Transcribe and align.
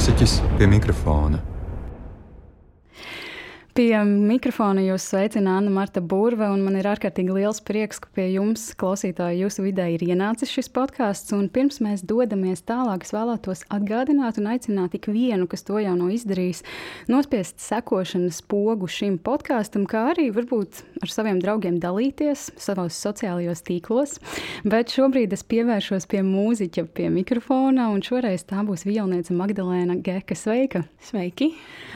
mūziķis 0.00 0.38
pie 0.56 0.64
mikrofona. 0.64 1.42
Pie 3.80 3.96
mikrofona 4.04 4.82
jūs 4.84 5.06
sveicina 5.08 5.54
Anna 5.56 5.70
Marta 5.72 6.02
Burve, 6.04 6.44
un 6.52 6.60
man 6.66 6.74
ir 6.76 6.84
ārkārtīgi 6.90 7.32
liels 7.32 7.62
prieks, 7.64 7.96
ka 8.04 8.10
pie 8.12 8.26
jums, 8.34 8.66
klausītāji, 8.76 9.38
jūsu 9.40 9.62
vidē 9.64 9.86
ir 9.94 10.02
ienācis 10.04 10.50
šis 10.52 10.68
podkāsts. 10.76 11.32
Pirms 11.54 11.80
mēs 11.80 12.02
dodamies 12.04 12.60
tālāk, 12.68 13.06
es 13.06 13.14
vēlētos 13.16 13.62
atgādināt 13.72 14.36
un 14.36 14.50
aicināt 14.52 14.98
ikvienu, 14.98 15.46
kas 15.48 15.64
to 15.64 15.80
jau 15.80 15.94
nav 15.96 16.10
izdarījis, 16.12 16.60
nospiest 17.08 17.56
sekošanas 17.64 18.42
pogu 18.52 18.84
šim 18.84 19.16
podkāstam, 19.16 19.88
kā 19.88 20.10
arī 20.10 20.28
varbūt 20.36 20.82
ar 21.00 21.14
saviem 21.14 21.40
draugiem 21.40 21.80
dalīties 21.80 22.50
savos 22.60 23.00
sociālajos 23.00 23.64
tīklos. 23.64 24.18
Bet 24.68 24.92
šobrīd 24.92 25.32
es 25.32 25.46
pievēršos 25.48 26.04
pie 26.12 26.20
mūziķa, 26.28 26.84
pie 26.84 27.08
mikrofona, 27.16 27.88
un 27.94 28.04
šoreiz 28.04 28.44
tā 28.44 28.60
būs 28.60 28.84
vielniece 28.84 29.32
Magdalēna 29.32 29.96
Geka. 30.04 30.36
Sveika! 30.36 30.84
Sveiki! 31.08 31.54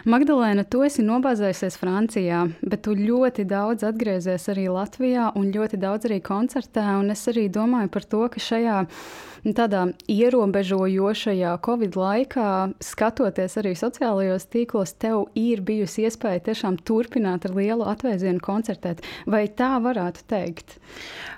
Magdalēna, 0.09 0.65
tu 0.65 0.81
esi 0.89 1.05
nobāzējusi 1.05 1.74
atgriezies 1.75 1.79
Francijā, 1.79 2.49
bet 2.63 2.83
tu 2.85 2.95
ļoti 2.95 3.45
daudz 3.47 3.85
atgriezies 3.85 4.49
arī 4.49 4.69
Latvijā 4.69 5.33
un 5.37 5.53
ļoti 5.53 5.79
daudz 5.79 6.07
arī 6.07 6.21
koncertē. 6.23 7.03
Es 7.11 7.27
arī 7.29 7.49
domāju 7.49 7.91
par 7.91 8.05
to, 8.05 8.29
ka 8.29 8.41
šajā 8.41 8.87
tādā 9.53 9.83
ierobežojošajā 10.09 11.53
Covid 11.65 11.99
laikā, 12.01 12.51
skatoties 12.81 13.59
arī 13.61 13.75
sociālajos 13.77 14.47
tīklos, 14.49 14.95
tev 14.97 15.27
ir 15.37 15.61
bijusi 15.67 16.07
iespēja 16.09 16.47
tiešām 16.49 16.79
turpināt 16.89 17.45
ar 17.45 17.57
lielu 17.59 17.85
atvēzienu 17.93 18.41
koncertēt. 18.45 19.05
Vai 19.29 19.45
tā 19.49 19.75
varētu 19.85 20.25
teikt? 20.31 20.79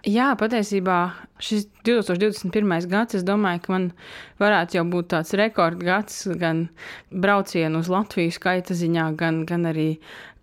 Jā, 0.06 0.30
patiesībā 0.38 1.01
šis 1.42 1.66
2021. 1.87 2.87
gads, 2.92 3.19
es 3.19 3.27
domāju, 3.27 3.65
ka 3.65 3.74
man 3.74 3.91
varētu 4.38 4.79
jau 4.79 4.87
būt 4.93 5.10
tāds 5.16 5.34
rekordgads 5.38 6.23
gan 6.38 6.68
braucienu 7.10 7.82
uz 7.82 7.90
Latviju 7.90 8.34
skaita 8.34 8.77
ziņā, 8.79 9.10
gan, 9.18 9.43
gan 9.49 9.66
arī 9.73 9.96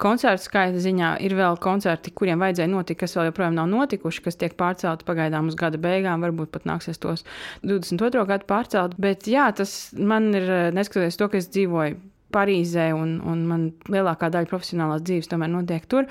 koncertu 0.04 0.46
skaita 0.46 0.82
ziņā. 0.84 1.16
Ir 1.26 1.36
vēl 1.40 1.60
koncerti, 1.64 2.14
kuriem 2.16 2.44
vajadzēja 2.44 2.72
notikt, 2.72 3.02
kas 3.04 3.18
vēl 3.18 3.32
joprojām 3.32 3.58
nav 3.58 3.70
notikuši, 3.72 4.24
kas 4.28 4.40
tiek 4.40 4.58
pārcelti 4.60 5.08
pagaidām 5.08 5.52
uz 5.52 5.60
gada 5.60 5.80
beigām. 5.82 6.24
Varbūt 6.26 6.54
pat 6.54 6.68
nāksies 6.70 7.02
tos 7.02 7.26
22. 7.64 8.26
gadu 8.30 8.50
pārcelt. 8.50 8.98
Bet 9.02 9.30
jā, 9.32 9.50
tas 9.56 9.94
man 9.98 10.34
ir 10.38 10.50
neskatoties 10.76 11.20
to, 11.20 11.32
ka 11.32 11.40
es 11.40 11.52
dzīvoju 11.54 12.02
Parīzē, 12.34 12.88
un, 12.98 13.18
un 13.30 13.44
man 13.46 13.66
lielākā 13.94 14.30
daļa 14.34 14.50
profesionālās 14.50 15.04
dzīves 15.06 15.30
tomēr 15.32 15.52
notiek 15.54 15.86
tur. 15.90 16.08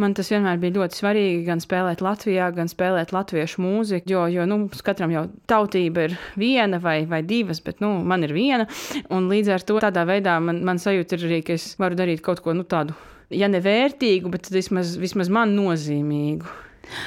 Man 0.00 0.14
tas 0.16 0.30
vienmēr 0.32 0.60
bija 0.62 0.76
ļoti 0.76 1.00
svarīgi 1.00 1.40
gan 1.48 1.62
spēlēt 1.62 2.04
Latvijā, 2.04 2.50
gan 2.54 2.70
spēlēt 2.70 3.14
latviešu 3.14 3.64
mūziku, 3.64 4.12
jo, 4.14 4.26
jo 4.30 4.46
nu, 4.50 4.60
katram 4.86 5.14
jau 5.14 5.24
tautība 5.50 6.08
ir 6.08 6.18
viena 6.40 6.78
vai, 6.82 7.00
vai 7.10 7.24
divas, 7.26 7.62
bet 7.64 7.82
nu, 7.84 7.96
man 8.06 8.26
ir 8.26 8.36
viena. 8.36 8.68
Un 9.14 9.26
līdz 9.32 9.56
ar 9.56 9.66
to 9.66 9.80
tādā 9.82 10.06
veidā 10.08 10.38
man, 10.44 10.62
man 10.66 10.82
sajūta 10.82 11.18
ir 11.18 11.26
arī, 11.30 11.42
ka 11.48 11.58
es 11.58 11.72
varu 11.80 11.98
darīt 11.98 12.22
kaut 12.24 12.44
ko 12.44 12.54
nu, 12.54 12.66
tādu, 12.70 12.94
ja 13.32 13.48
nevērtīgu, 13.50 14.30
bet 14.32 14.50
vismaz, 14.52 14.96
vismaz 15.00 15.30
man 15.32 15.54
nozīmīgu. 15.56 16.50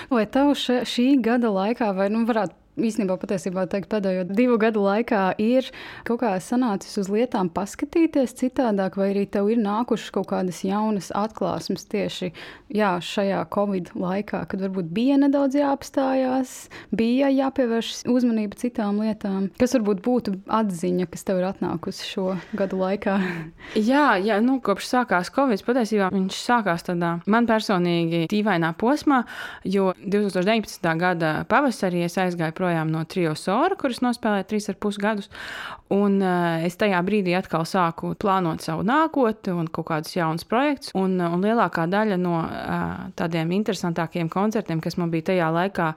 Vai 0.09 0.25
tev 0.31 0.55
še, 0.57 0.81
šī 0.89 1.09
gada 1.23 1.51
laikā, 1.53 1.91
vai 1.97 2.09
nu 2.13 2.23
varētu 2.29 2.55
īstenībā 2.77 3.17
patiesībā 3.19 3.65
teikt, 3.71 3.89
pēdējo 3.91 4.25
divu 4.29 4.57
gadu 4.61 4.83
laikā 4.85 5.23
ir 5.41 5.69
kaut 6.07 6.21
kā 6.21 6.33
sanācis 6.43 6.97
uz 7.01 7.09
lietām 7.11 7.49
paskatīties 7.53 8.35
citādāk, 8.37 8.97
vai 8.99 9.11
arī 9.13 9.25
tev 9.29 9.49
ir 9.51 9.61
nākušas 9.63 10.13
kaut 10.15 10.29
kādas 10.31 10.61
jaunas 10.65 11.09
atklāsmes 11.15 11.87
tieši 11.89 12.31
jā, 12.73 12.91
šajā 13.03 13.41
Covid 13.53 13.93
laikā, 13.97 14.43
kad 14.51 14.63
varbūt 14.63 14.91
bija 14.93 15.17
nedaudz 15.21 15.57
jāapstājās, 15.57 16.53
bija 16.95 17.31
jāpievērš 17.33 18.05
uzmanība 18.11 18.59
citām 18.59 19.01
lietām. 19.03 19.49
Kas 19.59 19.75
varbūt 19.77 20.03
būtu 20.05 20.35
atziņa, 20.59 21.09
kas 21.11 21.25
tev 21.27 21.41
ir 21.41 21.49
atnākusi 21.49 22.07
šo 22.07 22.27
gadu 22.57 22.81
laikā? 22.83 23.17
jā, 23.91 24.05
jā 24.21 24.39
nu, 24.43 24.59
kopš 24.63 24.91
sākās 24.91 25.33
Covid, 25.33 25.65
patiesībā 25.65 26.11
viņš 26.13 26.41
sākās 26.43 26.85
tādā 26.87 27.17
man 27.25 27.49
personīgi 27.49 28.25
dīvainā 28.31 28.73
posmā, 28.77 29.23
jo 29.65 29.91
2019. 30.03 30.93
gada 31.01 31.33
pavasarī 31.49 32.05
es 32.05 32.17
aizgāju 32.21 32.55
prom 32.57 32.66
projām 32.67 32.91
no 32.91 33.05
Trio 33.07 33.33
Sora, 33.39 33.77
kuras 33.79 34.01
nospēlēju 34.03 34.47
trīs 34.49 34.67
ar 34.71 34.77
pus 34.81 34.99
gadus. 34.99 35.29
Un 35.93 36.19
uh, 36.19 36.65
es 36.67 36.75
tajā 36.75 36.99
brīdī 37.07 37.31
atkal 37.37 37.63
sāku 37.63 38.11
plānot 38.19 38.59
savu 38.65 38.83
nākotni 38.83 39.53
un 39.55 39.69
kaut 39.71 39.87
kādus 39.87 40.17
jaunus 40.17 40.43
projektus. 40.47 40.91
Un, 40.99 41.15
uh, 41.21 41.31
un 41.31 41.45
lielākā 41.45 41.85
daļa 41.87 42.17
no 42.19 42.41
uh, 42.41 43.05
tādiem 43.15 43.53
interesantākiem 43.55 44.27
koncertiem, 44.31 44.81
kas 44.83 44.97
man 44.99 45.13
bija 45.13 45.29
tajā 45.29 45.47
laikā 45.55 45.93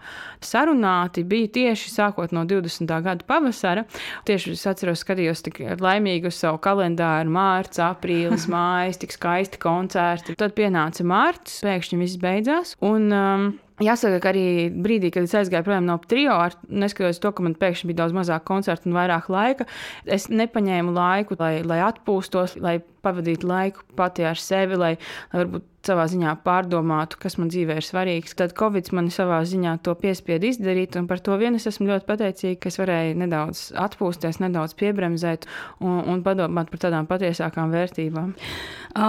sarunāti, 0.46 1.26
bija 1.26 1.50
tieši 1.56 1.90
sākot 1.90 2.34
no 2.36 2.44
20. 2.46 2.86
gada 2.86 3.26
pavasara. 3.26 3.86
Tieši 4.28 4.54
es 4.54 4.62
atceros, 4.70 5.02
skatījos 5.02 5.42
tik 5.48 5.58
laimīgi 5.82 6.30
uz 6.30 6.38
savu 6.38 6.60
kalendāru, 6.62 7.34
mārciņu, 7.34 7.88
aprīlis, 7.88 8.46
mājas, 8.54 9.00
tik 9.02 9.16
skaisti 9.16 9.58
koncerti. 9.62 10.38
Tad 10.38 10.54
pienāca 10.58 11.02
mārciņas, 11.02 11.58
pēkšņi 11.66 12.00
viss 12.04 12.22
beidzās. 12.22 12.76
Un, 12.86 13.10
um, 13.10 13.50
Jāsaka, 13.80 14.18
ka 14.20 14.32
arī 14.34 14.68
brīdī, 14.68 15.08
kad 15.14 15.24
es 15.24 15.34
aizgāju 15.38 15.64
prom 15.64 15.86
no 15.88 15.96
trio, 16.10 16.36
neskatoties 16.68 17.20
to, 17.22 17.32
ka 17.32 17.44
man 17.46 17.56
pēkšņi 17.56 17.88
bija 17.88 18.02
daudz 18.02 18.16
mazāk 18.16 18.44
koncertu 18.48 18.90
un 18.90 18.98
vairāk 18.98 19.30
laika, 19.32 19.66
es 20.04 20.28
nepaņēmu 20.28 20.92
laiku, 20.92 21.38
lai, 21.40 21.54
lai 21.64 21.80
atpūstos, 21.86 22.58
lai 22.60 22.78
pavadītu 23.04 23.48
laiku 23.50 23.84
pati 23.98 24.26
ar 24.28 24.40
sevi, 24.40 24.78
lai, 24.80 24.94
lai 25.32 25.44
varbūt 25.44 25.68
savā 25.86 26.04
ziņā 26.10 26.34
pārdomātu, 26.44 27.18
kas 27.20 27.38
man 27.40 27.48
dzīvē 27.52 27.78
ir 27.80 27.86
svarīgs. 27.86 28.34
Tad 28.36 28.52
Covid 28.58 28.90
man 28.96 29.08
savā 29.12 29.40
ziņā 29.48 29.78
to 29.84 29.94
piespieda 29.98 30.50
izdarīt, 30.50 30.96
un 31.00 31.06
par 31.08 31.22
to 31.24 31.36
vien 31.40 31.56
es 31.56 31.66
esmu 31.70 31.88
ļoti 31.88 32.06
pateicīga, 32.08 32.58
ka 32.60 32.72
es 32.72 32.76
varēju 32.80 33.16
nedaudz 33.22 33.62
atpūsties, 33.80 34.42
nedaudz 34.44 34.76
piebremzēt 34.80 35.48
un, 35.80 36.02
un 36.04 36.24
padomāt 36.26 36.72
par 36.72 36.84
tādām 36.84 37.08
patiesākām 37.10 37.72
vērtībām. 37.72 38.34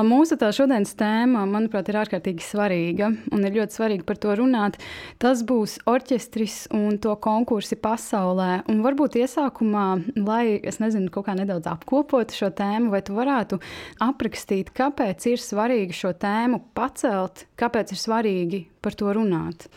Mūsu 0.05 0.37
tā 0.39 0.51
šodienas 0.53 0.93
tēma, 0.95 1.43
manuprāt, 1.49 1.89
ir 1.89 1.97
ārkārtīgi 2.03 2.45
svarīga, 2.45 3.09
un 3.33 3.47
ir 3.47 3.55
ļoti 3.57 3.75
svarīgi 3.79 4.05
par 4.07 4.19
to 4.21 4.35
runāt. 4.37 4.77
Tas 5.21 5.41
būs 5.47 5.79
orķestris 5.89 6.67
un 6.77 6.99
to 7.01 7.15
konkursi 7.19 7.75
pasaulē. 7.81 8.61
Un 8.71 8.83
varbūt 8.85 9.17
iesākumā, 9.23 9.87
lai 10.21 10.59
es 10.61 10.77
nezinu, 10.83 11.09
kaut 11.11 11.27
kā 11.27 11.35
nedaudz 11.35 11.67
apkopotu 11.73 12.37
šo 12.37 12.51
tēmu, 12.55 12.93
vai 12.93 13.01
tu 13.03 13.17
varētu 13.17 13.57
aprakstīt, 14.03 14.73
kāpēc 14.77 15.27
ir 15.31 15.41
svarīgi 15.41 15.95
šo 15.95 16.13
tēmu 16.21 16.61
pacelt, 16.77 17.45
kāpēc 17.59 17.95
ir 17.95 18.01
svarīgi 18.01 18.61
par 18.81 18.97
to 18.97 19.13
runāt. 19.17 19.67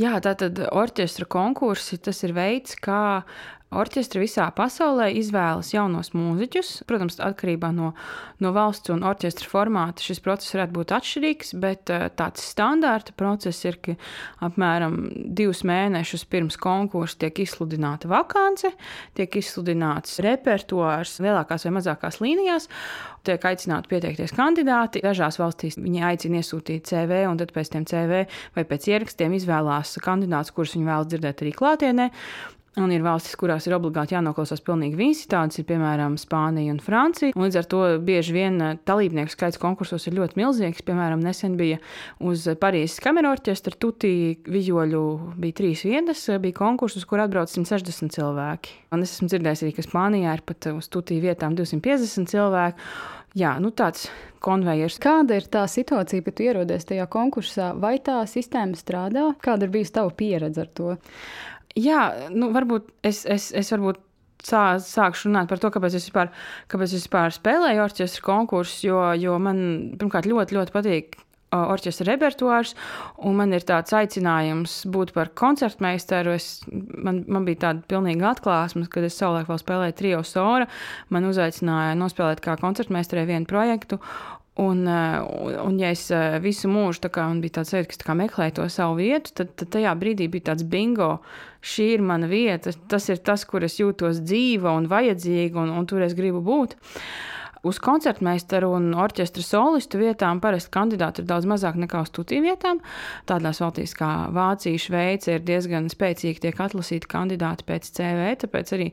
Jā, 0.00 0.16
tātad 0.24 0.62
orķestra 0.70 1.26
konkursi 1.28 1.98
tas 2.00 2.22
ir 2.24 2.32
veids, 2.36 2.76
kā 2.80 3.22
Orķestri 3.70 4.24
visā 4.24 4.48
pasaulē 4.50 5.12
izvēlas 5.14 5.68
jaunos 5.70 6.08
mūziķus. 6.10 6.72
Protams, 6.90 7.20
atkarībā 7.22 7.68
no, 7.70 7.92
no 8.42 8.50
valsts 8.50 8.90
un 8.90 9.04
orķestra 9.06 9.46
formāta 9.46 10.02
šis 10.02 10.18
process 10.24 10.56
varētu 10.56 10.74
būt 10.74 10.94
atšķirīgs, 10.96 11.52
bet 11.62 11.92
eh, 11.94 12.08
tāds 12.18 12.42
standarta 12.50 13.14
process 13.14 13.62
ir, 13.70 13.78
ka 13.78 13.94
apmēram 14.48 14.98
divus 15.38 15.62
mēnešus 15.70 16.26
pirms 16.32 16.58
konkursa 16.58 17.22
tiek 17.22 17.38
izsludināta 17.46 18.10
vakance, 18.10 18.74
tiek 19.14 19.38
izsludināts 19.38 20.18
repertuārs 20.26 21.20
lielākās 21.22 21.68
vai 21.68 21.76
mazākās 21.78 22.18
līnijās, 22.24 22.66
tiek 23.22 23.50
aicināti 23.52 23.94
pieteikties 23.94 24.34
kandidāti. 24.34 25.06
Dažās 25.06 25.38
valstīs 25.38 25.78
viņi 25.78 26.08
aicina 26.10 26.42
iesūtīt 26.42 26.90
CV, 26.90 27.22
un 27.30 27.38
tad 27.38 27.54
pēc 27.54 27.76
tam 27.76 27.86
CV 27.86 28.24
vai 28.56 28.66
pēc 28.66 28.90
ierakstiem 28.96 29.38
izvēlās 29.38 29.94
kandidātus, 30.02 30.58
kurus 30.58 30.74
viņi 30.74 30.90
vēlas 30.90 31.14
dzirdēt 31.14 31.44
arī 31.46 31.54
klātienē. 31.54 32.14
Un 32.78 32.92
ir 32.94 33.02
valstis, 33.02 33.34
kurās 33.34 33.64
ir 33.66 33.74
obligāti 33.74 34.14
jānoklausās 34.14 34.60
pilnīgi 34.62 34.94
visi. 34.94 35.24
Tādas 35.30 35.58
ir 35.58 35.64
piemēram 35.66 36.14
Spānija 36.20 36.70
un 36.70 36.78
Francija. 36.78 37.34
Un 37.34 37.48
līdz 37.48 37.58
ar 37.58 37.66
to 37.72 37.80
bieži 38.06 38.36
vien 38.36 38.62
eh, 38.62 38.76
dalībnieku 38.86 39.34
skaits 39.34 39.58
konkursos 39.58 40.06
ir 40.06 40.14
ļoti 40.14 40.38
milzīgs. 40.38 40.84
Piemēram, 40.86 41.18
nesen 41.24 41.56
bija 41.58 41.80
uz 42.22 42.46
Parīzes 42.62 43.02
kameru 43.02 43.32
orķestra 43.32 43.74
tutī 43.74 44.12
vijoļu 44.46 45.02
bija 45.42 45.58
trīs 45.58 45.82
vietas, 45.82 46.22
bija 46.38 46.60
konkursus, 46.62 47.08
kur 47.10 47.24
atbrauc 47.24 47.50
160 47.50 48.14
cilvēki. 48.14 48.78
Un 48.94 49.02
es 49.02 49.16
esmu 49.16 49.32
dzirdējis 49.34 49.66
arī, 49.66 49.74
ka 49.74 49.88
Spānijā 49.88 50.38
ir 50.38 50.46
pat 50.46 50.70
uz 50.70 50.86
tutī 50.94 51.18
vietām 51.24 51.58
250 51.58 52.30
cilvēku. 52.30 52.90
Jā, 53.38 53.56
nu 53.62 53.74
tāds 53.74 54.08
konvejers. 54.42 55.02
Kāda 55.02 55.36
ir 55.38 55.44
tā 55.50 55.66
situācija, 55.70 56.22
kad 56.26 56.40
ierodies 56.42 56.86
tajā 56.86 57.04
konkursā? 57.10 57.72
Vai 57.78 57.96
tā 58.02 58.22
sistēma 58.30 58.78
strādā? 58.78 59.32
Kāda 59.42 59.66
ir 59.66 59.74
bijusi 59.74 59.98
tava 59.98 60.14
pieredze 60.14 60.64
ar 60.64 60.70
to? 60.74 60.96
Jā, 61.78 62.28
nu, 62.34 62.50
varbūt 62.54 62.88
es, 63.06 63.22
es, 63.30 63.50
es 63.54 63.70
varbūt 63.70 64.00
sā, 64.42 64.80
sākšu 64.82 65.28
runāt 65.28 65.50
par 65.50 65.60
to, 65.62 65.70
kāpēc 65.70 65.96
es 65.98 66.08
vispār, 66.08 66.32
kāpēc 66.72 66.90
es 66.90 67.04
vispār 67.04 67.34
spēlēju 67.34 67.84
orķestra 67.84 68.26
konkursus, 68.26 68.84
jo, 68.86 69.00
jo 69.20 69.36
man 69.42 69.60
pirmkārt 70.00 70.28
ļoti, 70.30 70.58
ļoti 70.58 70.74
patīk 70.74 71.20
orķestra 71.50 72.06
repertuārs, 72.12 72.74
un 73.26 73.38
man 73.40 73.54
ir 73.54 73.64
tāds 73.66 73.94
aicinājums 73.96 74.84
būt 74.90 75.12
par 75.16 75.32
koncertmeistaru. 75.38 76.34
Es, 76.38 76.60
man, 76.70 77.24
man 77.26 77.46
bija 77.48 77.64
tāda 77.66 77.86
pilnīga 77.90 78.30
atklāsme, 78.34 78.86
kad 78.90 79.06
es 79.06 79.18
savulaik 79.18 79.50
vēl 79.50 79.62
spēlēju 79.62 79.96
trio 79.98 80.20
sora. 80.26 80.68
Man 81.10 81.26
uzaicināja 81.30 81.98
nospēlēt 81.98 82.42
kā 82.44 82.54
koncertmeistarē 82.60 83.26
vienu 83.30 83.50
projektu, 83.50 83.98
Un, 84.58 84.82
un, 84.84 85.54
un, 85.62 85.76
ja 85.78 85.92
es 85.94 86.08
visu 86.42 86.68
mūžu 86.68 87.08
kā, 87.14 87.28
biju 87.40 87.54
tāds 87.54 87.70
sajūta, 87.72 88.02
ka 88.04 88.16
meklēju 88.18 88.56
to 88.58 88.66
savu 88.68 88.98
vietu, 88.98 89.32
tad, 89.38 89.54
tad 89.56 89.70
tajā 89.76 89.94
brīdī 89.96 90.26
bija 90.28 90.50
tāds 90.50 90.66
bingo. 90.66 91.20
Šī 91.62 91.86
ir 91.94 92.02
mana 92.04 92.26
vieta, 92.28 92.72
tas 92.90 93.06
ir 93.12 93.20
tas, 93.24 93.44
kur 93.46 93.64
es 93.64 93.78
jūtos 93.78 94.22
dzīva 94.24 94.72
un 94.76 94.88
vajadzīga, 94.90 95.60
un, 95.60 95.72
un 95.78 95.86
tur 95.88 96.02
es 96.04 96.16
gribu 96.18 96.42
būt. 96.44 96.74
Uz 97.60 97.76
koncertmeistaru 97.82 98.70
un 98.72 98.86
orķestra 98.96 99.42
solistu 99.44 99.98
vietām 100.00 100.38
parasti 100.40 100.72
kandidāti 100.72 101.20
ir 101.20 101.26
daudz 101.28 101.48
mazāk 101.50 101.76
nekā 101.82 102.00
uz 102.06 102.12
tutī 102.16 102.38
vietām. 102.40 102.80
Tādās 103.28 103.60
valstīs 103.60 103.92
kā 103.98 104.08
Vācija, 104.32 104.80
Šveice 104.80 105.36
ir 105.36 105.44
diezgan 105.44 105.90
spēcīgi 105.92 106.40
tiek 106.46 106.62
atlasīti 106.64 107.10
kandidāti 107.10 107.66
pēc 107.68 107.90
CV, 107.98 108.30
tāpēc 108.44 108.72
arī 108.76 108.88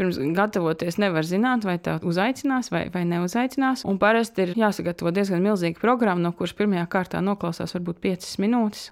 pirms 0.00 0.20
gatavoties 0.38 0.96
nevar 1.02 1.28
zināt, 1.28 1.68
vai 1.68 1.76
tā 1.76 1.98
uzaicinās 2.00 2.72
vai, 2.72 2.86
vai 2.94 3.04
neuzaicinās. 3.10 3.84
Un 3.84 4.00
parasti 4.00 4.46
ir 4.46 4.54
jāsagatavo 4.56 5.12
diezgan 5.12 5.44
milzīga 5.44 5.82
programma, 5.82 6.24
no 6.24 6.32
kuras 6.32 6.56
pirmajā 6.56 6.88
kārtā 6.96 7.20
noklausās 7.24 7.76
varbūt 7.76 8.00
5 8.08 8.32
minūtes. 8.46 8.88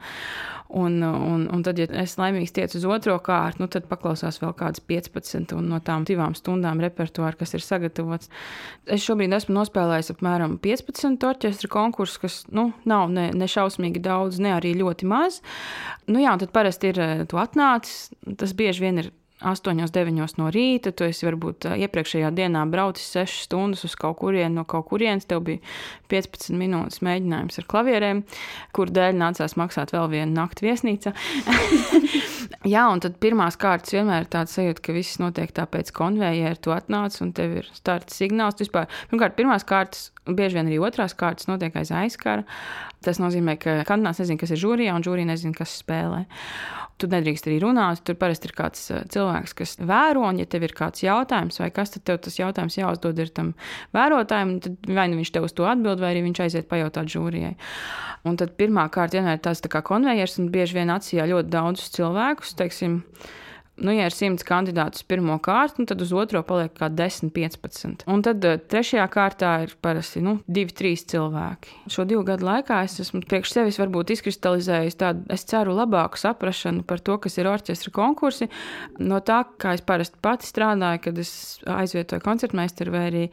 Un, 0.74 1.02
un, 1.02 1.48
un 1.52 1.60
tad, 1.62 1.78
ja 1.78 1.86
es 2.00 2.16
laimīgs 2.18 2.50
tiec 2.56 2.72
uz 2.74 2.86
otro 2.88 3.14
kārtu, 3.22 3.60
nu, 3.62 3.68
tad 3.70 3.84
paklausās 3.86 4.40
vēl 4.42 4.54
kādas 4.58 4.80
15 4.82 5.52
no 5.62 5.78
tām 5.84 6.06
divām 6.08 6.34
stundām 6.34 6.80
repertuāra, 6.82 7.36
kas 7.38 7.52
ir 7.54 7.62
sagatavots. 7.62 8.30
Es 8.90 9.04
šobrīd 9.14 9.34
esmu 9.36 9.54
nospēlējis 9.54 10.10
apmēram 10.16 10.56
15 10.62 11.22
orķestra 11.28 11.70
konkursus, 11.70 12.18
kas 12.18 12.38
nu, 12.50 12.72
nav 12.88 13.12
ne, 13.14 13.28
ne 13.36 13.46
šausmīgi 13.46 14.02
daudz, 14.02 14.40
ne 14.42 14.56
arī 14.56 14.74
ļoti 14.74 15.06
maz. 15.06 15.38
Nu, 16.10 16.18
jā, 16.18 16.34
tad 16.40 16.50
parasti 16.54 16.90
ir 16.90 16.98
eh, 16.98 17.22
tu 17.30 17.38
atnācis. 17.38 18.10
Tas 18.40 18.56
bieži 18.58 18.82
vien 18.82 18.98
ir 19.04 19.12
8, 19.44 19.84
9 19.94 20.38
no 20.40 20.48
rīta. 20.52 20.92
Tu 20.92 21.08
esi 21.08 21.28
varbūt 21.28 21.68
iepriekšējā 21.74 22.30
dienā 22.34 22.64
braucis 22.70 23.12
6 23.16 23.44
stundas 23.46 23.84
uz 23.88 23.96
kaut 24.00 24.18
kurienu, 24.22 24.60
no 24.60 24.64
kaut 24.68 24.88
kurienes. 24.90 25.28
Tev 25.30 25.44
bija 25.46 25.62
15 26.12 26.56
minūtes 26.58 27.02
mēģinājums 27.04 27.60
ar 27.60 27.68
klavierēm, 27.70 28.24
kur 28.76 28.92
dēļ 28.94 29.18
nācās 29.20 29.56
maksāt 29.60 29.94
vēl 29.94 30.10
vienu 30.16 30.36
nakti 30.36 30.68
viesnīcā. 30.68 31.14
Jā, 32.74 32.86
un 32.88 33.00
tad 33.04 33.18
pirmās 33.20 33.58
kārtas 33.60 33.92
vienmēr 33.92 34.24
ir 34.24 34.30
tāds 34.32 34.54
sajūta, 34.56 34.80
ka 34.84 34.94
viss 34.96 35.20
notiek 35.20 35.50
tā 35.52 35.66
pēc 35.68 35.90
konveijera. 35.96 36.56
Tu 36.56 36.72
atnāc 36.72 37.16
un 37.20 37.32
tev 37.36 37.58
ir 37.60 37.68
starta 37.76 38.14
signāls. 38.14 38.56
Vispār, 38.60 38.88
pirmkārt, 39.10 39.36
pirmās 39.36 39.66
kārtas, 39.68 40.08
bieži 40.24 40.58
vien 40.58 40.70
arī 40.70 40.78
otrās 40.80 41.16
kārtas 41.18 41.50
notiek 41.50 41.76
aiz 41.76 41.92
aizkara. 41.92 42.46
Tas 43.04 43.20
nozīmē, 43.20 43.58
ka 43.60 43.82
kandidāts 43.88 44.22
nezina, 44.22 44.40
kas 44.40 44.54
ir 44.54 44.62
žūrijā, 44.62 44.96
un 44.96 45.04
žūrija 45.04 45.28
nezina, 45.28 45.56
kas 45.56 45.76
spēlē. 45.82 46.24
Tu 46.96 47.10
nedrīkst 47.10 47.50
arī 47.50 47.58
runāt. 47.64 48.00
Tur 48.06 48.16
parasti 48.16 48.48
ir 48.48 48.56
kāds 48.56 48.86
eh, 48.94 49.04
cilvēks, 49.34 49.54
kas 49.58 49.74
vēro, 49.80 50.24
un, 50.28 50.38
ja 50.38 50.46
tev 50.46 50.64
ir 50.64 50.74
kāds 50.74 51.02
jautājums, 51.02 51.58
vai 51.60 51.70
kas 51.74 51.90
tad 51.90 52.04
tev 52.04 52.18
tas 52.22 52.38
jautājums 52.38 52.78
jāuzdod 52.78 53.18
ir 53.18 53.30
tam 53.34 53.54
vērotājam, 53.94 54.60
tad 54.60 54.76
vai 54.86 55.08
nu 55.08 55.18
viņš 55.18 55.32
tev 55.34 55.44
uz 55.44 55.52
to 55.52 55.66
atbild, 55.66 56.00
vai 56.00 56.12
arī 56.14 56.22
viņš 56.28 56.40
aiziet 56.44 56.68
pajautāt 56.68 57.10
žūrijai. 57.10 57.54
Un 58.24 58.36
tad 58.36 58.54
pirmā 58.56 58.88
kārta 58.90 59.18
vienmēr 59.18 59.38
ir 59.38 59.44
tāds 59.44 59.60
tā 59.60 59.68
kā 59.68 59.82
konvejers, 59.84 60.38
un 60.38 60.50
bieži 60.50 60.78
vien 60.78 60.90
atsijā 60.90 61.26
ļoti 61.28 61.50
daudzus 61.50 61.92
cilvēkus. 61.96 62.54
Teiksim, 62.56 63.02
nu, 63.76 63.92
ja 63.94 64.06
ir 64.06 64.14
100 64.14 64.44
kandidāti 64.46 65.00
uz 65.00 65.06
pirmo 65.08 65.36
kārtu, 65.42 65.82
nu, 65.82 65.88
tad 65.90 66.02
uz 66.04 66.12
otro 66.14 66.44
paliek 66.46 66.72
kā 66.78 66.88
10, 66.92 67.32
15. 67.34 68.04
Un 68.10 68.22
tad 68.24 68.44
uh, 68.46 68.58
trešajā 68.70 69.06
kārtā 69.10 69.52
ir 69.64 69.74
parasti 69.82 70.22
nu, 70.24 70.36
2, 70.46 70.74
3 70.78 71.04
cilvēki. 71.10 71.74
Šo 71.90 72.06
divu 72.08 72.22
gadu 72.26 72.46
laikā 72.46 72.82
es 72.86 72.98
esmu 73.02 73.24
priekš 73.26 73.56
sevis 73.56 73.80
varbūt 73.82 74.14
izkristalizējis 74.14 74.98
tādu, 75.00 75.24
es 75.34 75.46
ceru, 75.50 75.74
labāku 75.78 76.20
saprāšanu 76.20 76.84
par 76.86 77.02
to, 77.04 77.18
kas 77.24 77.38
ir 77.40 77.50
orķestra 77.50 77.92
konkursi. 77.94 78.48
No 79.02 79.18
tā, 79.24 79.42
kā 79.58 79.74
es 79.74 79.82
parasti 79.84 80.20
pati 80.22 80.48
strādāju, 80.48 81.02
kad 81.08 81.18
es 81.24 81.34
aizvietoju 81.66 82.22
koncertmeistaru 82.24 82.94
vai 82.94 83.04
arī 83.08 83.24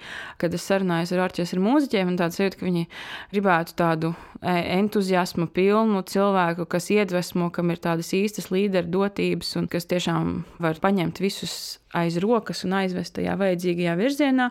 kad 0.42 0.54
es 0.58 0.66
sarunājos 0.66 1.14
ar 1.14 1.26
orķestra 1.28 1.62
mūziķiem, 1.62 2.12
un 2.12 2.20
tāds 2.20 2.42
jūtas, 2.42 2.58
ka 2.60 2.68
viņi 2.68 2.88
gribētu 3.34 3.78
tādu 3.78 4.14
e, 4.42 4.56
entuziasmu 4.80 5.48
pilnu 5.54 6.02
cilvēku, 6.10 6.66
kas 6.72 6.90
iedvesmo, 6.94 7.52
kam 7.54 7.74
ir 7.74 7.82
tādas 7.84 8.12
īstas 8.18 8.50
līderu 8.54 8.90
dotības 8.98 9.54
un 9.60 9.70
kas 9.72 9.88
tiešām 9.92 10.31
var 10.62 10.80
paņemt 10.82 11.22
visus 11.24 11.54
aiz 11.98 12.18
rokas 12.24 12.64
un 12.68 12.76
aizvest 12.80 13.16
tajā 13.18 13.36
vajadzīgajā 13.40 13.96
virzienā. 14.00 14.50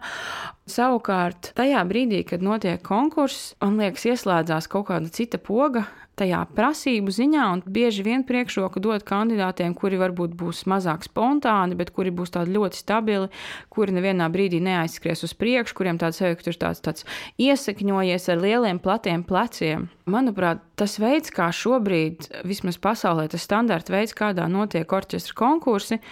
Savukārt, 0.70 1.52
tajā 1.58 1.82
brīdī, 1.88 2.22
kad 2.28 2.44
notiek 2.44 2.82
konkurss, 2.86 3.54
man 3.62 3.80
liekas, 3.80 4.06
ieslēdzās 4.12 4.68
kaut 4.70 4.90
kāda 4.90 5.12
cita 5.14 5.40
poga. 5.42 5.86
Tajā 6.20 6.42
prasību 6.52 7.12
ziņā, 7.16 7.44
un 7.54 7.62
bieži 7.64 8.04
vien 8.04 8.26
priekšroku 8.28 8.82
dot 8.84 9.06
kandidātiem, 9.08 9.72
kuri 9.72 9.96
varbūt 10.00 10.34
būs 10.36 10.66
mazāk 10.68 11.06
spontāni, 11.06 11.78
bet 11.78 11.94
kuri 11.96 12.12
būs 12.12 12.34
tādi 12.34 12.52
ļoti 12.58 12.76
stabili, 12.82 13.30
kuri 13.72 13.96
nevienā 13.96 14.28
brīdī 14.32 14.60
neaizskries 14.60 15.24
uz 15.24 15.32
priekšu, 15.40 15.78
kuriem 15.78 16.00
tāds 16.02 16.20
sajūta 16.20 16.52
ir 16.52 16.60
tāds, 16.60 16.84
tāds 16.84 17.08
iesakņojies 17.40 18.28
ar 18.34 18.44
lieliem, 18.44 18.82
platiem 18.84 19.24
pleciem. 19.24 19.88
Manuprāt, 20.10 20.60
tas 20.76 20.98
veids, 21.00 21.32
kā 21.32 21.48
šobrīd, 21.54 22.28
vismaz 22.44 22.76
pasaulē, 22.76 23.30
tas 23.32 23.48
standarta 23.48 23.96
veids, 23.96 24.12
kādā 24.16 24.44
notiek 24.50 24.92
orķestra 24.92 25.38
konkursi, 25.40 26.02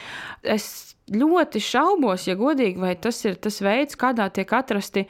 es 0.41 0.97
ļoti 1.13 1.61
šaubos, 1.63 2.27
ja 2.29 2.37
godīgi, 2.39 2.81
vai 2.81 2.95
tas 3.01 3.21
ir 3.25 3.39
tas 3.41 3.61
veids, 3.65 3.97
kādā 3.99 4.29
tiek 4.33 4.51
atrasti 4.53 5.07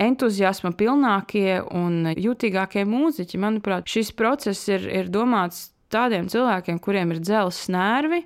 entuziasma 0.00 0.72
pilnākie 0.76 1.60
un 1.74 2.12
jutīgākie 2.16 2.84
mūziķi. 2.88 3.40
Manuprāt, 3.42 3.88
šis 3.90 4.12
process 4.16 4.68
ir, 4.72 4.86
ir 4.88 5.10
domāts 5.12 5.70
tādiem 5.92 6.28
cilvēkiem, 6.32 6.78
kuriem 6.82 7.12
ir 7.12 7.20
dzelzs 7.20 7.68
nervi, 7.72 8.22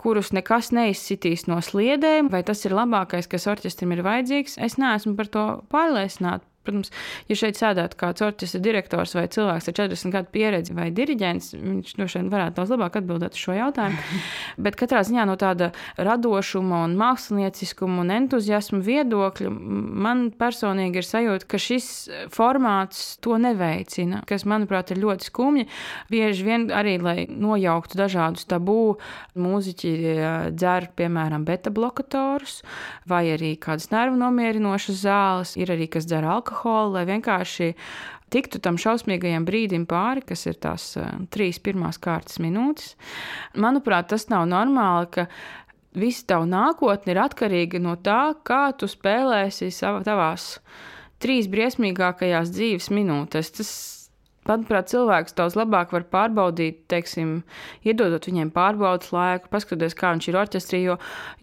kurus 0.00 0.32
nekas 0.36 0.72
neizsitīs 0.76 1.46
no 1.48 1.62
sliedēm, 1.64 2.28
vai 2.32 2.42
tas 2.46 2.64
ir 2.68 2.76
labākais, 2.76 3.28
kas 3.30 3.48
orķestram 3.48 3.96
ir 3.96 4.04
vajadzīgs. 4.06 4.58
Es 4.60 4.76
neesmu 4.80 5.16
par 5.16 5.32
to 5.32 5.46
pārliecināta. 5.72 6.44
Protams, 6.66 6.90
ja 7.30 7.38
šeit 7.38 7.58
sēdētu 7.60 7.98
kāds 8.00 8.24
orķestra 8.26 8.60
direktors 8.64 9.14
vai 9.16 9.26
cilvēks 9.30 9.70
ar 9.70 9.76
40 9.78 10.14
gadu 10.14 10.32
pieredzi 10.34 10.74
vai 10.76 10.88
diriģents, 10.94 11.52
viņš 11.56 11.94
droši 11.98 12.20
vien 12.20 12.30
varētu 12.32 12.58
daudz 12.58 12.74
labāk 12.74 12.98
atbildēt 13.00 13.36
uz 13.38 13.42
šo 13.44 13.54
jautājumu. 13.56 14.20
Bet 14.66 14.78
katrā 14.80 15.02
ziņā 15.06 15.26
no 15.30 15.36
tāda 15.40 15.70
radošuma, 15.96 16.82
un 16.88 16.96
mākslinieciskuma 16.98 18.02
un 18.02 18.12
entuziasma 18.16 18.80
viedokļa 18.84 19.52
man 20.06 20.26
personīgi 20.36 21.00
ir 21.00 21.06
sajūta, 21.06 21.48
ka 21.50 21.60
šis 21.62 21.88
formāts 22.34 23.16
to 23.24 23.38
neveicina, 23.40 24.22
kas, 24.28 24.46
manuprāt, 24.48 24.92
ir 24.92 25.02
ļoti 25.04 25.30
skumji. 25.30 25.68
Bieži 26.12 26.46
vien 26.46 26.68
arī, 26.74 26.96
lai 27.02 27.16
nojauktu 27.30 27.98
dažādus 28.00 28.48
tabū, 28.50 28.96
mūziķi 29.38 29.92
eh, 29.94 30.26
dzer, 30.56 30.90
piemēram, 30.98 31.46
beta 31.46 31.72
blokatorus 31.74 32.60
vai 33.08 33.24
arī 33.34 33.54
kādas 33.60 33.90
nervu 33.92 34.18
nomierinošas 34.20 35.02
zāles. 35.04 35.56
Ir 35.60 35.72
arī 35.74 35.88
kas 35.92 36.08
dzer 36.08 36.26
alkoholu 36.26 36.55
alkoholu, 36.56 36.94
lai 36.96 37.04
vienkārši 37.06 37.74
tiktu 38.32 38.58
tam 38.58 38.76
šausmīgajam 38.76 39.44
brīdim 39.46 39.86
pāri, 39.86 40.22
kas 40.26 40.46
ir 40.46 40.54
tās 40.58 40.96
uh, 40.96 41.06
trīs 41.30 41.58
pirmās 41.58 41.98
kārtas 41.98 42.40
minūtes. 42.40 42.96
Manuprāt, 43.56 44.08
tas 44.08 44.28
nav 44.28 44.46
normāli, 44.48 45.06
ka 45.10 45.26
visa 45.94 46.26
tava 46.26 46.46
nākotne 46.46 47.12
ir 47.12 47.22
atkarīga 47.22 47.80
no 47.80 47.96
tā, 47.96 48.34
kā 48.44 48.72
tu 48.76 48.86
spēlēsi 48.86 49.70
savā 49.70 50.02
tavās 50.04 50.58
trīs 51.22 51.46
briesmīgākajās 51.48 52.50
dzīves 52.52 52.90
minūtēs. 52.90 53.52
Tas 53.56 53.70
Manuprāt, 54.46 54.90
cilvēks 54.92 55.34
daudz 55.36 55.56
labāk 55.58 55.92
var 55.94 56.06
pārbaudīt, 56.12 56.84
teiksim, 56.90 57.40
iedodot 57.86 58.28
viņiem 58.28 58.52
pārbaudas 58.54 59.10
laiku, 59.14 59.50
paskatoties, 59.52 59.96
kā 59.98 60.12
viņš 60.14 60.28
ir 60.30 60.38
orķestrī. 60.40 60.82
Jo, 60.86 60.98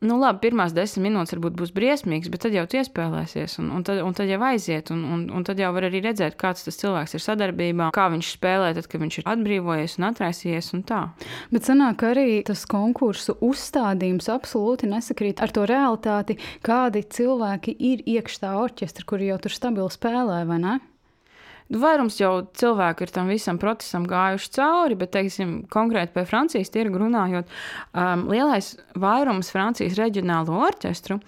nu, 0.05 0.17
labi, 0.21 0.41
pirmās 0.45 0.75
desmit 0.75 1.09
minūtes 1.09 1.35
varbūt 1.35 1.57
būs 1.59 1.73
briesmīgas, 1.75 2.31
bet 2.31 2.45
tad 2.45 2.55
jau 2.55 2.63
iespēlēsies, 2.63 3.57
un, 3.61 3.71
un, 3.75 3.83
tad, 3.87 3.99
un 4.05 4.15
tad 4.17 4.31
jau 4.31 4.39
aiziet, 4.47 4.91
un, 4.95 5.03
un, 5.15 5.25
un 5.35 5.47
tad 5.47 5.59
jau 5.59 5.71
var 5.75 5.89
arī 5.89 6.03
redzēt, 6.05 6.37
kāds 6.39 6.65
tas 6.67 6.79
cilvēks 6.79 7.17
ir 7.17 7.25
sadarbībā, 7.25 7.89
kā 7.95 8.07
viņš 8.13 8.31
spēlē, 8.37 8.71
tad, 8.77 8.87
kad 8.91 9.03
viņš 9.03 9.19
ir 9.19 9.29
atbrīvojies 9.33 9.97
un 9.99 10.07
atraisījies 10.09 10.71
un 10.77 10.85
tā. 10.87 11.01
Bet 11.51 11.67
sanāk 11.67 12.05
arī 12.07 12.39
tas 12.47 12.63
konkursu 12.69 13.35
uzstādījums 13.43 14.31
absolūti 14.31 14.89
nesakrīt 14.91 15.43
ar 15.43 15.53
to 15.53 15.67
realitāti, 15.69 16.39
kādi 16.65 17.03
cilvēki 17.03 17.75
ir 17.91 18.07
iekšā 18.15 18.55
orķestra, 18.63 19.07
kuri 19.07 19.31
jau 19.31 19.41
tur 19.43 19.55
stabili 19.59 19.91
spēlē, 19.93 20.43
vai 20.49 20.59
ne? 20.63 20.79
Nu, 21.71 21.79
vairums 21.81 22.19
jau 22.19 22.31
cilvēku 22.59 23.05
ir 23.05 23.13
tam 23.15 23.31
visam 23.31 23.59
procesam 23.61 24.07
gājuši 24.09 24.51
cauri, 24.57 24.97
bet, 24.99 25.13
teiksim, 25.15 25.55
konkrēti 25.71 26.13
pie 26.15 26.25
Francijas 26.29 26.73
tirgu 26.73 27.01
runājot, 27.01 27.49
um, 27.95 28.27
lielais 28.31 28.73
vairums 28.99 29.51
Francijas 29.53 29.97
reģionālo 29.99 30.59
orķestru 30.67 31.19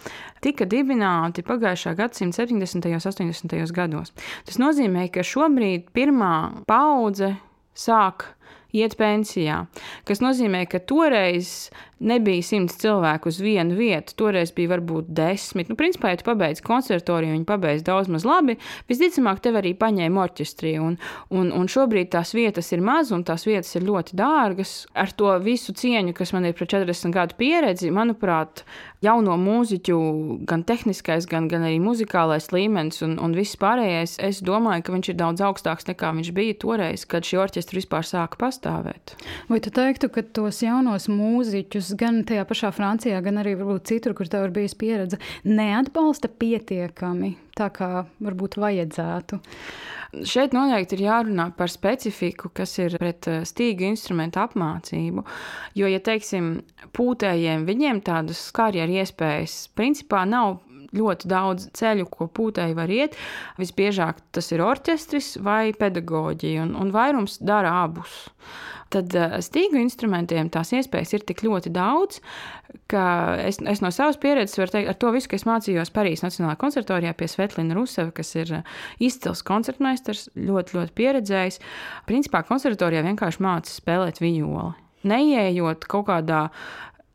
tika 0.46 0.68
dibināti 0.70 1.46
pagājušā 1.46 1.96
gadsimta 1.98 2.44
70. 2.44 2.92
un 2.92 3.02
80. 3.02 3.76
gados. 3.76 4.14
Tas 4.46 4.60
nozīmē, 4.62 5.08
ka 5.14 5.26
šobrīd 5.26 5.90
pirmā 5.96 6.36
paudze 6.70 7.36
sāk 7.76 8.30
iet 8.76 8.98
pensijā. 9.00 9.64
Tas 10.08 10.22
nozīmē, 10.24 10.66
ka 10.70 10.82
toreiz 10.84 11.70
nebija 12.00 12.44
simts 12.44 12.78
cilvēku 12.82 13.30
uz 13.32 13.40
vienu 13.44 13.78
vietu. 13.78 14.16
Toreiz 14.20 14.52
bija 14.56 14.74
varbūt 14.76 15.12
desmit. 15.16 15.70
Nu, 15.72 15.78
principā, 15.80 16.12
ja 16.12 16.20
tu 16.20 16.28
pabeidz 16.28 16.64
konservatoriju, 16.66 17.36
viņi 17.36 17.48
pabeidz 17.48 17.86
daudz 17.88 18.12
maz 18.12 18.26
labi, 18.28 18.58
visticamāk, 18.92 19.42
tev 19.44 19.60
arī 19.62 19.76
paņēma 19.80 20.26
orķestrī. 20.26 20.76
Un, 20.84 20.98
un, 21.30 21.52
un 21.56 21.70
šobrīd 21.72 22.12
tās 22.16 22.36
vietas 22.36 22.72
ir 22.76 22.84
maz, 22.86 23.14
un 23.16 23.24
tās 23.28 23.48
vietas 23.48 23.72
ir 23.78 23.88
ļoti 23.88 24.18
dārgas. 24.20 24.76
Ar 24.98 25.14
to 25.16 25.32
visu 25.44 25.76
cieņu, 25.76 26.16
kas 26.18 26.36
man 26.36 26.50
ir 26.50 26.58
pret 26.58 26.74
40 26.76 27.16
gadu 27.16 27.40
pieredzi, 27.40 27.94
manuprāt, 27.96 28.66
jauno 29.06 29.36
mūziķu, 29.40 29.98
gan 30.50 30.64
tehniskais, 30.68 31.28
gan, 31.30 31.50
gan 31.52 31.66
arī 31.68 31.78
muzikālais 31.84 32.50
līmenis 32.54 33.04
un, 33.06 33.18
un 33.22 33.36
viss 33.38 33.58
pārējais, 33.62 34.18
es 34.24 34.42
domāju, 34.46 34.86
ka 34.86 34.96
viņš 34.96 35.12
ir 35.12 35.20
daudz 35.20 35.44
augstāks 35.46 35.88
nekā 35.90 36.12
viņš 36.18 36.32
bija 36.36 36.58
toreiz, 36.62 37.06
kad 37.10 37.28
šī 37.28 37.40
orķestra 37.44 37.80
vispār 37.80 38.08
sāka 38.08 38.40
pastāvēt. 38.42 39.16
Vai 39.52 39.62
tu 39.64 39.74
teiktu, 39.76 40.10
ka 40.14 40.26
tos 40.36 40.62
jaunos 40.66 41.10
mūziķus 41.12 41.85
gan 42.00 42.24
tajā 42.28 42.46
pašā 42.50 42.72
Francijā, 42.76 43.22
gan 43.26 43.42
arī 43.42 43.56
citur, 43.86 44.16
kur 44.18 44.30
tev 44.32 44.48
ir 44.48 44.56
bijusi 44.56 44.78
pieredze, 44.82 45.20
neatbalsta 45.46 46.30
pietiekami 46.30 47.36
tā, 47.56 47.70
kā 47.74 48.06
varbūt 48.24 48.58
vajadzētu? 48.62 49.40
Šeit 50.26 50.54
noteikti 50.56 50.96
ir 50.96 51.06
jārunā 51.10 51.50
par 51.58 51.72
specifiku, 51.72 52.50
kas 52.56 52.78
ir 52.80 52.96
pret 53.02 53.28
eh, 53.28 53.42
stīgu 53.48 53.90
instrumentu 53.90 54.40
apmācību. 54.44 55.26
Jo, 55.76 55.90
ja 55.92 56.00
teiksim, 56.04 56.62
pūtējiem 56.96 57.66
viņiem 57.68 58.00
tādas 58.06 58.46
karjeras 58.56 59.10
iespējas 59.10 59.58
principā 59.76 60.24
nav 60.30 60.62
ļoti 60.98 61.32
daudz 61.32 61.70
ceļu, 61.78 62.08
ko 62.12 62.30
pūtēji 62.32 62.78
var 62.78 62.92
iet. 62.94 63.18
Visbiežāk 63.62 64.22
tas 64.36 64.52
ir 64.56 64.64
orķestris 64.66 65.36
vai 65.46 65.74
pedagoģija, 65.78 66.64
un, 66.66 66.76
un 66.80 66.96
vairums 66.96 67.40
dara 67.44 67.82
abus 67.84 68.26
tad 68.96 69.16
eh, 69.18 69.36
stīgu 69.44 69.80
instrumentiem 69.82 70.50
tās 70.54 70.72
iespējas 70.76 71.16
ir 71.18 71.26
tik 71.28 71.44
ļoti 71.46 71.72
daudz, 71.76 72.22
ka 72.92 73.04
es, 73.44 73.60
es 73.60 73.82
no 73.84 73.92
savas 73.94 74.20
pieredzes 74.22 74.60
varu 74.60 74.76
teikt, 74.76 74.92
ar 74.92 74.98
to 75.02 75.12
visu, 75.16 75.30
ka 75.32 75.40
es 75.40 75.46
mācījos 75.48 75.94
Parīzes 75.96 76.26
Nacionālajā 76.26 76.60
konservatorijā 76.62 77.14
pie 77.18 77.30
Svetlina 77.32 77.78
Ruseva, 77.78 78.14
kas 78.16 78.34
ir 78.38 78.56
eh, 78.60 78.74
izcils 79.04 79.44
koncertmeistars, 79.48 80.30
ļoti, 80.38 80.80
ļoti 80.80 80.98
pieredzējis. 80.98 81.62
Principā 82.10 82.46
konservatorijā 82.48 83.06
vienkārši 83.08 83.46
mācās 83.46 83.80
spēlēt 83.82 84.22
violi. 84.24 84.74
Neieejot 85.06 85.86
kaut 85.90 86.08
kādā 86.08 86.48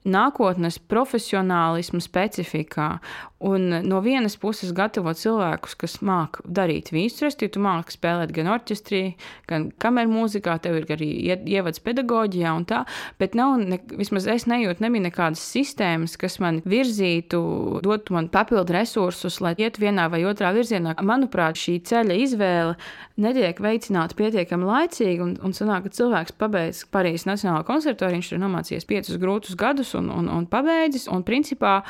nākotnes 0.08 0.78
profesionālismu 0.90 2.00
specifikā. 2.00 2.94
Un 3.40 3.70
no 3.88 4.02
vienas 4.04 4.34
puses 4.36 4.72
gatavot 4.76 5.16
cilvēkus, 5.16 5.72
kas 5.80 5.94
māca 6.04 6.42
darīt 6.44 6.90
visu, 6.92 7.24
respektīvi, 7.24 7.54
tu 7.54 7.62
māki 7.64 7.94
spēlēt 7.94 8.34
gan 8.36 8.50
orķestrī, 8.52 9.00
gan 9.48 9.70
kameru 9.80 10.12
mūzikā, 10.12 10.58
tev 10.60 10.76
ir 10.76 10.90
arī 10.92 11.08
ievads 11.48 11.80
pedagoģijā 11.84 12.52
un 12.52 12.66
tā, 12.68 12.82
bet 13.20 13.36
nav, 13.38 13.56
ne, 13.64 13.80
vismaz 13.96 14.28
es 14.28 14.44
nejūtu, 14.50 14.84
nebija 14.84 15.06
nekādas 15.06 15.44
sistēmas, 15.54 16.18
kas 16.20 16.36
man 16.44 16.60
virzītu, 16.68 17.40
dotu 17.84 18.16
man 18.16 18.28
papildu 18.32 18.76
resursus, 18.76 19.40
lai 19.40 19.54
iet 19.56 19.80
vienā 19.80 20.10
vai 20.12 20.20
otrā 20.28 20.52
virzienā. 20.56 20.98
Manuprāt, 21.00 21.56
šī 21.60 21.78
ceļa 21.88 22.20
izvēle 22.26 22.76
netiek 23.22 23.60
veicināta 23.62 24.16
pietiekami 24.18 24.68
laicīgi, 24.68 25.20
un, 25.24 25.34
un 25.44 25.54
sanāk, 25.56 25.86
ka 25.86 25.94
cilvēks 25.98 26.36
pabeidz 26.40 26.84
Parīzes 26.94 27.28
Nacionālā 27.28 27.64
konservatoriju, 27.68 28.18
viņš 28.18 28.32
ir 28.32 28.42
nomācījies 28.42 28.88
piecus 28.88 29.20
grūtus 29.20 29.58
gadus 29.60 29.94
un, 29.98 30.10
un, 30.14 30.30
un 30.32 30.48
pabeidzis, 30.50 31.08
un 31.12 31.24
principā 31.26 31.80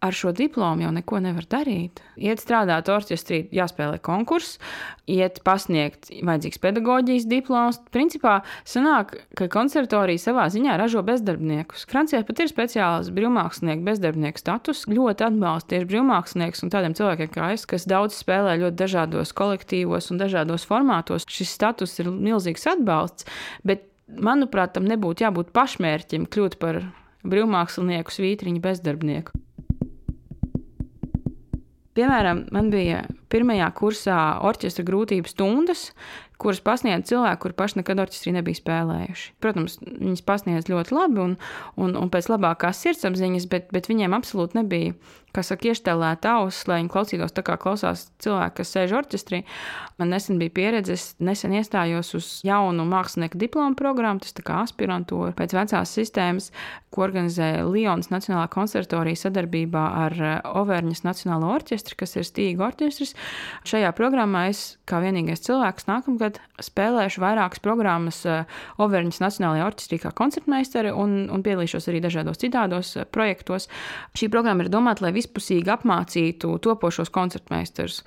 ar 0.00 0.16
šo 0.16 0.32
diplomu 0.32 0.86
jau 0.86 0.90
neko 0.96 1.18
nevar 1.20 1.44
darīt. 1.50 2.00
Iet 2.16 2.40
strādāt 2.40 2.88
orķestrī, 2.88 3.42
jāspēlē 3.52 3.98
konkurss, 4.04 4.56
iet 5.10 5.42
pasniegt 5.44 6.08
vajadzīgs 6.24 6.60
pedagoģijas 6.62 7.26
diploms. 7.28 7.80
Principā 7.92 8.38
sanāk, 8.68 9.12
ka 9.36 9.50
konservatorija 9.52 10.22
savā 10.22 10.46
ziņā 10.52 10.78
ražo 10.80 11.02
bezdarbniekus. 11.04 11.84
Francijā 11.90 12.22
pat 12.26 12.40
ir 12.40 12.52
speciāls 12.52 13.12
brīvmākslinieku 13.16 13.84
bezdarbnieku 13.90 14.40
status. 14.40 14.86
Ļoti 14.88 15.26
atbalsta 15.28 15.74
tieši 15.74 15.90
brīvmākslinieks 15.92 16.64
un 16.64 16.72
tādiem 16.72 16.96
cilvēkiem 16.96 17.34
kā 17.36 17.52
es, 17.56 17.66
kas 17.68 17.84
daudz 17.90 18.16
spēlē 18.22 18.56
ļoti 18.64 18.80
dažādos 18.80 19.34
kolektīvos 19.36 20.08
un 20.14 20.22
dažādos 20.22 20.64
formātos. 20.68 21.28
Šis 21.28 21.52
status 21.58 21.98
ir 22.00 22.08
milzīgs 22.08 22.64
atbalsts, 22.72 23.28
bet 23.68 23.84
manuprāt, 24.16 24.72
tam 24.74 24.88
nebūtu 24.88 25.26
jābūt 25.26 25.52
pašmērķim 25.54 26.24
kļūt 26.32 26.56
par 26.62 26.82
brīvmākslinieku 27.20 28.16
svītriņu 28.16 28.64
bezdarbnieku. 28.64 29.36
Piemēram, 31.98 32.44
man 32.54 32.68
bija 32.70 33.02
pirmajā 33.32 33.66
kursā 33.74 34.16
orķestra 34.46 34.84
grūtības 34.86 35.34
stundas, 35.34 35.88
kuras 36.40 36.60
pasniedz 36.64 37.10
cilvēki, 37.10 37.40
kuri 37.42 37.56
paši 37.58 37.80
nekad 37.80 38.00
orķestrī 38.04 38.32
nebija 38.36 38.60
spēlējuši. 38.60 39.32
Protams, 39.42 39.76
viņas 39.82 40.22
pasniedz 40.26 40.70
ļoti 40.70 40.94
labi 40.96 41.22
un, 41.24 41.34
un, 41.82 41.96
un 41.98 42.12
pēc 42.12 42.30
labākās 42.30 42.80
sirdsapziņas, 42.86 43.48
bet, 43.50 43.68
bet 43.74 43.90
viņiem 43.90 44.14
absolūti 44.16 44.60
nebija, 44.60 44.94
kā 45.36 45.44
saka, 45.46 45.70
ieštelēta 45.70 46.36
auss, 46.40 46.66
lai 46.70 46.80
viņi 46.80 46.92
klausītos 46.92 47.34
tā, 47.36 47.44
kā 47.46 47.56
klausās 47.60 48.08
cilvēki, 48.22 48.56
kas 48.60 48.74
sēž 48.74 48.96
orķestrī. 49.00 49.42
Man 50.00 50.12
nesen 50.14 50.40
bija 50.40 50.54
pieredze, 50.56 50.96
es 50.96 51.06
nesen 51.22 51.54
iestājos 51.58 52.14
uz 52.18 52.30
jaunu 52.46 52.86
mākslinieku 52.88 53.38
diplomu 53.40 53.78
programmu, 53.78 54.22
tas 54.24 54.34
kā 54.44 54.62
aspirantūra 54.64 55.34
pēc 55.36 55.54
vecās 55.56 55.94
sistēmas, 55.98 56.50
ko 56.90 57.04
organizē 57.06 57.62
Lionas 57.70 58.10
Nacionālā 58.10 58.48
konservatorija 58.50 59.18
sadarbībā 59.20 59.82
ar 60.04 60.16
eh, 60.18 60.32
Overņas 60.58 61.04
Nacionālo 61.06 61.52
orķestri, 61.54 61.96
kas 62.00 62.16
ir 62.18 62.26
stīga 62.26 62.66
orķestris. 62.70 63.14
Šajā 63.68 63.92
programmā 63.96 64.48
es 64.50 64.64
kā 64.90 64.98
vienīgais 65.02 65.44
cilvēks 65.46 65.86
nākamgad 65.86 66.40
spēlēšu 66.62 67.22
vairākas 67.22 67.62
programmas 67.62 68.24
eh, 68.26 68.42
Overņas 68.82 69.22
Nacionālajā 69.22 69.68
orķestrī 69.70 70.00
kā 70.02 70.14
koncertmeistare 70.18 70.94
un, 70.96 71.28
un 71.30 71.46
piedalīšos 71.46 71.86
arī 71.92 72.02
dažādos 72.02 72.42
citādos 72.42 72.96
eh, 72.98 73.06
projektos. 73.06 73.70
Šī 74.18 74.30
programma 74.32 74.66
ir 74.66 74.72
domāta, 74.74 75.06
lai 75.06 75.14
vispusīgi 75.20 75.70
apmācītu 75.76 76.56
topošos 76.64 77.12
koncertmeistarus. 77.14 78.02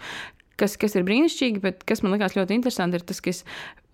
Kas, 0.59 0.75
kas 0.77 0.93
ir 0.93 1.05
brīnišķīgi, 1.07 1.61
bet 1.63 1.85
kas 1.87 2.03
man 2.05 2.13
likās 2.13 2.35
ļoti 2.37 2.53
interesanti, 2.53 2.99
ir 2.99 3.05
tas, 3.09 3.21
ka 3.23 3.31
es 3.33 3.41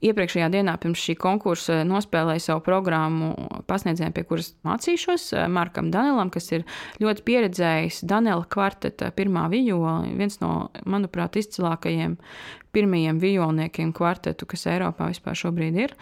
iepriekšējā 0.05 0.47
dienā 0.53 0.75
pirms 0.79 1.01
šī 1.03 1.15
konkursa 1.19 1.81
nospēlēju 1.87 2.43
savu 2.43 2.63
programmu 2.63 3.31
pasniedzējiem, 3.67 4.15
pie 4.15 4.23
kuras 4.27 4.53
mācīšos, 4.67 5.29
eh, 5.35 5.47
Markam 5.51 5.91
Danelam, 5.91 6.31
kas 6.31 6.51
ir 6.55 6.65
ļoti 7.03 7.25
pieredzējis 7.27 8.03
Danela 8.07 8.45
kvarteta 8.47 9.11
pirmā 9.15 9.47
vijola, 9.51 10.01
viens 10.15 10.39
no, 10.43 10.69
manuprāt, 10.85 11.39
izcilākajiem 11.39 12.17
pirmajiem 12.75 13.19
vijolniekiem 13.19 13.91
kvartetu, 13.95 14.47
kas 14.47 14.67
Eiropā 14.69 15.09
vispār 15.11 15.35
šobrīd 15.35 15.79
ir. 15.87 15.95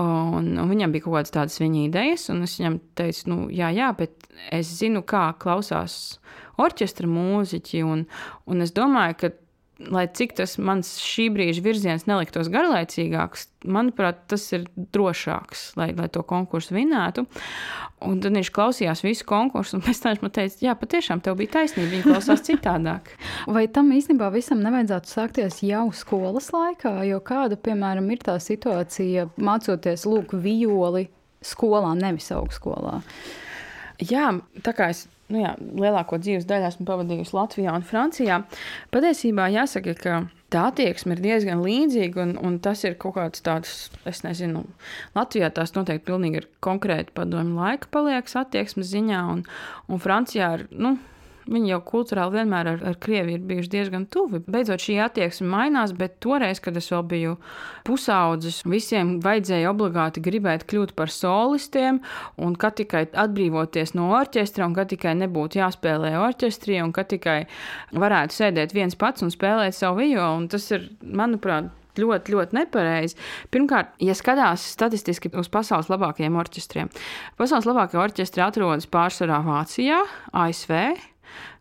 Un, 0.00 0.54
un 0.54 0.70
viņam 0.70 0.92
bija 0.94 1.04
kaut 1.04 1.16
kādas 1.18 1.34
tādas 1.34 1.58
viņa 1.60 1.80
idejas, 1.88 2.28
un 2.30 2.44
es 2.46 2.54
viņam 2.60 2.78
teicu, 2.96 3.26
nu, 3.30 3.38
jā, 3.50 3.72
jā, 3.74 3.90
bet 3.98 4.28
es 4.54 4.70
zinu, 4.78 5.02
kā 5.02 5.32
klausās 5.42 6.20
orķestra 6.62 7.10
mūziķi, 7.10 7.82
un, 7.84 8.04
un 8.46 8.64
es 8.64 8.72
domāju, 8.76 9.18
ka 9.18 9.32
lai 9.88 10.04
cik 10.12 10.34
tas 10.36 10.56
mans 10.60 10.92
šī 11.00 11.28
brīža 11.32 11.62
virziens 11.64 12.06
neliktos 12.08 12.50
garlaicīgāks, 12.52 13.46
manuprāt, 13.64 14.24
tas 14.30 14.44
ir 14.56 14.66
drošāks, 14.94 15.70
lai, 15.80 15.90
lai 15.96 16.08
to 16.12 16.22
konkursu 16.26 16.76
vinētu. 16.76 17.24
Un 18.04 18.20
tad 18.24 18.36
viņš 18.36 18.50
klausījās 18.56 19.04
visu 19.04 19.26
konkursu, 19.28 19.78
un 19.78 19.84
pēc 19.84 20.02
tam 20.02 20.14
viņš 20.14 20.24
man 20.24 20.34
teica, 20.36 20.58
jā, 20.64 20.74
patiešām 20.78 21.22
tev 21.24 21.38
bija 21.40 21.54
taisnība, 21.58 21.92
viņi 21.94 22.06
klausās 22.08 22.44
citādāk. 22.46 23.12
Vai 23.56 23.66
tam 23.72 23.92
īstenībā 23.96 24.30
visam 24.34 24.60
nevajadzētu 24.64 25.14
sākties 25.14 25.60
jau 25.66 25.86
skolas 25.96 26.50
laikā? 26.56 26.96
Jo 27.08 27.20
kāda, 27.24 27.60
piemēram, 27.60 28.10
ir 28.12 28.24
tā 28.24 28.36
situācija 28.40 29.30
mācoties 29.40 30.06
lūk 30.08 30.36
violi 30.40 31.08
skolā, 31.44 31.94
nevis 31.98 32.28
augstskolā? 32.36 33.00
Jā, 34.00 34.30
tā 34.64 34.72
kā 34.76 34.92
es 34.94 35.06
nu 35.30 35.42
jā, 35.44 35.54
lielāko 35.58 36.18
dzīves 36.20 36.46
daļu 36.48 36.68
esmu 36.68 36.86
pavadījusi 36.88 37.36
Latvijā 37.36 37.74
un 37.76 37.86
Francijā. 37.86 38.40
Patiesībā 38.94 39.48
jāsaka, 39.54 39.94
ka 39.98 40.16
tā 40.50 40.66
attieksme 40.70 41.14
ir 41.16 41.22
diezgan 41.24 41.62
līdzīga, 41.64 42.24
un, 42.24 42.34
un 42.42 42.58
tas 42.62 42.82
ir 42.86 42.96
kaut 43.00 43.16
kāds 43.18 43.44
tāds, 43.46 43.76
es 44.08 44.24
nezinu, 44.26 44.64
Latvijā 45.16 45.52
tās 45.54 45.74
noteikti 45.76 46.08
pilnīgi 46.10 46.42
ir 46.42 46.48
konkrēti 46.64 47.14
padomju 47.16 47.58
laika 47.60 47.90
paliekas 47.94 48.36
attieksmes 48.42 48.90
ziņā, 48.90 49.22
un, 49.36 49.46
un 49.88 50.02
Francijā 50.02 50.52
ir, 50.58 50.66
nu, 50.74 50.96
Viņi 51.48 51.72
jau 51.72 51.78
kultūrāli 51.86 52.40
vienmēr 52.40 52.68
ar, 52.74 52.82
ar 52.90 52.98
Krieviju 53.00 53.38
ir 53.38 53.46
bijuši 53.48 53.72
diezgan 53.72 54.04
tuvi. 54.12 54.42
Beidzot, 54.44 54.82
šī 54.84 54.98
attieksme 55.04 55.48
mainās, 55.50 55.94
bet 55.96 56.18
toreiz, 56.22 56.60
kad 56.60 56.76
es 56.76 56.90
vēl 56.92 57.02
biju 57.10 57.36
pusaudzis, 57.88 58.60
visiem 58.68 59.16
vajadzēja 59.24 59.72
obligāti 59.72 60.22
gribēt 60.24 60.66
kļūt 60.70 60.94
par 60.98 61.12
solistiem, 61.14 62.02
un 62.36 62.56
kad 62.60 62.76
tikai 62.80 63.06
atbrīvoties 63.08 63.96
no 63.96 64.10
orķestra, 64.18 64.68
un 64.68 64.76
kad 64.76 64.92
tikai 64.92 65.16
nebūtu 65.22 65.62
jāspēlē 65.62 66.14
orķestrī, 66.20 66.80
un 66.84 66.94
kad 66.96 67.10
tikai 67.14 67.40
varētu 67.96 68.40
sēdēt 68.42 68.76
viens 68.76 68.98
pats 69.00 69.24
un 69.24 69.32
spēlēt 69.32 69.76
savu 69.76 70.04
violu. 70.04 70.48
Tas 70.50 70.68
ir, 70.76 70.90
manuprāt, 71.02 71.72
ļoti, 71.98 72.34
ļoti 72.34 72.56
nepareizi. 72.56 73.18
Pirmkārt, 73.52 73.94
ja 74.02 74.14
skatās 74.16 74.64
statistiski 74.74 75.32
uz 75.38 75.50
pasaules 75.52 75.90
labākajiem 75.90 76.36
orķestriem, 76.40 76.90
pasaules 77.40 77.68
labākie 77.68 78.00
orķestri 78.00 78.44
atrodas 78.44 78.88
pārsvarā 78.90 79.40
Vācijā, 79.46 80.02
ASV, 80.36 80.76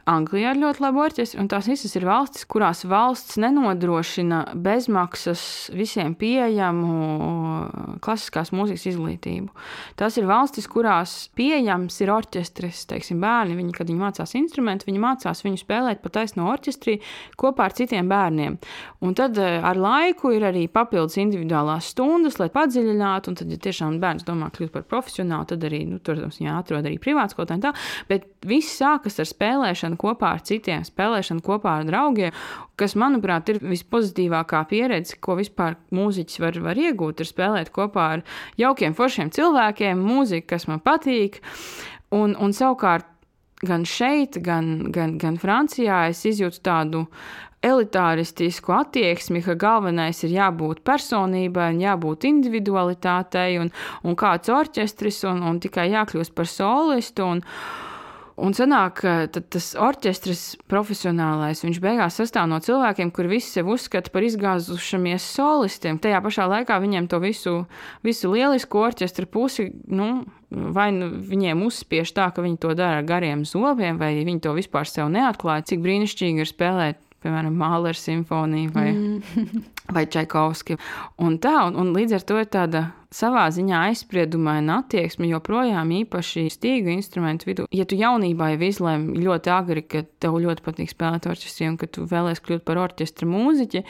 Anglijā 0.09 0.55
ir 0.55 0.61
ļoti 0.63 0.81
labi 0.81 1.01
orķestri, 1.03 1.37
un 1.41 1.47
tās 1.51 1.67
visas 1.69 1.93
ir 1.97 2.05
valstis, 2.07 2.45
kurās 2.49 2.81
valsts 2.89 3.37
nenodrošina 3.41 4.55
bezmaksas 4.57 5.41
visiem 5.75 6.15
pieejamu 6.17 7.99
klasiskās 8.01 8.49
mūzikas 8.55 8.87
izglītību. 8.89 9.51
Tas 9.99 10.17
ir 10.17 10.25
valstis, 10.29 10.65
kurās 10.71 11.13
pieejams 11.37 11.99
ir 12.01 12.13
orķestris, 12.15 12.85
teiksim, 12.89 13.19
bērni. 13.21 13.57
Viņi, 13.59 13.75
kad 13.75 13.91
viņi 13.91 14.01
mācās 14.01 14.33
instrumentu, 14.39 14.87
viņi 14.89 15.03
mācās 15.03 15.43
viņu 15.45 15.61
spēlēt 15.61 16.01
pa 16.01 16.13
taisno 16.17 16.47
orķestrī 16.49 16.97
kopā 17.39 17.67
ar 17.69 17.77
citiem 17.77 18.09
bērniem. 18.09 18.57
Un 19.05 19.15
tad 19.17 19.37
eh, 19.37 19.59
ar 19.61 19.77
laiku 19.77 20.33
ir 20.35 20.47
arī 20.49 20.65
papildus 20.71 21.19
individuālās 21.21 21.91
stundas, 21.93 22.39
lai 22.41 22.49
padziļinātu. 22.55 23.29
Un 23.29 23.39
tad, 23.43 23.53
ja 23.53 23.61
tiešām 23.61 23.99
bērns 24.01 24.25
domā 24.27 24.49
kļūt 24.55 24.73
par 24.73 24.87
profesionāli, 24.89 25.51
tad 25.53 25.69
arī, 25.69 25.83
nu, 25.91 26.01
protams, 26.01 26.41
jāatrod 26.41 26.87
arī 26.87 26.97
privāts 27.01 27.37
kaut 27.37 27.51
kā 27.51 27.59
tā. 27.61 27.75
Bet 28.09 28.25
viss 28.47 28.79
sākas 28.79 29.19
ar 29.21 29.29
spēlēšanu 29.29 29.98
kopā 29.99 30.33
ar 30.37 30.43
citiem, 30.47 30.85
spēlēšanu 30.87 31.43
kopā 31.45 31.79
ar 31.81 31.87
draugiem, 31.89 32.35
kas, 32.79 32.95
manuprāt, 32.99 33.51
ir 33.51 33.61
vispozitīvākā 33.63 34.63
pieredze, 34.71 35.19
ko 35.21 35.37
vispār 35.39 35.77
mūziķis 35.95 36.41
var, 36.43 36.59
var 36.69 36.79
iegūt, 36.79 37.21
ir 37.21 37.29
spēlēt 37.29 37.73
kopā 37.75 38.09
ar 38.17 38.25
jaukiem, 38.59 38.95
foršiem 38.97 39.33
cilvēkiem, 39.35 40.01
mūziku, 40.01 40.47
kas 40.55 40.69
man 40.71 40.83
patīk. 40.83 41.41
Un, 42.15 42.33
un 42.39 42.55
savukārt, 42.55 43.05
gan 43.65 43.83
šeit, 43.85 44.39
gan, 44.41 44.89
gan, 44.95 45.17
gan 45.19 45.37
Francijā 45.37 46.07
es 46.09 46.23
izjūtu 46.25 46.63
tādu 46.63 47.05
elitāristisku 47.65 48.71
attieksmi, 48.71 49.41
ka 49.43 49.57
galvenais 49.59 50.23
ir 50.23 50.31
jābūt 50.37 50.79
personībai, 50.87 51.73
jābūt 51.81 52.27
individualitātei 52.29 53.59
un, 53.59 53.71
un 54.07 54.15
kāds 54.19 54.51
orķestris 54.53 55.25
un, 55.27 55.43
un 55.43 55.59
tikai 55.59 55.89
jākļūst 55.91 56.35
par 56.37 56.47
solistu. 56.47 57.27
Un, 57.27 57.43
Un 58.39 58.55
sanāk, 58.55 59.01
ka 59.01 59.41
tas 59.51 59.71
orķestris 59.79 60.43
profesionālais, 60.71 61.63
viņš 61.65 61.79
beigās 61.83 62.19
sastāv 62.19 62.47
no 62.51 62.59
cilvēkiem, 62.63 63.11
kuri 63.15 63.35
visi 63.35 63.51
sev 63.57 63.71
uzskata 63.73 64.11
par 64.13 64.25
izgāzušamies 64.27 65.25
solistiem. 65.35 65.99
Tajā 66.01 66.21
pašā 66.23 66.47
laikā 66.51 66.77
viņiem 66.81 67.09
to 67.11 67.19
visu, 67.23 67.55
visu 68.05 68.31
lielisku 68.31 68.79
orķestra 68.85 69.27
pusi, 69.29 69.69
nu, 69.91 70.09
vai 70.49 70.89
nu 70.95 71.11
viņiem 71.29 71.65
uzspiež 71.67 72.13
tā, 72.15 72.29
ka 72.33 72.45
viņi 72.45 72.61
to 72.63 72.73
dara 72.79 73.01
ar 73.01 73.07
gariem 73.07 73.43
zobiem, 73.47 73.99
vai 73.99 74.15
viņi 74.23 74.45
to 74.47 74.55
vispār 74.57 74.87
sev 74.89 75.11
neatklāja, 75.13 75.67
cik 75.73 75.83
brīnišķīgi 75.85 76.45
ir 76.45 76.51
spēlēt 76.51 77.03
piemēram, 77.23 77.55
Mālera 77.59 77.97
simfonija 77.97 78.71
vai, 78.75 78.87
mm. 78.93 79.43
vai 79.95 80.05
Čaikovski. 80.11 80.79
Un 81.23 81.37
tā, 81.43 81.55
un, 81.67 81.75
un 81.81 81.93
līdz 81.97 82.19
ar 82.19 82.25
to 82.27 82.39
ir 82.39 82.49
tāda 82.51 82.85
savā 83.13 83.47
ziņā 83.53 83.81
aizspriedumaina 83.89 84.79
attieksme 84.83 85.29
joprojām 85.31 85.91
īpaši 86.03 86.45
stīgu 86.53 86.93
instrumentu 86.93 87.49
vidū. 87.49 87.65
Ja 87.73 87.87
tu 87.89 87.97
jaunībā 87.97 88.51
jau 88.53 88.61
izlēmi 88.69 89.23
ļoti 89.25 89.53
agri, 89.53 89.83
ka 89.85 90.03
tev 90.21 90.37
ļoti 90.43 90.65
patīk 90.65 90.93
spēlēt 90.93 91.29
orķestrī 91.29 91.71
un 91.71 91.79
ka 91.81 91.89
tu 91.89 92.05
vēlēsies 92.09 92.45
kļūt 92.45 92.65
par 92.67 92.81
orķestra 92.85 93.29
mūziķi, 93.29 93.83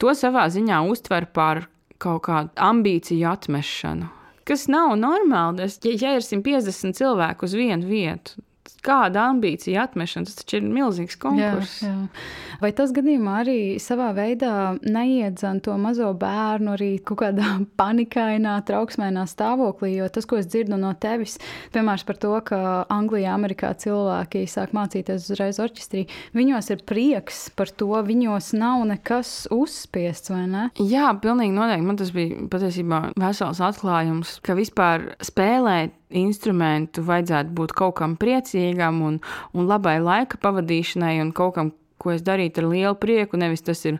to 0.00 0.16
savā 0.16 0.48
ziņā 0.52 0.80
uztver 0.88 1.28
par 1.36 1.66
kaut 2.02 2.24
kādu 2.26 2.52
ambīciju 2.60 3.28
atmešanu. 3.30 4.10
Kas 4.44 4.66
nav 4.68 4.92
normāli. 5.00 5.68
Ja, 5.84 5.92
ja 6.00 6.16
ir 6.18 6.24
150 6.24 6.96
cilvēku 6.98 7.46
uz 7.48 7.54
vienu 7.56 7.88
vietu, 7.88 8.40
kāda 8.84 9.28
ambīcija 9.32 9.88
atmešana, 9.88 10.28
tas 10.28 10.38
taču 10.40 10.60
ir 10.60 10.68
milzīgs 10.68 11.16
konkurss. 11.20 11.82
Jā, 11.84 11.92
jā. 11.92 12.24
Vai 12.62 12.70
tas 12.76 12.92
gadījumā 12.94 13.38
arī 13.42 13.58
savā 13.82 14.10
veidā 14.16 14.76
neiedzan 14.82 15.60
to 15.64 15.74
mazo 15.80 16.10
bērnu 16.18 16.74
arī 16.76 16.90
kaut 17.06 17.22
kādā 17.24 17.56
panikainā, 17.80 18.56
trauksmēnā 18.68 19.26
stāvoklī? 19.30 19.94
Jo 19.98 20.08
tas, 20.12 20.28
ko 20.28 20.38
es 20.40 20.48
dzirdu 20.50 20.78
no 20.80 20.92
tevis, 21.00 21.38
piemēram, 21.74 22.06
par 22.08 22.20
to, 22.20 22.32
ka 22.46 22.60
Anglijā, 22.92 23.34
Amerikā 23.34 23.72
cilvēki 23.80 24.44
sāk 24.50 24.74
mācīties 24.76 25.28
uzreiz 25.30 25.60
orķestrī, 25.62 26.06
viņos 26.36 26.70
ir 26.74 26.84
prieks 26.88 27.44
par 27.56 27.70
to, 27.70 27.90
viņos 28.06 28.52
nav 28.58 28.84
nekas 28.90 29.34
uzspiests, 29.54 30.32
vai 30.34 30.44
ne? 30.50 30.68
Jā, 30.80 31.12
pilnīgi 31.22 31.54
noteikti. 31.54 31.88
Man 31.88 32.00
tas 32.00 32.14
bija 32.14 32.48
patiesībā 32.50 33.00
vesels 33.20 33.62
atklājums, 33.64 34.38
ka 34.44 34.56
vispār 34.58 35.12
spēlēt 35.24 35.94
instrumentu 36.10 37.04
vajadzētu 37.06 37.54
būt 37.56 37.72
kaut 37.76 37.96
kam 38.00 38.18
priecīgam 38.20 39.00
un, 39.06 39.22
un 39.54 39.70
labai 39.70 39.98
laika 40.02 40.40
pavadīšanai 40.42 41.16
un 41.22 41.32
kaut 41.36 41.56
kam, 41.58 41.72
ko 42.04 42.12
es 42.12 42.22
darītu 42.24 42.60
ar 42.60 42.68
lielu 42.68 42.96
prieku. 43.00 43.38
Nevis 43.40 43.64
tas 43.64 43.80
ir 43.88 43.98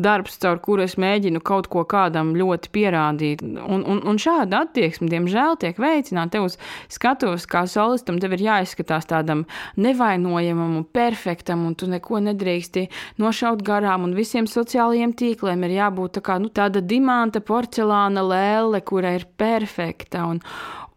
darbs, 0.00 0.38
caur 0.42 0.58
kuru 0.64 0.84
es 0.86 0.96
mēģinu 1.00 1.42
kaut 1.44 1.68
ko 1.72 1.84
kādam 1.88 2.32
ļoti 2.38 2.70
pierādīt. 2.74 3.44
Un, 3.44 3.84
un, 3.86 4.02
un 4.02 4.20
šāda 4.20 4.64
attieksme, 4.64 5.08
diemžēl, 5.12 5.58
tiek 5.62 5.78
veicināta. 5.80 6.34
Tev 6.34 6.48
uz 6.48 6.58
skatuves, 6.92 7.46
kā 7.50 7.64
solistam, 7.70 8.18
tev 8.22 8.34
ir 8.34 8.46
jāizskatās 8.48 9.06
tādam 9.10 9.44
nevainojamam 9.78 10.78
un 10.80 10.86
perfektam, 10.88 11.66
un 11.68 11.76
tu 11.78 11.88
neko 11.90 12.22
nedrīksti 12.30 12.88
nošaut 13.22 13.62
garām. 13.66 14.08
Un 14.08 14.16
visiem 14.18 14.48
sociālajiem 14.50 15.14
tīkliem 15.14 15.68
ir 15.68 15.78
jābūt 15.78 16.18
tā 16.18 16.24
kā, 16.26 16.40
nu, 16.42 16.50
tāda 16.54 16.82
dimanta 16.82 17.44
porcelāna 17.44 18.24
lēle, 18.26 18.82
kura 18.82 19.14
ir 19.18 19.28
perfekta. 19.38 20.26
Un, 20.32 20.42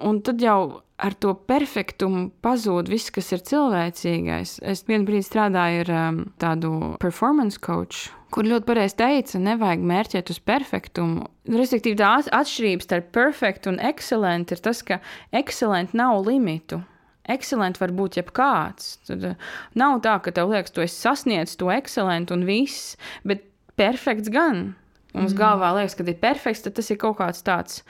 Un 0.05 0.19
tad 0.21 0.41
jau 0.41 0.83
ar 0.97 1.13
to 1.21 1.33
perfektumu 1.49 2.27
pazūd 2.45 2.89
viss, 2.89 3.11
kas 3.13 3.29
ir 3.33 3.43
cilvēcīgais. 3.45 4.57
Es 4.65 4.83
vienu 4.87 5.05
brīdi 5.07 5.25
strādāju 5.25 5.83
ar 5.85 5.91
um, 5.93 6.19
tādu 6.41 6.71
performance 7.01 7.61
coach, 7.61 8.07
kur 8.33 8.47
ļoti 8.49 8.67
pareizi 8.67 8.97
teica, 8.99 9.41
nevajag 9.41 9.85
mērķēt 9.91 10.33
uz 10.33 10.41
perfektumu. 10.45 11.29
Respektīvi, 11.49 11.99
tā 12.01 12.15
atšķirība 12.39 12.85
starp 12.85 13.11
perfektu 13.15 13.73
un 13.73 13.81
excelentu 13.89 14.57
ir 14.57 14.63
tas, 14.65 14.83
ka 14.85 14.99
excelentu 15.37 15.97
nav 16.01 16.23
limitu. 16.25 16.81
Excelents 17.27 17.81
var 17.81 17.91
būt 17.93 18.21
jebkāds. 18.21 18.97
Tad 19.09 19.31
uh, 19.33 19.53
nav 19.77 20.01
tā, 20.05 20.17
ka 20.23 20.33
tev 20.33 20.53
liekas, 20.53 20.73
tu 20.73 20.85
esi 20.85 20.97
sasniedzis 20.97 21.59
to 21.59 21.69
excelentu 21.73 22.37
un 22.37 22.45
viss, 22.47 22.95
bet 23.27 23.45
perfekts 23.77 24.33
gan. 24.33 24.71
Mums 25.15 25.33
mm. 25.33 25.39
galvā 25.39 25.73
liekas, 25.77 25.95
ka 25.97 26.05
ir 26.07 26.17
perfekts, 26.21 26.63
tad 26.65 26.77
tas 26.77 26.89
ir 26.93 26.99
kaut 27.01 27.17
kāds 27.19 27.43
tāds 27.45 27.81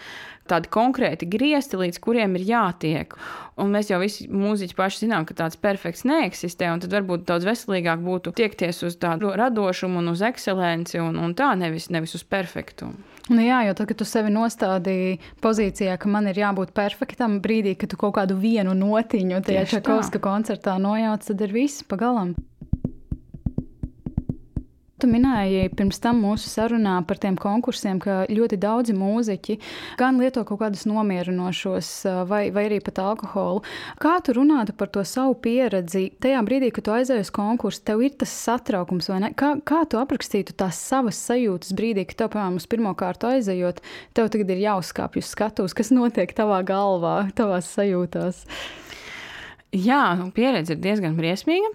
tādi 0.50 0.72
konkrēti 0.74 1.28
griezti, 1.30 1.80
līdz 1.80 2.00
kuriem 2.04 2.38
ir 2.40 2.46
jātiek. 2.48 3.18
Un 3.58 3.72
mēs 3.74 3.92
jau 3.92 4.00
visi 4.02 4.28
mūziķi 4.30 4.78
paši 4.78 5.04
zinām, 5.06 5.26
ka 5.28 5.36
tāds 5.38 5.60
perfekts 5.60 6.06
neeksistē, 6.08 6.70
un 6.74 6.84
tad 6.84 6.94
varbūt 6.94 7.26
daudz 7.30 7.48
veselīgāk 7.48 8.02
būtu 8.06 8.34
tiekties 8.38 8.84
uz 8.88 8.98
tādu 9.02 9.34
radošumu 9.38 10.02
un 10.04 10.14
uz 10.14 10.24
ekscelenci, 10.26 11.02
un, 11.04 11.18
un 11.22 11.36
tā 11.38 11.52
nevis, 11.60 11.90
nevis 11.94 12.16
uz 12.18 12.26
perfektumu. 12.28 12.98
Nu 13.28 13.44
jā, 13.44 13.60
jo 13.68 13.74
tad, 13.76 13.90
kad 13.90 14.00
tu 14.00 14.08
sevi 14.08 14.32
nostādīji 14.32 15.18
pozīcijā, 15.44 15.98
ka 16.00 16.12
man 16.12 16.30
ir 16.32 16.40
jābūt 16.40 16.72
perfektam, 16.78 17.42
brīdī, 17.44 17.76
kad 17.80 17.92
tu 17.92 18.00
kaut 18.00 18.16
kādu 18.16 18.38
vienu 18.40 18.76
notiņu 18.78 19.42
tajā 19.44 19.66
Čakovska 19.74 20.22
koncertā 20.24 20.78
nojauc, 20.80 21.28
tad 21.28 21.44
ir 21.44 21.56
viss 21.56 21.84
pagalam. 21.84 22.38
Tu 24.98 25.06
minēji 25.06 25.68
pirms 25.78 26.00
tam 26.02 26.24
mūsu 26.26 26.50
sarunā 26.50 26.96
par 27.06 27.20
tiem 27.22 27.36
konkursiem, 27.38 28.00
ka 28.02 28.24
ļoti 28.34 28.58
daudzi 28.58 28.96
mūziķi 28.98 29.56
gan 30.00 30.18
lieto 30.18 30.42
kaut 30.42 30.58
kādus 30.64 30.88
nomierinošos, 30.90 31.90
vai, 32.26 32.48
vai 32.56 32.64
arī 32.66 32.80
pat 32.82 33.04
alkoholu. 33.04 33.62
Kā 34.02 34.16
tu 34.26 34.34
runātu 34.34 34.74
par 34.80 34.90
to 34.90 35.04
savu 35.06 35.36
pieredzi 35.44 36.08
tajā 36.18 36.42
brīdī, 36.48 36.72
kad 36.74 36.88
tu 36.88 36.96
aizēji 36.96 37.28
uz 37.28 37.32
konkursu, 37.36 37.84
tev 37.86 38.02
ir 38.08 38.18
tas 38.18 38.34
satraukums, 38.48 39.12
vai 39.14 39.22
ne? 39.28 39.32
Kā, 39.38 39.54
kā 39.62 39.84
tu 39.86 40.02
aprakstītu 40.02 40.58
tās 40.58 40.82
savas 40.82 41.22
sajūtas 41.30 41.78
brīdī, 41.78 42.08
kad 42.10 42.24
tev, 42.24 42.34
piemēram, 42.34 42.58
uz 42.58 42.66
pirmo 42.66 42.96
kārtu 42.98 43.30
aizejot, 43.36 43.86
tev 44.18 44.34
tagad 44.34 44.50
ir 44.56 44.66
jāuzkāpj 44.66 45.22
uz 45.22 45.30
skatuves, 45.30 45.78
kas 45.78 45.94
notiek 45.94 46.34
tavā 46.42 46.64
galvā, 46.66 47.20
tavās 47.38 47.70
sajūtās? 47.78 48.48
Jā, 49.76 50.30
pieredze 50.32 50.78
ir 50.78 50.80
diezgan 50.80 51.18
briesmīga. 51.18 51.74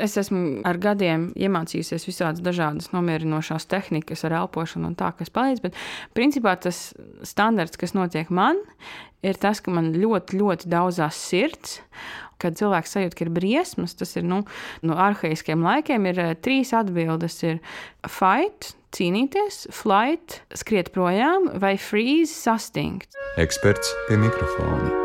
Es 0.00 0.16
esmu 0.16 0.62
ar 0.64 0.78
gadiem 0.80 1.26
iemācījusies 1.36 2.06
visādas 2.08 2.40
dažādas 2.44 2.88
nomierinošās 2.94 3.68
tehnikas 3.68 4.24
ar 4.24 4.38
elpošanu 4.40 4.88
un 4.88 4.96
tā, 4.96 5.10
kas 5.18 5.32
palīdz. 5.34 5.60
Bet 5.66 5.76
principā 6.16 6.54
tas 6.56 6.94
standarts, 7.26 7.76
kas 7.80 7.92
notiek 7.92 8.32
man, 8.32 8.62
ir 9.20 9.36
tas, 9.40 9.60
ka 9.60 9.74
man 9.76 9.92
ļoti, 9.92 10.40
ļoti 10.40 10.72
daudzās 10.72 11.20
sirds. 11.20 11.78
Kad 12.40 12.56
cilvēks 12.58 12.96
sajūt, 12.96 13.14
ka 13.14 13.28
ir 13.28 13.34
briesmas, 13.36 13.94
tas 13.96 14.16
ir 14.18 14.24
nu, 14.26 14.40
no 14.84 14.96
arhāiskiem 15.00 15.62
laikiem, 15.64 16.08
ir 16.10 16.18
uh, 16.24 16.32
trīs 16.34 16.72
atbildes. 16.76 17.38
Ir 17.46 17.60
fight, 18.10 18.72
cīnīties, 18.96 19.66
flight, 19.72 20.40
skriet 20.56 20.92
projām 20.96 21.52
vai 21.60 21.76
freeze, 21.76 22.34
sastingt. 22.34 23.12
Eksperts 23.40 23.94
pie 24.08 24.20
mikrofona. 24.26 25.03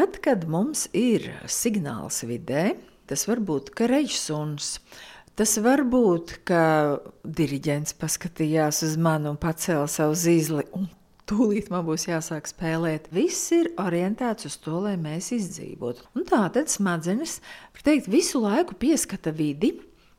Tad, 0.00 0.14
kad 0.24 0.46
mums 0.48 0.86
ir 0.96 1.26
signāls 1.44 2.22
vidē, 2.24 2.70
tas 3.04 3.26
var 3.28 3.42
būt 3.44 3.66
režisors. 3.84 4.78
Tas 5.36 5.50
var 5.60 5.82
būt, 5.84 6.38
ka 6.48 6.62
diriģents 7.20 7.92
paskatījās 8.00 8.78
uz 8.86 8.94
mani 8.96 9.28
un 9.28 9.36
pacēla 9.36 9.84
savu 9.92 10.16
zīli, 10.16 10.64
un 10.72 10.86
tūlīt 11.28 11.68
man 11.68 11.84
būs 11.84 12.06
jāsāk 12.08 12.48
spēlēt. 12.48 13.10
Viss 13.12 13.52
ir 13.52 13.74
orientēts 13.76 14.48
uz 14.48 14.56
to, 14.64 14.78
lai 14.86 14.94
mēs 14.96 15.34
izdzīvotu. 15.36 16.08
Un 16.16 16.24
tā 16.32 16.46
tad 16.54 16.72
smadzenes 16.72 17.42
teikt, 17.84 18.08
visu 18.08 18.40
laiku 18.40 18.80
pieskata 18.80 19.36
vidi, 19.36 19.74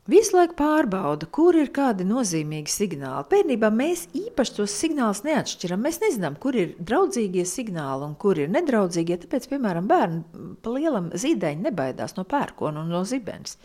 Visu 0.09 0.33
laiku 0.33 0.55
pārbauda, 0.57 1.27
kur 1.29 1.53
ir 1.53 1.67
kādi 1.75 2.07
nozīmīgi 2.09 2.71
signāli. 2.73 3.27
Bērnībā 3.29 3.69
mēs 3.69 4.07
īpaši 4.17 4.55
tos 4.57 4.73
signālus 4.73 5.21
neatšķiram. 5.27 5.83
Mēs 5.85 5.99
nezinām, 6.01 6.39
kur 6.41 6.57
ir 6.57 6.71
draudzīgie 6.81 7.43
signāli 7.45 8.07
un 8.07 8.15
kur 8.23 8.41
ir 8.41 8.49
nedraudzīgie. 8.49 9.19
Tāpēc, 9.21 9.45
piemēram, 9.51 9.85
bērni 9.91 10.47
pa 10.65 10.73
lielam 10.73 11.11
zīdaiņam 11.13 11.67
nebaidās 11.69 12.17
no 12.17 12.25
pērkona 12.25 12.81
un 12.81 12.89
no 12.89 13.03
zibens. 13.05 13.59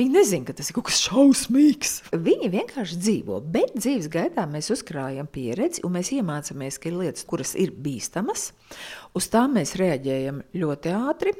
Viņi 0.00 0.14
nezina, 0.16 0.46
ka 0.48 0.54
tas 0.56 0.70
ir 0.70 0.76
kaut 0.78 0.86
kas 0.88 0.98
šausmīgs. 1.04 1.90
Viņi 2.16 2.48
vienkārši 2.54 2.96
dzīvo, 3.02 3.36
bet 3.52 3.74
dzīves 3.76 4.06
gaitā 4.08 4.46
mēs 4.48 4.70
uzkrājam 4.72 5.26
pieredzi 5.28 5.82
un 5.84 5.92
mēs 5.98 6.08
iemācāmies, 6.16 6.78
ka 6.80 6.88
ir 6.88 6.96
lietas, 7.02 7.26
kuras 7.28 7.52
ir 7.52 7.74
bīstamas. 7.76 8.46
Uz 9.12 9.28
tām 9.28 9.58
mēs 9.58 9.74
reaģējam 9.76 10.38
ļoti 10.56 10.94
ātri. 10.96 11.34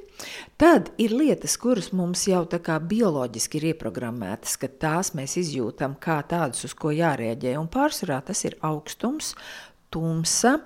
Tad 0.61 0.91
ir 1.01 1.15
lietas, 1.17 1.55
kuras 1.63 1.89
mums 1.97 2.27
jau 2.29 2.43
tā 2.53 2.61
kā 2.61 2.77
bioloģiski 2.85 3.63
ir 3.63 3.71
ieprogrammētas, 3.71 4.59
ka 4.61 4.69
tās 4.69 5.15
mēs 5.17 5.39
izjūtam 5.41 5.97
kā 5.97 6.19
tādas, 6.29 6.61
uz 6.69 6.77
ko 6.77 6.93
jārēģē. 6.93 7.57
Un 7.63 7.73
pārsvarā 7.73 8.21
tas 8.29 8.45
ir 8.45 8.59
augstums, 8.61 9.33
tumsa, 9.89 10.59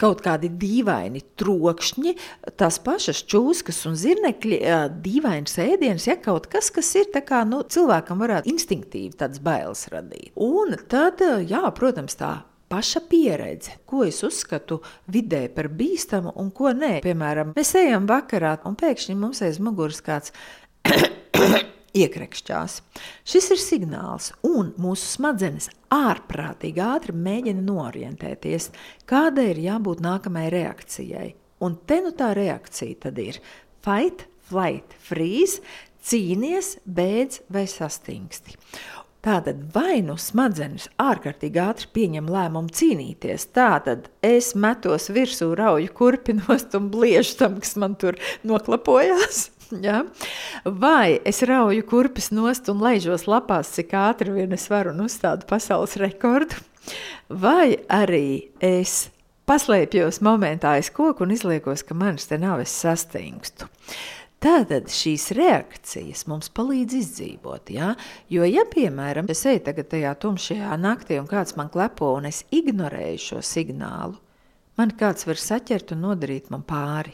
kaut 0.00 0.22
kādi 0.24 0.50
dīvaini 0.60 1.22
trokšņi, 1.40 2.14
tās 2.60 2.80
pašas 2.84 3.22
čūskas 3.30 3.82
un 3.90 3.98
zirnekļi, 4.00 4.60
dīvainas 5.04 5.58
ēdienas, 5.62 6.08
ja 6.08 6.16
kaut 6.20 6.48
kas, 6.52 6.72
kas 6.74 6.92
ir 6.98 7.10
kā, 7.20 7.42
nu, 7.48 7.62
cilvēkam 7.68 8.22
varētu 8.22 8.50
instinktīvi 8.52 9.18
tādas 9.20 9.42
bailes 9.44 9.86
radīt. 9.92 10.32
Un 10.40 10.76
tad, 10.90 11.22
jā, 11.46 11.64
protams, 11.76 12.16
tā 12.20 12.40
paša 12.70 13.02
pieredze, 13.10 13.80
ko 13.86 14.04
es 14.06 14.20
uzskatu 14.26 14.78
vidē 15.10 15.48
par 15.54 15.68
bīstamu 15.74 16.36
un 16.38 16.52
ko 16.54 16.70
nē. 16.76 17.00
Piemēram, 17.02 17.54
mēs 17.56 17.74
ejam 17.80 18.06
vakarā 18.10 18.56
un 18.68 18.78
pēkšņi 18.78 19.18
mums 19.18 19.42
aiz 19.46 19.58
muguras 19.62 19.98
kāds 20.06 20.30
iekrekšķās. 21.96 22.78
Šis 23.26 23.50
ir 23.54 23.60
signāls, 23.62 24.30
un 24.46 24.72
mūsu 24.80 25.06
smadzenes 25.16 25.70
ārprātīgi 25.94 26.82
ātri 26.84 27.16
mēģina 27.16 27.64
norientēties, 27.66 28.70
kādai 29.10 29.50
ir 29.54 29.62
jābūt 29.66 30.02
nākamajai 30.04 30.54
reakcijai. 30.56 31.28
Un 31.60 31.76
te 31.86 32.00
nu 32.04 32.14
tā 32.16 32.32
reakcija 32.36 33.02
tad 33.06 33.18
ir 33.20 33.40
fight, 33.84 34.26
flight, 34.48 34.96
freeze, 35.04 35.60
cīnies, 36.04 36.78
beidz 36.88 37.42
vai 37.52 37.66
sastingsti. 37.68 38.56
Tātad 39.20 39.66
vai 39.74 39.98
nu 40.00 40.14
smadzenes 40.16 40.86
ārkārtīgi 41.00 41.60
ātri 41.60 41.90
pieņem 41.92 42.30
lēmumu 42.32 42.72
cīnīties, 42.72 43.50
tātad 43.52 44.08
es 44.24 44.54
metos 44.56 45.10
virsū, 45.12 45.50
rauju 45.58 45.92
kurpinos 45.98 46.64
un 46.78 46.88
bliežu 46.94 47.36
tam, 47.42 47.58
kas 47.60 47.76
man 47.76 47.98
tur 48.00 48.16
noklapojās. 48.48 49.50
Ja? 49.70 50.02
Vai 50.64 51.20
es 51.24 51.42
rauju 51.46 51.86
kurpes 51.86 52.30
nost 52.34 52.68
un 52.72 52.82
laižos 52.82 53.28
lapās, 53.30 53.70
cik 53.76 53.94
ātri 53.94 54.34
vien 54.34 54.52
es 54.56 54.66
varu 54.70 54.94
un 54.94 55.04
uzstādu 55.06 55.46
pasaules 55.50 55.96
rekordu, 56.00 56.58
vai 57.28 57.78
arī 57.86 58.50
es 58.58 59.10
paslēpjos 59.50 60.20
momentā 60.26 60.76
aiz 60.78 60.90
koku 60.94 61.26
un 61.26 61.34
izliekos, 61.34 61.84
ka 61.86 61.94
manis 61.94 62.28
te 62.30 62.38
nav, 62.38 62.62
es 62.62 62.74
sastingstu. 62.74 63.68
Tātad 64.40 64.88
šīs 64.88 65.26
reakcijas 65.36 66.22
mums 66.30 66.48
palīdz 66.56 66.94
izdzīvot. 66.96 67.72
Ja? 67.74 67.90
Jo, 68.32 68.46
ja, 68.48 68.64
piemēram, 68.64 69.28
es 69.28 69.44
eju 69.44 69.60
tagad 69.66 69.90
tajā 69.92 70.14
tumšajā 70.22 70.78
naktī 70.80 71.18
un 71.20 71.28
kāds 71.28 71.58
man 71.60 71.68
klepo 71.72 72.14
un 72.16 72.30
es 72.30 72.46
ignorēju 72.48 73.20
šo 73.26 73.42
signālu, 73.44 74.16
man 74.80 74.94
kāds 74.96 75.28
var 75.28 75.40
saķert 75.40 75.92
un 75.92 76.06
nodarīt 76.06 76.48
man 76.54 76.64
pāri. 76.64 77.12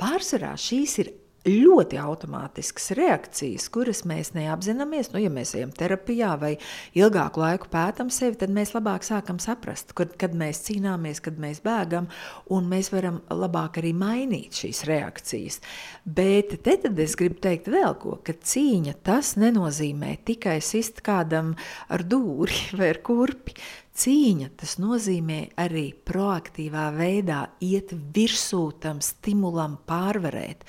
Pārsvarā 0.00 0.52
šīs 0.60 0.98
ir 1.00 1.14
ļoti 1.44 1.98
automātiskas 2.00 2.90
reakcijas, 2.96 3.66
kuras 3.72 4.02
mēs 4.08 4.32
neapzināmies. 4.36 5.10
Nu, 5.12 5.20
ja 5.22 5.30
mēs 5.32 5.54
ejam 5.58 5.72
terapijā 5.76 6.32
vai 6.40 6.54
ilgāku 6.96 7.42
laiku 7.42 7.68
pētām 7.72 8.10
sevi, 8.14 8.38
tad 8.40 8.52
mēs 8.54 8.74
labāk 8.76 9.04
sākam 9.06 9.40
saprast, 9.42 9.92
kad, 9.96 10.14
kad 10.20 10.36
mēs 10.36 10.62
cīnāmies, 10.68 11.20
kad 11.24 11.38
mēs 11.40 11.60
bēgam, 11.64 12.08
un 12.54 12.68
mēs 12.70 12.90
varam 12.94 13.20
labāk 13.32 13.80
arī 13.82 13.92
mainīt 13.96 14.64
šīs 14.64 14.84
reakcijas. 14.88 15.60
Bet 16.04 16.56
te 16.64 16.78
tad 16.80 16.98
es 17.04 17.16
gribu 17.20 17.40
teikt 17.44 17.68
vēl 17.72 17.96
ko, 18.00 18.18
ka 18.24 18.36
cīņa 18.40 18.98
tas 19.04 19.34
nenozīmē 19.40 20.16
tikai 20.24 20.60
sist 20.64 21.04
kādam 21.04 21.54
ar 21.92 22.06
dūri 22.08 22.68
vai 22.78 22.94
ar 22.94 23.02
kurpi. 23.04 23.56
Cīņa 23.94 24.48
tas 24.58 24.72
nozīmē 24.82 25.36
arī 25.62 25.84
proaktīvā 25.94 26.88
veidā 26.96 27.44
iet 27.62 27.92
virsū 28.16 28.64
tam 28.82 28.98
stimulam 28.98 29.76
pārvarēt. 29.86 30.64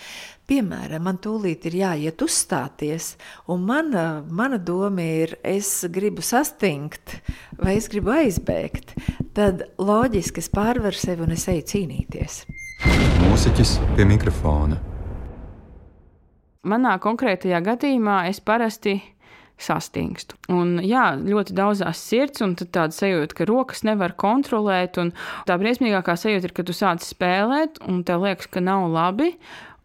Piemēram, 0.45 1.01
man 1.07 1.17
tūlīt 1.17 1.63
ir 1.65 1.79
jāiet 1.79 2.21
uzstāties, 2.21 3.15
un 3.49 3.63
mana, 3.65 4.21
mana 4.29 4.59
doma 4.61 5.01
ir, 5.01 5.33
es 5.41 5.71
gribu 5.89 6.21
sastingt, 6.21 7.15
vai 7.57 7.79
es 7.79 7.89
gribu 7.89 8.13
aizbēgt. 8.13 8.93
Tad 9.33 9.65
loģiski 9.81 10.43
es 10.43 10.51
pārvaru 10.53 11.01
sevi 11.01 11.25
un 11.25 11.33
es 11.33 11.47
eju 11.49 11.65
cīnīties. 11.73 12.37
Mūziķis 13.23 13.73
pie 13.97 14.05
mikrofona. 14.05 14.77
Manā 16.65 16.93
konkrētajā 17.01 17.65
gadījumā 17.65 18.21
es 18.29 18.37
parasti 18.37 18.99
sastingstu. 19.57 20.37
Un, 20.53 20.77
jā, 20.85 21.13
ļoti 21.25 21.57
daudzās 21.57 22.05
sirds, 22.05 22.45
un 22.45 22.53
tāda 22.59 22.93
sajūta, 22.93 23.37
ka 23.37 23.47
rokas 23.49 23.85
nevar 23.87 24.13
kontrolēt. 24.19 24.99
Tā 25.49 25.57
briesmīgākā 25.61 26.17
sajūta 26.19 26.51
ir, 26.51 26.53
ka 26.53 26.65
tu 26.67 26.75
sāc 26.75 27.05
spēlēt, 27.05 27.81
un 27.89 28.03
tev 28.05 28.27
liekas, 28.27 28.51
ka 28.51 28.61
nav 28.61 28.91
labi. 28.93 29.33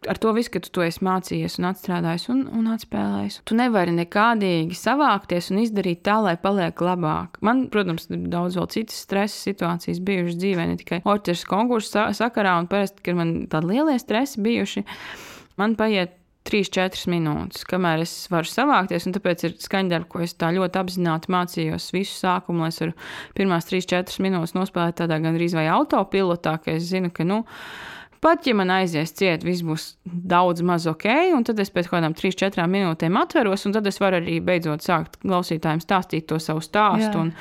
Ar 0.09 0.17
to 0.17 0.31
visu, 0.33 0.49
ka 0.55 0.59
tu 0.65 0.71
to 0.73 0.81
esi 0.81 1.03
mācījies, 1.05 1.59
un 1.61 1.67
atstrādājis 1.69 2.23
un, 2.33 2.39
un 2.57 2.69
atspēlējis. 2.73 3.35
Tu 3.45 3.57
nevari 3.57 3.91
nekādīgi 3.93 4.73
savākties 4.73 5.51
un 5.53 5.59
izdarīt 5.61 6.01
tā, 6.07 6.15
lai 6.25 6.33
paliek 6.41 6.81
labāk. 6.81 7.37
Man, 7.45 7.67
protams, 7.69 8.07
ir 8.09 8.23
daudz 8.31 8.57
vēl 8.57 8.65
citas 8.73 8.97
stresa 9.05 9.37
situācijas 9.51 10.01
bijušas 10.07 10.39
dzīvē, 10.41 10.65
ne 10.71 10.79
tikai 10.79 11.03
orķestras 11.05 11.45
konkursu 11.51 12.07
sakarā, 12.17 12.55
un 12.63 12.71
parasti, 12.71 13.05
kad 13.05 13.19
man 13.19 13.35
tādi 13.51 13.75
lielie 13.75 13.99
stresi 14.01 14.41
bijuši, 14.41 14.83
man 15.61 15.77
paiet 15.77 16.17
3-4 16.49 17.05
minūtes, 17.13 17.61
kamēr 17.69 18.01
es 18.01 18.15
varu 18.33 18.49
savākties. 18.49 19.05
Tāpēc 19.13 19.45
ir 19.45 19.57
skaņdarbi, 19.61 20.09
ko 20.09 20.25
es 20.25 20.33
tā 20.33 20.49
ļoti 20.55 20.81
apzināti 20.81 21.29
mācījos 21.29 21.91
visu 21.93 22.17
sākumu, 22.23 22.65
lai 22.65 22.73
es 22.73 22.81
varu 22.81 22.97
pirmās 23.37 23.69
3-4 23.69 24.25
minūtes 24.25 24.57
nospēlēt 24.57 25.03
tādā 25.03 25.21
gandrīz 25.21 25.53
vai 25.53 25.69
autopilotā, 25.69 26.57
ka 26.63 26.73
es 26.73 26.89
zinu, 26.89 27.13
ka, 27.13 27.27
nu, 27.27 27.43
pat 28.23 28.47
ja 28.47 28.55
man 28.57 28.71
aizies 28.73 29.13
ciet, 29.17 29.45
viss 29.47 29.65
būs 29.65 29.91
daudz 30.05 30.63
maz 30.65 30.87
ok, 30.89 31.07
un 31.35 31.45
tad 31.47 31.59
es 31.63 31.73
pēc 31.73 31.89
kaut 31.89 31.99
kādām 31.99 32.17
3-4 32.17 32.67
minūtēm 32.71 33.21
atveros, 33.21 33.67
un 33.67 33.77
tad 33.77 33.87
es 33.89 34.01
varu 34.01 34.21
arī 34.21 34.39
beidzot 34.45 34.85
sākt 34.85 35.21
klausītājiem 35.25 35.83
stāstīt 35.83 36.29
to 36.29 36.41
savu 36.41 36.63
stāstu. 36.65 37.17
Jā. 37.17 37.23
Un, 37.25 37.33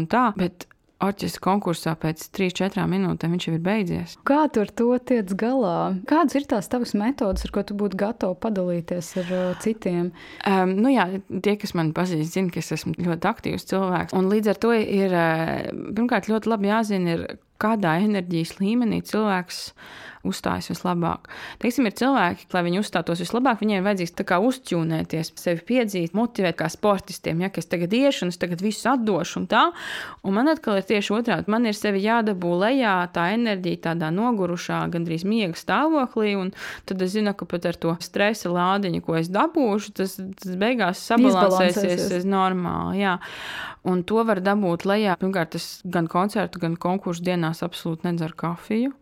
un 0.00 0.08
tā, 0.10 0.30
bet 0.38 0.68
orķestra 1.04 1.42
konkursā 1.42 1.94
pēc 2.00 2.22
3-4 2.36 2.84
minūtēm 2.88 3.34
viņš 3.34 3.46
jau 3.48 3.54
ir 3.56 3.62
beidzies. 3.64 4.14
Kā 4.28 4.44
tu 4.52 4.62
ar 4.64 4.70
to 4.78 4.88
tiec 5.10 5.32
galā? 5.38 5.94
Kādas 6.08 6.38
ir 6.38 6.46
tās 6.50 6.70
tavas 6.72 6.94
metodas, 6.98 7.44
ar 7.46 7.54
ko 7.54 7.64
tu 7.66 7.76
būtu 7.78 7.98
gatava 8.00 8.36
padalīties 8.38 9.10
ar 9.22 9.32
uh, 9.34 9.44
citiem? 9.64 10.12
Um, 10.48 10.76
nu 10.80 10.94
jā, 10.94 11.08
tie, 11.34 11.56
kas 11.60 11.74
man 11.76 11.92
pazīst, 11.96 12.36
zina, 12.36 12.52
ka 12.54 12.62
es 12.62 12.72
esmu 12.78 12.94
ļoti 12.96 13.30
aktīvs 13.30 13.68
cilvēks. 13.72 14.16
Un 14.16 14.30
līdz 14.32 14.54
ar 14.54 14.62
to 14.64 14.72
ir 14.78 15.12
uh, 15.12 15.68
pirmkārt 15.96 16.30
ļoti 16.30 16.52
labi 16.54 16.70
jāzina, 16.70 17.18
ir, 17.18 17.38
kādā 17.62 17.98
enerģijas 18.04 18.58
līmenī 18.58 19.02
cilvēks 19.06 19.60
uzstājas 20.28 20.70
vislabāk. 20.72 21.28
Teiksim, 21.62 21.88
ir 21.88 21.96
cilvēki, 21.98 22.48
lai 22.54 22.62
viņi 22.66 22.80
uzstātos 22.80 23.22
vislabāk, 23.22 23.60
viņiem 23.62 23.80
ir 23.80 23.86
vajadzīgs 23.88 24.32
uzķūnēties, 24.44 25.32
sevi 25.40 25.62
piedzīt, 25.68 26.14
motivēt 26.16 26.58
kā 26.58 26.68
sportistiem. 26.72 27.42
Ja, 27.44 27.50
es 27.54 27.68
tagad 27.70 27.94
iešu 27.94 28.26
un 28.26 28.32
es 28.34 28.40
tagad 28.40 28.62
visu 28.64 28.88
atdošu 28.90 29.42
un 29.42 29.48
tā. 29.50 29.64
Un 30.24 30.36
man 30.36 30.50
atkal 30.52 30.80
ir 30.80 30.88
tieši 30.88 31.14
otrādi. 31.18 31.50
Man 31.52 31.68
ir 31.68 31.76
sevi 31.78 32.02
jādabū 32.04 32.54
lejā, 32.60 32.96
tā 33.14 33.28
enerģija 33.36 33.82
tādā 33.90 34.10
nogurušā, 34.14 34.82
gandrīz 34.94 35.26
miega 35.28 35.58
stāvoklī. 35.58 36.34
Tad 36.88 37.04
es 37.04 37.14
zinu, 37.14 37.34
ka 37.36 37.48
pat 37.48 37.68
ar 37.70 37.78
to 37.80 37.94
stresa 38.04 38.52
lādiņu, 38.52 39.02
ko 39.04 39.18
es 39.20 39.30
dabūšu, 39.32 39.94
tas, 40.00 40.16
tas 40.40 40.58
beigās 40.60 41.04
sabalansēsies 41.08 42.26
normāli. 42.28 43.04
Jā. 43.04 43.18
Un 43.84 44.00
to 44.08 44.22
var 44.24 44.40
dabūt 44.40 44.86
lejā. 44.88 45.16
Pirmkārt, 45.20 45.58
es 45.58 45.82
gan 45.84 46.08
koncertu, 46.10 46.60
gan 46.62 46.78
konkursu 46.80 47.24
dienās 47.26 47.60
absolūti 47.66 48.08
nedzeru 48.08 48.36
kafiju. 48.40 48.94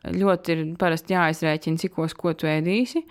Ļoti 0.00 0.54
ir 0.54 0.60
parasti 0.80 1.12
jāizrēķina, 1.12 1.80
cikos 1.82 2.14
ko 2.16 2.32
tu 2.32 2.48
ēdīsi. 2.48 3.02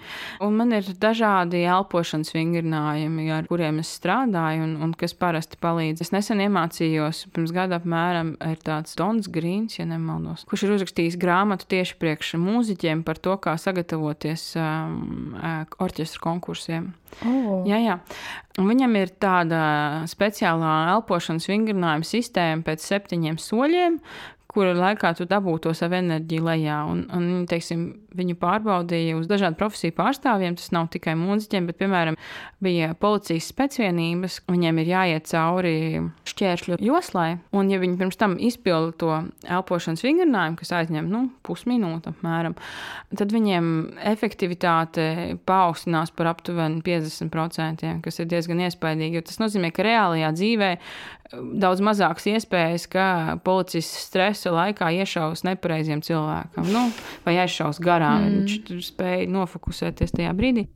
Un 0.41 0.55
man 0.57 0.73
ir 0.73 0.87
dažādi 0.97 1.61
elpošanas 1.69 2.33
vingrinājumi, 2.33 3.27
ar 3.35 3.45
kuriem 3.49 3.77
es 3.83 3.91
strādāju, 3.99 4.63
un, 4.65 4.73
un 4.87 4.95
kas 4.97 5.13
parasti 5.13 5.59
palīdz. 5.61 6.01
Es 6.01 6.13
nesen 6.15 6.41
iemācījos, 6.41 7.27
pirms 7.35 7.53
gada 7.53 7.77
apmēram, 7.77 8.33
ir 8.41 8.57
tāds 8.65 8.97
Dons 8.97 9.29
Grīns, 9.29 9.77
ja 9.77 9.85
nemaldos, 9.89 10.47
kurš 10.49 10.65
ir 10.65 10.73
uzrakstījis 10.79 11.19
grāmatu 11.21 11.69
tieši 11.69 11.99
priekš 12.01 12.33
mūziķiem 12.41 13.05
par 13.05 13.21
to, 13.21 13.37
kā 13.43 13.53
sagatavoties 13.61 14.47
um, 14.57 15.37
orķestra 15.77 16.25
konkursiem. 16.25 16.89
Oh. 17.21 17.61
Jā, 17.69 17.77
jā. 17.85 17.99
Un 18.57 18.67
viņam 18.69 18.97
ir 18.97 19.13
tāda 19.21 19.61
speciālā 20.09 20.73
elpošanas 20.95 21.47
vingrinājuma 21.49 22.07
sistēma 22.07 22.65
pēc 22.65 22.89
septiņiem 22.89 23.37
soļiem, 23.41 24.01
kura 24.49 24.73
laikā 24.73 25.11
tu 25.17 25.27
dabū 25.29 25.55
to 25.61 25.73
savu 25.77 25.99
enerģiju 25.99 26.45
lejā. 26.47 26.79
Un, 26.89 27.03
un, 27.13 27.27
teiksim, 27.49 27.83
viņu 28.17 28.35
pārbaudīja 28.41 29.17
uz 29.19 29.27
dažādu 29.29 29.59
profesiju 29.59 29.93
pārstāvjiem. 29.97 30.55
Tas 30.57 30.71
nav 30.73 30.87
tikai 30.93 31.13
mūziķiem, 31.19 31.67
bet, 31.69 31.77
piemēram, 31.81 32.17
bija 32.63 32.95
policijas 32.99 33.51
spēcvienības. 33.53 34.39
Viņiem 34.49 34.81
ir 34.81 34.89
jāiet 34.89 35.29
cauri 35.29 35.75
šķēršļu 36.29 36.79
joslai, 36.81 37.37
un, 37.53 37.69
ja 37.69 37.81
viņi 37.81 37.99
pirms 37.99 38.17
tam 38.19 38.37
izpilda 38.41 38.95
to 38.99 39.11
elpošanas 39.45 40.03
vingrinājumu, 40.05 40.57
kas 40.59 40.73
aizņem 40.79 41.11
nu, 41.11 41.23
pusminūti 41.45 42.13
apmēram, 42.13 42.57
tad 43.13 43.35
viņiem 43.35 43.69
efektivitāte 44.09 45.37
paaugstinās 45.49 46.13
par 46.15 46.33
aptuveni 46.33 46.81
50%, 46.85 47.93
kas 48.05 48.19
ir 48.21 48.29
diezgan 48.33 48.65
iespaidīgi. 48.65 49.23
Tas 49.29 49.41
nozīmē, 49.43 49.69
ka 49.75 49.85
reālajā 49.85 50.33
dzīvē 50.39 50.73
daudz 51.31 51.81
mazākas 51.85 52.27
iespējas, 52.31 52.87
ka 52.89 53.07
policists 53.45 54.07
stresa 54.09 54.53
laikā 54.55 54.91
iešaus 55.01 55.45
nepareiziem 55.47 56.01
cilvēkam, 56.05 56.69
nu, 56.73 56.87
vai 57.25 57.37
aizšaus 57.43 57.81
garām. 57.83 58.25
Mm. 58.25 58.47
Viņš 58.47 58.87
spēja 58.93 59.27
nofokusēties 59.33 60.17
tajā 60.17 60.33
brīdī. 60.37 60.69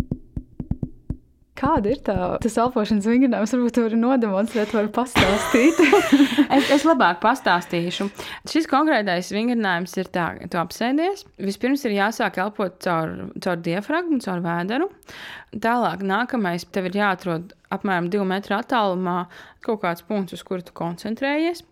Kāda 1.63 1.91
ir 1.93 1.99
tā, 2.03 2.15
tas 2.43 2.55
elpošanas 2.59 3.05
vingrinājums? 3.07 3.53
Varbūt 3.53 3.77
jūs 3.77 3.85
varat 3.85 4.01
nodemonstrēt, 4.01 4.71
vai 4.75 4.81
pastāstīt. 4.91 5.77
es, 6.57 6.71
es 6.75 6.83
labāk 6.83 7.21
pastāstīšu. 7.23 8.09
Šis 8.49 8.67
konkrētais 8.67 9.29
vingrinājums 9.31 9.93
ir 10.01 10.09
tā, 10.11 10.25
ka 10.41 10.49
tu 10.51 10.59
apsēdies. 10.59 11.23
Vispirms 11.45 11.85
ir 11.87 11.95
jāsāk 11.99 12.41
elpot 12.43 12.81
caur, 12.83 13.13
caur 13.45 13.61
diafragmu, 13.63 14.19
caur 14.25 14.43
vēderu. 14.43 14.89
Tālāk, 15.53 16.03
nākamais, 16.09 16.65
tev 16.73 16.89
ir 16.89 16.99
jāatrod 16.99 17.53
apmēram 17.73 18.09
divu 18.13 18.25
metru 18.29 18.57
attālumā 18.57 19.23
kaut 19.65 19.81
kāds 19.83 20.05
punkts, 20.07 20.37
uz 20.37 20.43
kuru 20.45 20.65
tu 20.65 20.75
koncentrējies. 20.77 21.63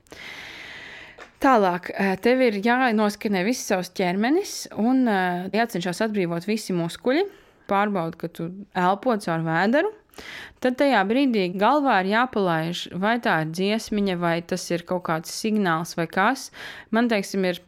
Tālāk, 1.41 1.89
eh, 1.93 2.15
tev 2.21 2.41
ir 2.45 2.59
jānoskanē 2.61 3.41
viss 3.47 3.65
savs 3.65 3.89
ķermenis 3.97 4.67
un 4.77 5.07
eh, 5.09 5.47
jācenšas 5.55 6.03
atbrīvot 6.05 6.45
visi 6.45 6.75
muskuļi 6.77 7.25
pārbaudi, 7.71 8.19
ka 8.21 8.29
tu 8.29 8.51
elpo 8.77 9.15
caur 9.23 9.45
vēderu. 9.45 9.89
Tad 10.61 10.77
tajā 10.77 11.01
brīdī 11.07 11.47
galvā 11.57 12.01
ir 12.03 12.11
jāpalaiž, 12.11 12.83
vai 13.01 13.15
tā 13.23 13.39
ir 13.45 13.53
dziesmiņa, 13.55 14.17
vai 14.21 14.35
tas 14.45 14.67
ir 14.69 14.83
kaut 14.85 15.05
kāds 15.07 15.33
signāls, 15.33 15.95
vai 15.97 16.05
kas. 16.11 16.49
Man 16.93 17.09
teiksim, 17.09 17.47
ir 17.47 17.61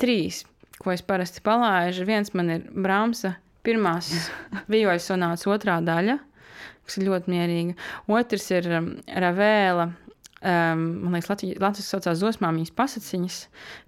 trīs, 0.00 0.44
ko 0.78 0.94
es 0.94 1.04
parasti 1.04 1.42
palaižu. 1.44 2.06
Viens 2.08 2.32
man 2.38 2.54
ir 2.54 2.64
Brāmsa 2.72 3.34
pirmās 3.66 4.12
vijoļu 4.72 5.04
sonāts 5.04 5.48
otrā 5.50 5.78
daļa, 5.84 6.18
kas 6.88 7.00
ir 7.00 7.08
ļoti 7.08 7.34
mierīga. 7.34 7.78
Otrs 8.10 8.50
ir 8.56 8.70
um, 8.80 8.92
Ravēla. 9.26 9.88
Um, 10.38 10.84
man 11.02 11.16
liekas, 11.16 11.32
Latvijas 11.32 11.88
saucās 11.90 12.20
Zosmāmiņas 12.20 12.76
pasaciņas. 12.78 13.40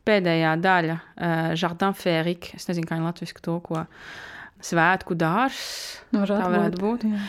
Pēdējā 0.07 0.57
daļa, 0.63 0.97
uh, 0.99 1.53
Jardin 1.55 1.95
Fērik, 1.97 2.53
es 2.59 2.67
nezinu, 2.71 2.89
kā 2.89 2.99
viņa 2.99 3.13
latviešu 3.13 3.45
to 3.47 3.61
ko. 3.65 3.85
Uh, 3.85 4.27
svētku 4.65 5.17
dārzs. 5.19 6.01
No, 6.15 6.25
tā 6.29 6.41
varētu 6.45 6.81
būt. 6.81 7.09
Jā. 7.09 7.25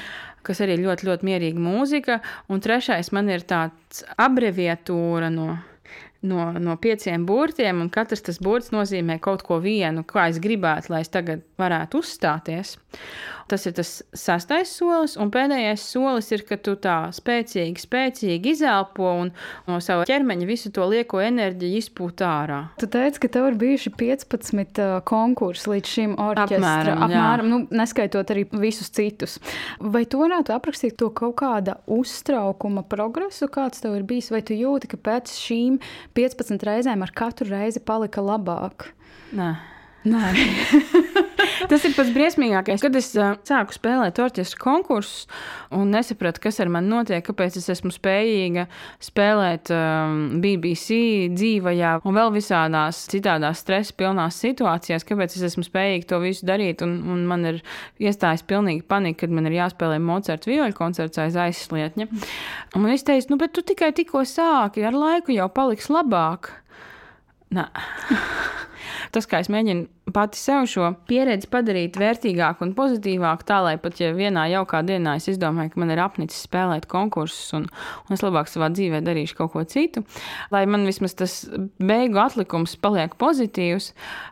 Kas 0.46 0.62
arī 0.66 0.80
ļoti, 0.82 1.06
ļoti 1.06 1.28
mierīga 1.28 1.62
mūzika. 1.62 2.20
Un 2.52 2.64
trešais 2.64 3.12
man 3.16 3.30
ir 3.30 3.46
tāds 3.48 4.02
abreviatūra 4.22 5.30
no 5.34 5.54
no, 6.22 6.52
no 6.60 6.78
pieciem 6.82 7.26
burtiem, 7.26 7.82
un 7.84 7.90
katrs 7.94 8.24
tas 8.26 8.40
burts 8.44 8.72
nozīmē 8.74 9.18
kaut 9.24 9.46
ko 9.48 9.60
vienu, 9.64 10.06
kā 10.08 10.30
es 10.32 10.42
gribētu, 10.42 10.94
lai 10.94 11.04
es 11.06 11.14
tagad 11.14 11.46
varētu 11.62 12.02
uzstāties. 12.02 12.78
Tas 13.52 13.66
ir 13.68 13.74
tas 13.76 13.90
sastais 14.16 14.70
solis, 14.72 15.18
un 15.20 15.32
pēdējais 15.34 15.84
solis 15.92 16.30
ir, 16.32 16.46
ka 16.48 16.56
tu 16.62 16.78
tā 16.80 17.10
spēcīgi, 17.12 17.84
spēcīgi 17.84 18.54
izelpo 18.54 19.10
un 19.24 19.32
no 19.68 19.80
sava 19.84 20.06
ķermeņa 20.08 20.48
visu 20.48 20.72
to 20.72 20.86
lieko 20.88 21.20
enerģiju 21.24 21.82
izpūt 21.82 22.24
ārā. 22.24 22.62
Tu 22.80 22.88
teici, 22.92 23.20
ka 23.24 23.32
tev 23.34 23.50
ir 23.50 23.58
bijuši 23.60 23.92
15 24.00 24.80
uh, 24.80 24.94
konkursi 25.08 25.74
līdz 25.74 25.92
šim 25.96 26.16
orķestram. 26.16 26.64
Apmēram, 26.64 27.04
apmēram 27.08 27.52
nu, 27.52 27.60
neskaitot 27.82 28.32
arī 28.32 28.46
visus 28.62 28.92
citus. 28.96 29.36
Vai 29.84 30.06
tu 30.08 30.22
varētu 30.24 30.56
aprakstīt 30.56 30.96
to 31.02 31.12
kaut 31.16 31.36
kāda 31.44 31.80
uztraukuma 31.92 32.86
progresu, 32.88 33.52
kāds 33.52 33.84
tev 33.84 34.00
ir 34.00 34.08
bijis, 34.08 34.32
vai 34.32 34.44
tu 34.48 34.56
jūti, 34.56 34.94
ka 34.94 35.02
pēc 35.12 35.36
šīm 35.42 35.82
15 36.18 36.66
reizēm 36.68 37.04
ar 37.06 37.14
katru 37.16 37.50
reizi 37.52 37.82
palika 37.84 38.24
labāk? 38.24 38.90
Nē. 39.38 39.52
Nē. 40.12 40.32
Tas 41.70 41.84
ir 41.86 41.94
pats 41.96 42.12
briesmīgākais. 42.16 42.82
Kad 42.82 42.96
es 42.98 43.12
uh, 43.18 43.34
sāku 43.48 43.76
spēlēt 43.76 44.20
orķestra 44.22 44.60
konkursus 44.62 45.28
un 45.76 45.92
nesapratu, 45.94 46.42
kas 46.44 46.60
ar 46.64 46.72
mani 46.74 46.90
notiek, 46.92 47.24
kāpēc 47.28 47.58
es 47.60 47.68
esmu 47.74 47.92
spējīga 47.94 48.66
spēlēt 49.04 49.72
um, 49.76 50.40
BBC 50.44 51.30
dzīvajā 51.36 51.94
un 52.08 52.18
vēl 52.18 52.34
visādās 52.36 53.04
citādās 53.12 53.62
stresa 53.66 53.96
pilnās 53.98 54.40
situācijās, 54.42 55.06
kāpēc 55.08 55.38
es 55.38 55.46
esmu 55.52 55.66
spējīga 55.68 56.10
to 56.14 56.22
visu 56.24 56.48
darīt. 56.50 56.86
Un, 56.86 56.98
un 57.14 57.26
man 57.30 57.46
ir 57.50 57.62
iestājis 58.02 58.46
pilnīgi 58.48 58.86
panika, 58.88 59.26
kad 59.26 59.36
man 59.36 59.50
ir 59.50 59.60
jāspēlē 59.60 60.00
Mocarta 60.02 60.52
vioļu 60.52 60.78
koncerts 60.78 61.22
aiz 61.22 61.38
aizslietņa. 61.40 62.10
Un 62.76 62.86
man 62.86 62.98
teica, 62.98 63.32
nu, 63.32 63.40
bet 63.42 63.54
tu 63.56 63.66
tikai 63.66 63.92
tikko 63.96 64.26
sāki, 64.28 64.86
ar 64.88 64.98
laiku 64.98 65.36
jau 65.36 65.50
paliks 65.54 65.92
labāk. 65.94 66.52
Nē. 67.52 67.68
Tas, 69.14 69.28
kā 69.28 69.42
es 69.44 69.50
mēģinu 69.52 69.88
pati 70.16 70.40
sev 70.40 70.66
šo 70.70 70.92
pieredzi 71.10 71.50
padarīt 71.52 71.98
vērtīgāku 72.00 72.66
un 72.66 72.74
pozitīvāku, 72.78 73.46
tā 73.48 73.62
lai 73.66 73.76
pat 73.82 74.00
ja 74.02 74.12
vienā 74.16 74.48
jaukā 74.52 74.82
dienā 74.88 75.18
es 75.20 75.28
izdomāju, 75.32 75.74
ka 75.74 75.82
man 75.84 75.94
ir 75.94 76.02
apnicis 76.04 76.46
spēlēt 76.48 76.88
konkursus 76.92 77.54
un, 77.58 77.68
un 78.08 78.16
es 78.16 78.24
labāk 78.26 78.50
savā 78.52 78.72
dzīvē 78.74 79.02
darīšu 79.06 79.38
kaut 79.40 79.54
ko 79.56 79.64
citu, 79.68 80.04
lai 80.54 80.64
man 80.70 80.86
vismaz 80.90 81.16
tas 81.20 81.36
beigu 81.82 82.22
atlikums 82.22 82.76
paliek 82.82 83.16
pozitīvs. 83.22 83.92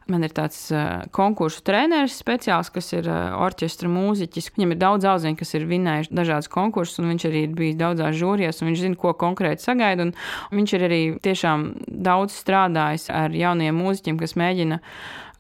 Man 0.10 0.26
ir 0.26 0.34
tāds 0.36 0.58
uh, 0.74 1.06
konkursu 1.16 1.62
treneris 1.66 2.18
speciāls, 2.22 2.72
kas 2.74 2.92
ir 2.96 3.10
uh, 3.10 3.38
orķestra 3.46 3.90
mūziķis. 3.92 4.52
Viņam 4.56 4.74
ir 4.74 4.82
daudz 4.82 5.08
auziņu, 5.10 5.40
kas 5.40 5.56
ir 5.58 5.68
vinējuši 5.70 6.16
dažādas 6.18 6.50
konkursus, 6.52 7.00
un 7.02 7.12
viņš 7.14 7.28
arī 7.30 7.46
ir 7.46 7.56
bijis 7.58 7.80
daudzās 7.80 8.18
žūrijās, 8.20 8.62
un 8.62 8.72
viņš 8.72 8.84
zina, 8.86 9.00
ko 9.00 9.14
konkrēti 9.20 9.66
sagaida. 9.66 10.10
Viņš 10.54 10.76
ir 10.76 10.86
arī 10.90 11.02
tiešām 11.26 11.70
daudz 12.10 12.38
strādājis 12.42 13.10
ar 13.14 13.36
jauniem 13.36 13.78
mūziķiem, 13.78 14.20
kas 14.22 14.38
mēģina 14.40 14.80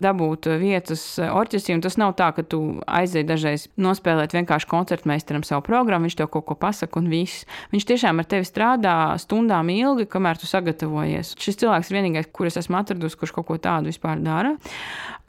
dabūt 0.03 0.49
vietas 0.61 1.03
orķestrī. 1.19 1.77
Tas 1.83 1.97
nav 1.99 2.15
tā, 2.19 2.31
ka 2.35 2.43
tu 2.47 2.79
aizej 2.87 3.25
dažreiz 3.27 3.67
nospēlēt 3.79 4.35
vienkārši 4.35 4.69
koncertmeistaram 4.71 5.45
savu 5.47 5.63
programmu, 5.67 6.07
viņš 6.07 6.19
tev 6.21 6.31
kaut 6.33 6.47
ko 6.49 6.57
pasaka 6.59 6.99
un 7.01 7.09
viss. 7.11 7.45
Viņš 7.73 7.87
tiešām 7.91 8.21
ar 8.21 8.29
tevi 8.29 8.47
strādā 8.47 8.95
stundām 9.21 9.71
ilgi, 9.73 10.07
kamēr 10.09 10.39
tu 10.39 10.49
sagatavojies. 10.49 11.35
Šis 11.39 11.61
cilvēks 11.63 11.91
ir 11.91 11.99
vienīgais, 11.99 12.31
kurus 12.33 12.59
esmu 12.61 12.79
atradusi, 12.81 13.19
kurš 13.19 13.35
kaut 13.37 13.49
ko 13.51 13.59
tādu 13.61 13.91
vispār 13.91 14.21
dara. 14.23 14.55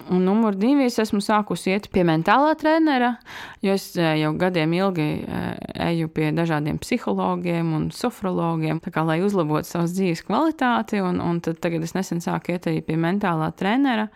Un 0.08 0.24
numur 0.24 0.56
divi 0.56 0.86
es 0.88 0.96
esmu 1.02 1.20
sākusi 1.22 1.74
iet 1.74 1.88
pie 1.92 2.02
mentālā 2.08 2.54
trenera, 2.58 3.12
jo 3.62 3.74
es 3.76 3.90
eh, 4.00 4.14
jau 4.22 4.32
gadiem 4.40 4.72
ilgi 4.78 5.06
eh, 5.20 5.50
eju 5.90 6.08
pie 6.14 6.30
dažādiem 6.34 6.80
psihologiem 6.80 7.74
un 7.76 7.88
sofrologiem, 7.94 8.80
kā, 8.80 9.04
lai 9.06 9.20
uzlabotu 9.24 9.68
savas 9.68 9.92
dzīves 9.96 10.24
kvalitāti. 10.26 11.02
Un, 11.04 11.20
un 11.20 11.40
tagad 11.44 11.84
es 11.84 11.94
nesen 11.94 12.24
sāku 12.24 12.54
iet 12.54 12.70
arī 12.70 12.80
pie 12.86 12.96
mentālā 13.00 13.50
trenera, 13.56 14.08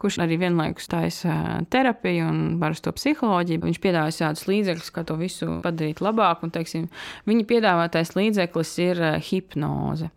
kurš 0.00 0.20
arī 0.24 0.38
vienlaikus 0.40 0.90
taisa 0.90 1.30
eh, 1.32 1.48
terapiju 1.72 2.28
un 2.28 2.42
parasto 2.62 2.92
psiholoģiju. 2.96 3.64
Viņš 3.64 3.80
piedāvā 3.82 4.12
tādus 4.14 4.46
līdzekļus, 4.50 4.92
kā 4.94 5.04
to 5.08 5.16
visu 5.20 5.58
padarīt 5.64 6.04
labāk. 6.04 6.44
Un, 6.46 6.54
teiksim, 6.54 6.86
viņa 7.30 7.48
piedāvātais 7.50 8.14
līdzeklis 8.16 8.76
ir 8.84 9.02
hipnoze. 9.30 10.12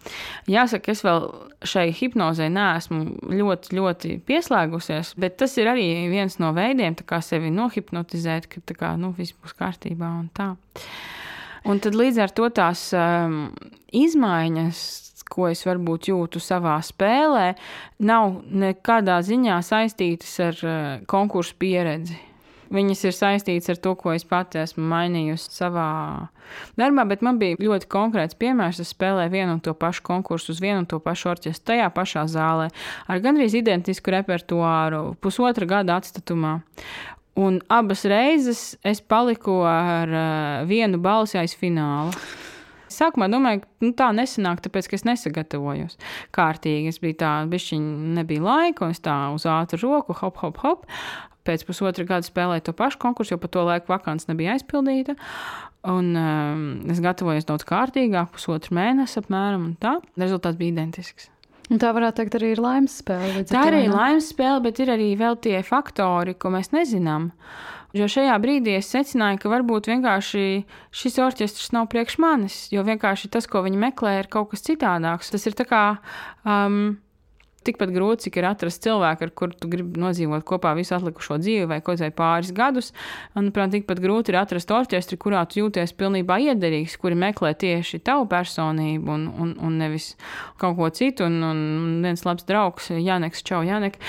Jāsaka, 0.51 0.93
es 0.93 1.03
vēl 1.05 1.27
šai 1.63 1.87
hipnozei 1.95 2.49
neesmu 2.51 3.31
ļoti, 3.31 3.75
ļoti 3.77 4.15
pieslēgusies 4.27 5.13
bet 5.17 5.37
tas 5.41 5.55
ir 5.61 5.69
arī 5.71 5.87
viens 6.11 6.37
no 6.41 6.51
veidiem, 6.55 6.95
kā 7.07 7.21
sevi 7.23 7.51
nohipnotizēt, 7.53 8.49
ka 8.51 8.77
kā, 8.77 8.93
nu, 8.99 9.13
viss 9.17 9.35
būs 9.35 9.55
kārtībā 9.57 10.09
un 10.19 10.29
tā. 10.35 10.53
Un 11.69 11.79
tad 11.83 11.95
līdz 11.95 12.19
ar 12.25 12.33
to 12.35 12.49
tās 12.51 12.89
um, 12.97 13.45
izmaiņas, 13.95 14.81
ko 15.33 15.49
es 15.49 15.63
varbūt 15.65 16.11
jūtu 16.11 16.41
savā 16.43 16.77
spēlē, 16.85 17.53
nav 18.05 18.37
nekādā 18.49 19.17
ziņā 19.25 19.57
saistītas 19.65 20.37
ar 20.45 20.61
uh, 20.61 20.77
konkursu 21.09 21.57
pieredzi. 21.61 22.19
Viņas 22.73 23.03
ir 23.05 23.13
saistītas 23.13 23.69
ar 23.69 23.79
to, 23.83 23.91
ko 23.99 24.15
es 24.15 24.23
pati 24.25 24.57
esmu 24.63 24.87
mainījusi 24.89 25.51
savā 25.53 25.87
darbā, 26.79 27.05
bet 27.05 27.21
man 27.25 27.37
bija 27.41 27.59
ļoti 27.61 27.89
konkrēts 27.91 28.37
piemērs. 28.39 28.79
Es 28.81 28.93
spēlēju 28.95 29.33
vienu 29.33 29.57
un 29.57 29.61
to 29.61 29.75
pašu 29.77 30.01
konkursu 30.07 30.55
uz 30.55 30.61
vienu 30.63 30.81
un 30.81 30.87
to 30.89 30.97
pašu 31.03 31.29
orķestru 31.35 31.73
tajā 31.73 31.91
pašā 31.93 32.25
zālē 32.33 32.71
ar 33.05 33.21
gandrīz 33.21 33.53
identisku 33.59 34.15
repertuāru, 34.15 35.11
pusotra 35.21 35.69
gada 35.69 35.99
atstatumā. 36.01 36.55
Un 37.37 37.59
abas 37.73 38.05
reizes 38.09 38.63
es 38.85 39.01
paliku 39.01 39.61
ar 39.65 40.09
uh, 40.09 40.65
vienu 40.69 41.01
balsi 41.01 41.37
aiz 41.41 41.53
fināla. 41.57 42.13
Sākumā 42.93 43.27
domāju, 43.31 43.63
ka 43.63 43.87
nu, 43.87 43.91
tā 43.97 44.09
nesanāk, 44.15 44.63
tāpēc, 44.65 44.89
ka 44.89 44.99
es 44.99 45.05
nesagatavojos 45.09 45.99
kārtīgi. 46.35 46.93
Es 46.93 47.01
biju 47.03 47.19
tā, 47.23 47.35
bišķiņ 47.51 47.91
nebija 48.19 48.45
laika, 48.45 48.87
un 48.87 48.95
es 48.95 49.03
tā 49.03 49.17
uz 49.35 49.47
ātru 49.49 49.81
roku, 49.83 50.17
hop, 50.21 50.41
hop, 50.43 50.63
hop 50.63 50.89
pēc 51.47 51.65
pusotra 51.67 52.05
gada 52.07 52.23
spēlēju 52.23 52.69
to 52.69 52.75
pašu 52.77 52.99
konkursu, 53.01 53.35
jo 53.35 53.41
pa 53.41 53.49
to 53.51 53.65
laiku 53.67 53.91
vakants 53.91 54.29
nebija 54.29 54.55
aizpildīta. 54.55 55.17
Un 55.91 56.13
um, 56.15 56.63
es 56.91 57.01
gatavojos 57.03 57.47
daudz 57.49 57.67
kārtīgāk, 57.67 58.31
pusotru 58.35 58.77
mēnesi 58.77 59.19
apmēram, 59.19 59.71
un 59.71 59.77
tā 59.79 59.97
rezultāts 60.19 60.59
bija 60.59 60.71
identisks. 60.77 61.27
Un 61.71 61.79
tā 61.79 61.93
varētu 61.95 62.19
teikt, 62.19 62.37
arī 62.39 62.53
ir 62.53 62.61
laimes 62.63 62.97
spēle. 63.01 63.43
Tā 63.47 63.67
arī 63.69 63.85
ir 63.85 63.93
laimes 63.93 64.29
spēle, 64.33 64.59
bet 64.65 64.79
ir 64.83 64.91
arī 64.93 65.13
vēl 65.19 65.37
tie 65.43 65.61
faktori, 65.65 66.35
ko 66.35 66.51
mēs 66.53 66.73
nezinām. 66.75 67.29
Jo 67.93 68.07
šajā 68.09 68.33
brīdī 68.41 68.73
es 68.79 68.87
secināju, 68.89 69.37
ka 69.43 69.51
varbūt 69.51 69.91
vienkārši 69.91 70.43
šis 70.97 71.19
orķestris 71.21 71.73
nav 71.75 71.91
priekš 71.91 72.17
manis, 72.23 72.55
jo 72.73 72.81
vienkārši 72.87 73.29
tas, 73.35 73.45
ko 73.45 73.61
viņi 73.61 73.77
meklē, 73.83 74.15
ir 74.23 74.29
kaut 74.33 74.49
kas 74.49 74.65
citādāks. 74.65 75.29
Tas 75.29 75.45
ir 75.45 75.57
kā. 75.69 75.83
Um, 76.41 76.97
Tikpat 77.63 77.93
grūti, 77.95 78.27
cik 78.27 78.39
ir 78.39 78.47
atrast 78.49 78.83
cilvēku, 78.83 79.27
ar 79.27 79.33
kuru 79.37 79.57
tu 79.57 79.69
gribi 79.71 80.01
nodzīvot 80.01 80.45
kopā 80.47 80.73
visu 80.77 80.95
atlikušo 80.97 81.39
dzīvi, 81.41 81.67
vai 81.69 81.79
kaut 81.85 82.01
vai 82.03 82.09
pāris 82.15 82.51
gadus. 82.55 82.91
Manuprāt, 83.37 83.73
tikpat 83.75 84.01
grūti 84.03 84.33
ir 84.33 84.39
atrast 84.41 84.71
orķestri, 84.73 85.19
kurā 85.21 85.43
tu 85.49 85.61
jūties 85.61 85.95
pilnībā 85.99 86.39
iederīgs, 86.49 86.97
kuri 87.01 87.17
meklē 87.19 87.53
tieši 87.59 88.01
tavu 88.05 88.27
personību 88.31 89.13
un, 89.15 89.27
un, 89.45 89.53
un 89.63 89.77
nevis 89.79 90.13
kaut 90.61 90.77
ko 90.79 90.89
citu. 90.93 91.27
Un, 91.29 91.39
un 91.47 91.61
viens 92.03 92.25
labs 92.27 92.47
draugs, 92.49 92.91
Janeks, 92.93 93.43
Čau, 93.47 93.63
Janek, 93.67 93.99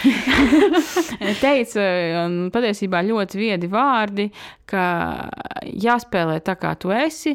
teica, 1.45 1.87
patiesībā 2.55 3.05
ļoti 3.07 3.41
viedi 3.41 3.71
vārdi, 3.71 4.31
ka 4.71 4.85
jāspēlē 5.65 6.41
tā, 6.45 6.59
kā 6.61 6.75
tu 6.81 6.93
esi. 6.95 7.35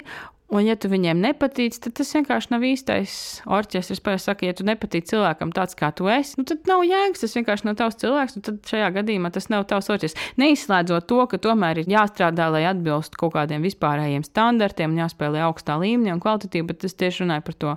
Un, 0.50 0.64
ja 0.66 0.74
tu 0.82 0.90
viņiem 0.90 1.20
nepatīc, 1.22 1.76
tad 1.78 1.94
tas 2.00 2.10
vienkārši 2.16 2.50
nav 2.50 2.64
īstais 2.66 3.12
orķestris. 3.46 4.02
Es 4.10 4.24
saku, 4.26 4.48
ja 4.48 4.56
tu 4.58 4.66
nepatīc 4.66 5.06
cilvēkam 5.12 5.52
tāds, 5.54 5.78
kā 5.78 5.92
tu 5.94 6.10
esi, 6.10 6.40
nu, 6.40 6.46
tad 6.50 6.66
nav 6.70 6.82
jēgas. 6.88 7.22
Tas 7.22 7.36
vienkārši 7.38 7.68
nav 7.68 7.76
tavs 7.78 8.00
cilvēks, 8.02 8.40
un 8.40 8.46
tad 8.48 8.72
šajā 8.72 8.88
gadījumā 8.98 9.30
tas 9.36 9.50
nav 9.54 9.68
tavs 9.70 9.92
orķestris. 9.94 10.32
Neizslēdzot 10.42 11.06
to, 11.12 11.20
ka 11.30 11.38
tomēr 11.44 11.84
ir 11.84 11.92
jāstrādā, 11.94 12.50
lai 12.50 12.64
atbilstu 12.70 13.22
kaut 13.22 13.36
kādiem 13.38 13.62
vispārējiem 13.68 14.26
standartiem, 14.26 14.98
jāspēlē 14.98 15.46
augstā 15.46 15.78
līmenī 15.82 16.16
un 16.16 16.24
kvalitatīvi, 16.24 16.66
bet 16.72 16.90
es 16.90 16.98
tieši 16.98 17.28
runāju 17.28 17.46
par 17.46 17.60
to 17.62 17.76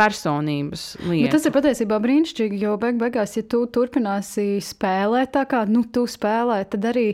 personības 0.00 0.84
lietu. 1.04 1.26
Bet 1.28 1.36
tas 1.36 1.46
ir 1.46 1.54
patiesībā 1.54 1.98
brīnišķīgi, 2.02 2.60
jo 2.64 2.76
beig 2.80 2.98
beigās, 3.00 3.36
ja 3.36 3.44
tu 3.46 3.62
turpināsi 3.70 4.56
spēlēt 4.64 5.34
tā, 5.36 5.44
kā 5.50 5.62
nu, 5.70 5.84
tu 5.92 6.06
spēlē, 6.10 6.62
tad 6.72 6.90
arī 6.90 7.06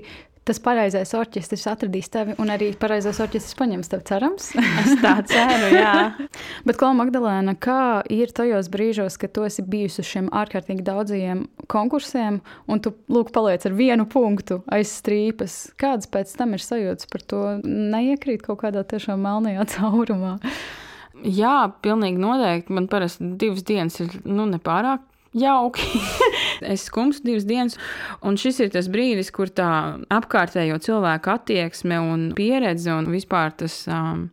tas 0.46 0.60
pareizais 0.62 1.10
orķestris 1.18 1.66
atradīs 1.70 2.08
tevi, 2.12 2.36
un 2.42 2.50
arī 2.54 2.70
pareizais 2.78 3.18
orķestris 3.22 3.56
paņems 3.58 3.90
tevi, 3.90 4.04
cerams. 4.06 4.48
Es 4.82 4.92
tā 5.02 5.14
ceru, 5.26 5.70
jā. 5.74 5.94
Bet, 6.66 6.78
Klau 6.78 6.92
Magdalēna, 6.98 7.56
kā 7.58 8.04
ir 8.12 8.30
tajos 8.36 8.70
brīžos, 8.72 9.18
kad 9.20 9.34
tu 9.34 9.46
esi 9.46 9.64
bijusi 9.66 10.02
uz 10.04 10.10
šiem 10.12 10.30
ārkārtīgi 10.30 10.86
daudziem 10.86 11.44
konkursiem, 11.72 12.40
un 12.70 12.82
tu 12.84 12.94
lūk, 13.10 13.32
paliec 13.34 13.66
ar 13.66 13.76
vienu 13.76 14.06
punktu 14.10 14.60
aiz 14.70 14.94
strīpas? 15.00 15.58
Kādas 15.80 16.10
pēc 16.10 16.36
tam 16.38 16.54
ir 16.54 16.62
sajūtas 16.62 17.10
par 17.10 17.26
to? 17.26 17.42
Neiekrīt 17.66 18.46
kaut 18.46 18.62
kādā 18.62 18.86
tiešām 18.86 19.26
melnajā 19.26 19.66
caurumā. 19.74 20.36
Jā, 21.26 21.58
pilnīgi 21.82 22.20
noteikti. 22.20 22.74
Man 22.76 22.86
parasti 22.92 23.34
divas 23.40 23.64
dienas 23.66 23.98
ir 24.04 24.12
nu, 24.28 24.46
nepārāk 24.50 25.02
jauki. 25.36 25.86
Es 26.62 26.86
skumstu 26.90 27.30
divas 27.30 27.48
dienas, 27.48 27.76
un 28.22 28.38
šis 28.40 28.62
ir 28.64 28.72
tas 28.74 28.88
brīdis, 28.92 29.32
kur 29.34 29.52
tā 29.52 29.68
apkārtējo 30.12 30.78
cilvēku 30.86 31.34
attieksme 31.34 32.00
un 32.00 32.30
pieredze 32.38 32.94
un 32.94 33.12
vispār 33.12 33.54
tas. 33.64 33.84
Um, 33.90 34.30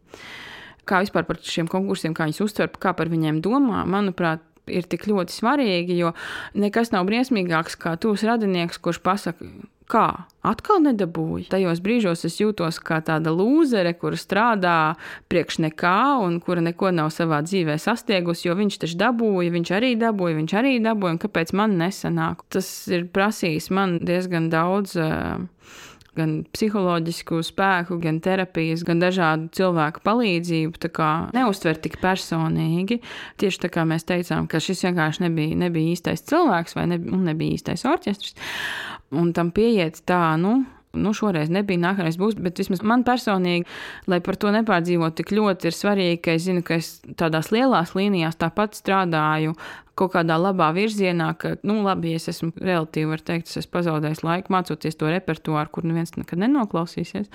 Kā 0.84 0.98
vispār 1.00 1.24
par 1.24 1.38
šiem 1.40 1.70
konkursiem, 1.72 2.12
kā 2.12 2.26
viņus 2.28 2.42
uztver, 2.44 2.68
kā 2.68 2.92
par 2.92 3.08
viņiem 3.08 3.38
domā, 3.40 3.86
manuprāt, 3.88 4.42
ir 4.68 4.84
tik 4.84 5.06
ļoti 5.08 5.32
svarīgi, 5.32 5.96
jo 5.96 6.12
nekas 6.60 6.92
nav 6.92 7.08
briesmīgāks 7.08 7.78
kā 7.80 7.96
tūs 7.96 8.26
radinieks, 8.28 8.82
kurš 8.84 9.00
pasaka, 9.04 9.48
kā 9.90 10.08
atkal 10.44 10.82
nedabūju. 10.84 11.48
Tajos 11.52 11.82
brīžos 11.84 12.26
es 12.28 12.40
jūtos 12.42 12.80
kā 12.84 13.00
tāda 13.06 13.34
lūzere, 13.36 13.94
kura 14.00 14.20
strādā 14.20 14.78
priekš 15.32 15.62
nekā 15.66 15.98
un 16.24 16.40
kura 16.44 16.64
neko 16.66 16.92
nav 16.96 17.14
savā 17.16 17.42
dzīvē 17.46 17.78
sastiegusi, 17.82 18.48
jo 18.50 18.58
viņš 18.60 18.82
taču 18.84 19.00
dabūja, 19.00 19.54
viņš 19.56 19.74
arī 19.80 19.94
dabūja, 20.02 20.40
viņš 20.42 20.58
arī 20.60 20.76
dabūja, 20.84 21.16
un 21.16 21.24
kāpēc 21.24 21.56
man 21.58 21.78
nesanāk? 21.80 22.46
Tas 22.54 22.70
ir 22.92 23.08
prasījis 23.14 23.72
man 23.74 24.00
diezgan 24.04 24.52
daudz. 24.54 24.98
Uh, 25.00 25.48
gan 26.18 26.34
psiholoģisku 26.54 27.42
spēku, 27.46 27.98
gan 28.02 28.20
terapijas, 28.24 28.84
gan 28.86 29.02
dažādu 29.02 29.50
cilvēku 29.58 30.04
palīdzību. 30.06 30.82
Tā 30.86 30.92
kā 30.94 31.10
neuztver 31.36 31.80
tik 31.82 31.98
personīgi. 32.04 33.00
Tieši 33.42 33.64
tā 33.66 33.72
kā 33.74 33.86
mēs 33.90 34.06
teicām, 34.10 34.48
ka 34.50 34.62
šis 34.64 34.86
vienkārši 34.88 35.26
nebija, 35.26 35.58
nebija 35.66 35.96
īstais 35.96 36.26
cilvēks 36.30 36.78
vai 36.78 36.88
nebija, 36.94 37.22
nebija 37.32 37.58
īstais 37.58 37.86
orķestris. 37.90 38.38
Un 39.14 39.30
tam 39.36 39.52
pieiet 39.54 40.00
tā, 40.10 40.22
nu, 40.42 40.64
nu, 40.94 41.14
šoreiz 41.18 41.50
nebija, 41.50 41.82
nākamreiz 41.82 42.20
būs, 42.22 42.36
bet 42.38 42.60
vismaz 42.62 42.84
man 42.86 43.02
personīgi, 43.08 43.66
lai 44.10 44.20
par 44.24 44.38
to 44.38 44.52
nepārdzīvotu 44.54 45.22
tik 45.22 45.34
ļoti, 45.34 45.70
ir 45.70 45.78
svarīgi, 45.78 46.20
ka 46.22 46.36
es 46.38 46.46
zinu, 46.46 46.62
ka 46.66 46.78
es 46.78 47.00
tādās 47.20 47.50
lielās 47.54 47.96
līnijās 47.98 48.38
tāpat 48.38 48.78
strādāju 48.78 49.56
kaut 49.98 50.14
kādā 50.16 50.40
labā 50.42 50.72
virzienā, 50.74 51.28
ka, 51.38 51.52
nu, 51.70 51.76
labi, 51.86 52.14
ja 52.14 52.22
es 52.22 52.30
esmu 52.32 52.50
relatīvi, 52.58 53.10
var 53.12 53.22
teikt, 53.26 53.50
es 53.50 53.60
esmu 53.62 53.76
pazaudējis 53.76 54.24
laiku 54.26 54.54
mācoties 54.54 54.98
to 54.98 55.10
repertuāru, 55.12 55.70
kur 55.74 55.86
neviens 55.86 56.16
nekad 56.18 56.42
nenoklausīsies. 56.42 57.30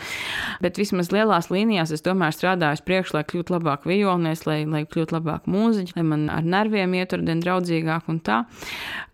Bet 0.62 0.80
vismaz 0.80 1.12
lielās 1.14 1.52
līnijās 1.54 1.92
es 1.94 2.02
tomēr 2.02 2.34
strādāju 2.34 2.80
uz 2.80 2.82
priekšu, 2.86 3.14
lai 3.14 3.22
kļūtu 3.30 3.54
labāk 3.54 3.86
violnieks, 3.86 4.42
lai, 4.50 4.58
lai 4.66 4.82
kļūtu 4.90 5.18
labāk 5.18 5.46
mūziķis, 5.50 5.94
lai 5.98 6.06
man 6.10 6.26
ar 6.34 6.46
nerviem 6.46 6.98
iet 6.98 7.14
ar 7.14 7.22
dienu 7.22 7.46
draudzīgāk 7.46 8.10
un 8.10 8.18
tā. 8.26 8.42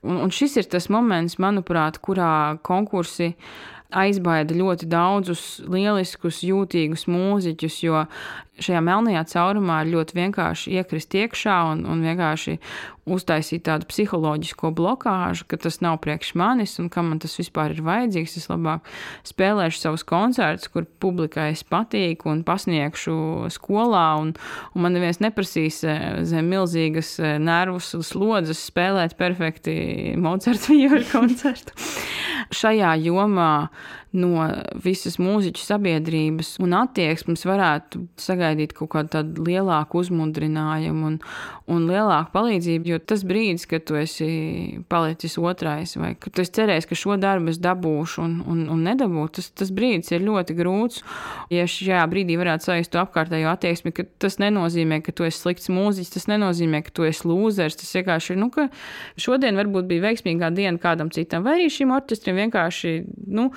Un, 0.04 0.22
un 0.24 0.32
šis 0.32 0.56
ir 0.62 0.72
tas 0.72 0.88
moments, 0.92 1.36
manuprāt, 1.40 2.00
kurā 2.04 2.56
konkursi 2.64 3.34
aizbaida 3.94 4.56
ļoti 4.56 4.88
daudzus 4.90 5.44
lieliskus, 5.70 6.42
jūtīgus 6.46 7.06
mūziķus, 7.10 7.78
jo 7.86 8.04
šajā 8.62 8.80
melnajā 8.84 9.24
caurumā 9.32 9.80
ļoti 9.88 10.18
vienkārši 10.18 10.74
iekrist 10.78 11.14
iekšā 11.18 11.56
un, 11.72 11.84
un 11.90 12.04
vienkārši 12.06 12.58
uztaisīt 13.04 13.64
tādu 13.66 13.88
psiholoģisko 13.90 14.70
blokāžu, 14.76 15.44
ka 15.48 15.58
tas 15.60 15.80
nav 15.84 15.98
priekš 16.04 16.32
manis 16.40 16.78
un 16.80 16.88
kam 16.92 17.10
man 17.10 17.20
tas 17.20 17.34
vispār 17.36 17.74
ir 17.74 17.82
vajadzīgs. 17.84 18.36
Es 18.40 18.48
labāk 18.48 18.86
spēlēšu 19.28 19.82
savus 19.82 20.06
koncertus, 20.08 20.70
kur 20.72 20.86
publikai 21.02 21.50
es 21.52 21.64
patīku 21.68 22.30
un 22.32 22.44
pasniegšu 22.46 23.16
skolā, 23.52 24.06
un, 24.22 24.32
un 24.72 24.86
man 24.86 24.96
neviens 24.96 25.20
neprasīs 25.24 25.82
eh, 25.84 26.06
zem 26.28 26.48
milzīgas 26.52 27.16
eh, 27.20 27.36
nervus 27.42 27.92
slodzes 28.08 28.62
spēlēt 28.70 29.18
perfekti 29.20 30.14
Mozart 30.20 30.68
vīru 30.72 31.02
koncertu. 31.10 31.76
Šajā 32.54 32.96
jomā 33.04 33.52
no 34.14 34.46
visas 34.84 35.16
mūziķu 35.18 35.62
sabiedrības 35.64 36.54
un 36.62 36.74
attieksmes 36.78 37.42
varētu 37.48 38.04
sagaidīt 38.20 38.74
kaut 38.76 38.92
kādu 38.92 39.10
tādu 39.16 39.46
lielāku 39.48 39.98
uzmundrinājumu 40.04 41.08
un, 41.08 41.16
un 41.70 41.86
lielāku 41.88 42.30
palīdzību. 42.34 42.92
Jo 42.92 43.00
tas 43.02 43.24
brīdis, 43.26 43.66
kad 43.70 43.86
tu 43.88 43.98
esi 43.98 44.28
palicis 44.90 45.34
otrais, 45.40 45.96
vai 45.98 46.12
kad 46.20 46.34
tu 46.34 46.44
esi 46.44 46.54
cerējis, 46.60 46.88
ka 46.90 46.98
šo 46.98 47.18
darbu 47.20 47.50
es 47.50 47.58
dabūšu 47.62 48.22
un, 48.22 48.36
un, 48.50 48.60
un 48.70 48.84
nedabūšu, 48.86 49.32
tas, 49.40 49.50
tas 49.62 49.72
brīdis 49.74 50.14
ir 50.14 50.26
ļoti 50.28 50.56
grūts. 50.60 51.02
Ja 51.54 51.66
šajā 51.70 52.04
brīdī 52.10 52.38
varētu 52.38 52.70
sajust 52.70 52.94
to 52.94 53.02
apkārtējo 53.02 53.50
attieksmi, 53.50 53.94
ka 53.96 54.06
tas 54.22 54.38
nenozīmē, 54.42 55.00
ka 55.04 55.14
tu 55.16 55.26
esi 55.26 55.42
slikts 55.42 55.72
mūziķis, 55.74 56.14
tas 56.14 56.28
nenozīmē, 56.30 56.84
ka 56.86 56.94
tu 56.94 57.08
esi 57.08 57.26
lūzers. 57.26 57.80
Tas 57.82 57.90
vienkārši 57.98 58.36
ir, 58.36 58.40
nu, 58.44 58.50
ka 58.54 58.68
šodien 59.20 59.58
varbūt 59.58 59.90
bija 59.90 60.06
veiksmīgā 60.06 60.54
diena 60.54 60.78
kādam 60.78 61.10
citam, 61.14 61.42
vai 61.46 61.58
arī 61.58 61.68
šim 61.72 61.94
orķestrim 61.98 62.38
vienkārši, 62.44 62.94
nu, 63.34 63.50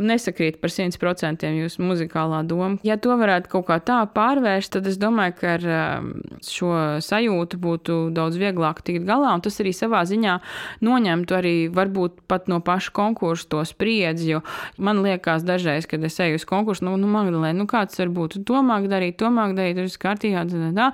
nesakrīt 0.00 0.58
par 0.62 0.72
100% 0.72 1.50
jūsu 1.54 1.82
muzikālā 1.86 2.40
doma. 2.48 2.78
Ja 2.86 2.96
to 3.00 3.14
varētu 3.18 3.50
kaut 3.52 3.66
kā 3.68 3.78
tā 3.84 4.00
pārvērst, 4.14 4.72
tad 4.76 4.88
es 4.90 4.98
domāju, 5.00 5.36
ka 5.38 5.52
ar 5.56 5.66
um, 5.76 6.10
šo 6.42 6.72
sajūtu 7.04 7.60
būtu 7.62 7.98
daudz 8.14 8.38
vieglāk 8.40 8.82
tikt 8.86 9.06
galā, 9.08 9.34
un 9.36 9.44
tas 9.44 9.60
arī 9.62 9.74
savā 9.76 10.02
ziņā 10.08 10.38
noņemtu 10.84 11.38
arī 11.38 11.54
varbūt 11.74 12.24
pat 12.30 12.50
no 12.50 12.60
paša 12.64 12.94
konkursa 12.96 13.50
to 13.54 13.62
spriedzi, 13.68 14.34
jo 14.34 14.42
man 14.78 15.04
liekas 15.04 15.46
dažreiz, 15.46 15.86
kad 15.90 16.02
es 16.04 16.18
eju 16.22 16.40
uz 16.40 16.48
konkursu, 16.48 16.88
nu, 16.88 16.96
nu 17.00 17.10
Magdalēna, 17.14 17.56
nu 17.60 17.68
kāds 17.70 18.00
var 18.00 18.10
būt, 18.14 18.38
tu 18.38 18.48
to 18.50 18.64
māk 18.66 18.90
darīt, 18.90 19.18
to 19.22 19.30
māk 19.34 19.54
darīt, 19.58 19.78
ir 19.78 20.00
kārtībā, 20.02 20.46
tā, 20.50 20.72
tā. 20.74 20.90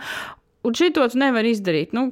Un 0.60 0.76
šito 0.76 1.06
tu 1.08 1.16
nevari 1.16 1.54
izdarīt. 1.54 1.94
Nu, 1.96 2.10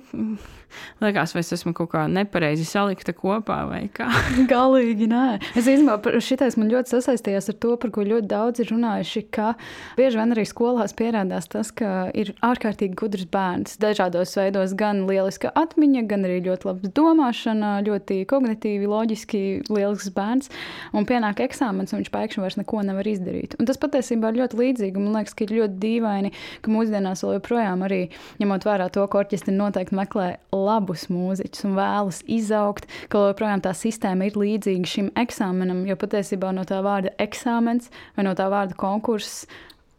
Liekas, 1.03 1.35
vai 1.35 1.43
es 1.45 1.53
esmu 1.55 1.73
kaut 1.77 1.91
kā 1.93 2.05
nepareizi 2.11 2.67
salikta 2.69 3.15
kopā 3.17 3.59
vai 3.69 3.83
kā. 3.95 4.09
Galīgi 4.53 5.09
nē. 5.11 5.27
Es 5.55 5.69
īstenībā 5.69 6.19
šitais 6.25 6.59
man 6.61 6.71
ļoti 6.73 6.95
sasaistījās 6.97 7.51
ar 7.53 7.59
to, 7.63 7.75
par 7.81 7.93
ko 7.95 8.05
ļoti 8.07 8.29
daudz 8.31 8.63
ir 8.63 8.73
runājuši, 8.73 9.25
ka 9.35 9.53
bieži 9.99 10.21
vien 10.21 10.35
arī 10.35 10.45
skolās 10.49 10.95
pierādās 10.99 11.49
tas, 11.51 11.71
ka 11.75 12.09
ir 12.19 12.33
ārkārtīgi 12.45 12.99
gudrs 12.99 13.29
bērns. 13.33 13.79
Dažādos 13.83 14.35
veidos 14.39 14.75
gan 14.79 15.05
lieliska 15.09 15.53
atmiņa, 15.59 16.05
gan 16.11 16.27
arī 16.29 16.41
ļoti 16.49 16.69
laba 16.71 16.93
domāšana, 16.99 17.73
ļoti 17.87 18.21
kognitīvi, 18.31 18.91
loģiski 18.91 19.43
lielisks 19.71 20.13
bērns. 20.17 20.53
Un 20.97 21.09
pienāk 21.09 21.43
eksāmens, 21.45 21.93
un 21.93 22.03
viņš 22.03 22.13
pēkšņi 22.15 22.45
vairs 22.45 22.59
neko 22.61 22.83
nevar 22.87 23.09
izdarīt. 23.09 23.57
Un 23.59 23.69
tas 23.69 23.81
patiesībā 23.81 24.33
ir 24.33 24.43
ļoti 24.43 24.61
līdzīgi. 24.63 25.03
Man 25.03 25.19
liekas, 25.19 25.37
ka 25.37 25.47
ir 25.47 25.57
ļoti 25.61 25.81
dīvaini, 25.83 26.35
ka 26.65 26.73
mūsdienās 26.73 27.25
vēl 27.25 27.39
joprojām 27.39 27.85
arī 27.87 28.03
ņemot 28.43 28.67
vērā 28.69 28.89
to, 28.95 29.07
ka 29.09 29.23
orķestri 29.23 29.55
noteikti 29.57 29.97
meklē 29.99 30.29
labus 30.66 31.07
mūziķus 31.12 31.66
un 31.68 31.77
vēlas 31.79 32.23
izaugt, 32.27 32.88
ka 33.12 33.29
joprojām 33.29 33.62
tā 33.64 33.75
sistēma 33.77 34.29
ir 34.29 34.38
līdzīga 34.38 34.92
šim 34.94 35.12
eksāmenam, 35.18 35.85
jo 35.88 35.99
patiesībā 36.01 36.53
no 36.57 36.66
tā 36.68 36.81
vārda 36.85 37.14
eksāmens 37.23 37.92
vai 38.16 38.27
no 38.29 38.35
tā 38.38 38.49
vārda 38.53 38.79
konkurss 38.79 39.47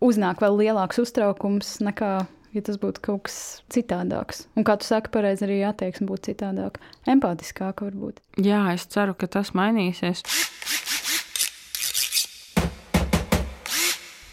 uznāk 0.03 0.43
vēl 0.43 0.59
lielāks 0.63 1.01
uztraukums 1.01 1.79
nekā 1.83 2.13
ja 2.55 2.63
tas 2.65 2.79
būtu 2.81 3.03
kaut 3.05 3.27
kas 3.27 3.37
citādāks. 3.73 4.45
Un 4.57 4.65
kā 4.67 4.77
tu 4.79 4.87
saki, 4.87 5.11
pareizi 5.13 5.45
arī 5.47 5.61
attieksme 5.67 6.07
būtu 6.09 6.31
citādāka, 6.31 6.81
empātiskāka 7.09 7.89
varbūt. 7.89 8.21
Jā, 8.41 8.63
es 8.73 8.87
ceru, 8.89 9.15
ka 9.17 9.29
tas 9.31 9.53
mainīsies. 9.57 10.23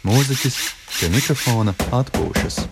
Mūziķis 0.07 0.59
pie 0.97 1.13
mikrofona 1.13 1.75
atpūšas. 1.91 2.63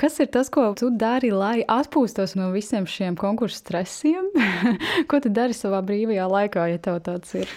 Kas 0.00 0.14
ir 0.16 0.30
tas, 0.32 0.48
ko 0.48 0.70
tu 0.72 0.88
dari, 0.96 1.28
lai 1.28 1.58
atpūstos 1.68 2.32
no 2.38 2.46
visiem 2.54 2.86
šiem 2.88 3.18
konkursu 3.20 3.58
stresiem? 3.60 4.30
ko 5.10 5.20
tu 5.20 5.28
dari 5.28 5.52
savā 5.52 5.82
brīvajā 5.84 6.28
laikā, 6.30 6.64
ja 6.72 6.80
tev 6.80 7.02
tāds 7.04 7.34
ir? 7.36 7.52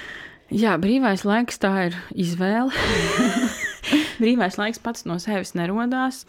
Jā, 0.64 0.74
brīvais 0.82 1.22
laiks 1.22 1.62
tā 1.62 1.70
ir 1.86 2.00
izvēle. 2.26 2.74
Brīvais 4.20 4.58
laiks 4.60 4.80
pats 4.82 5.06
no 5.08 5.16
sevis 5.22 5.54
nerodās. 5.58 6.24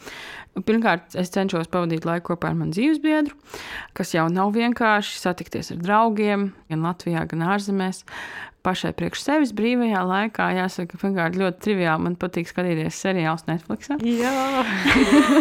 Pirmkārt, 0.56 1.18
es 1.20 1.34
cenšos 1.34 1.70
pavadīt 1.72 2.08
laiku 2.08 2.32
kopā 2.32 2.52
ar 2.52 2.58
manu 2.58 2.76
dzīvesbiedru, 2.76 3.36
kas 3.98 4.14
jau 4.16 4.26
nav 4.32 4.54
vienkārši 4.56 5.20
satikties 5.20 5.74
ar 5.76 5.82
draugiem, 5.84 6.50
gan 6.72 6.86
Latvijā, 6.88 7.26
gan 7.32 7.44
ārzemēs. 7.56 8.06
Pašai 8.66 8.96
priekš 8.98 9.22
sevis 9.22 9.52
brīvajā 9.54 10.02
laikā, 10.10 10.48
jāsaka, 10.58 10.98
pirmkārt, 10.98 11.38
ļoti 11.38 11.62
triviāli. 11.68 12.08
Man 12.08 12.18
patīk 12.18 12.50
skatīties 12.50 12.98
seriālus 13.04 13.46
Netflix. 13.52 13.92
Jā, 14.02 14.34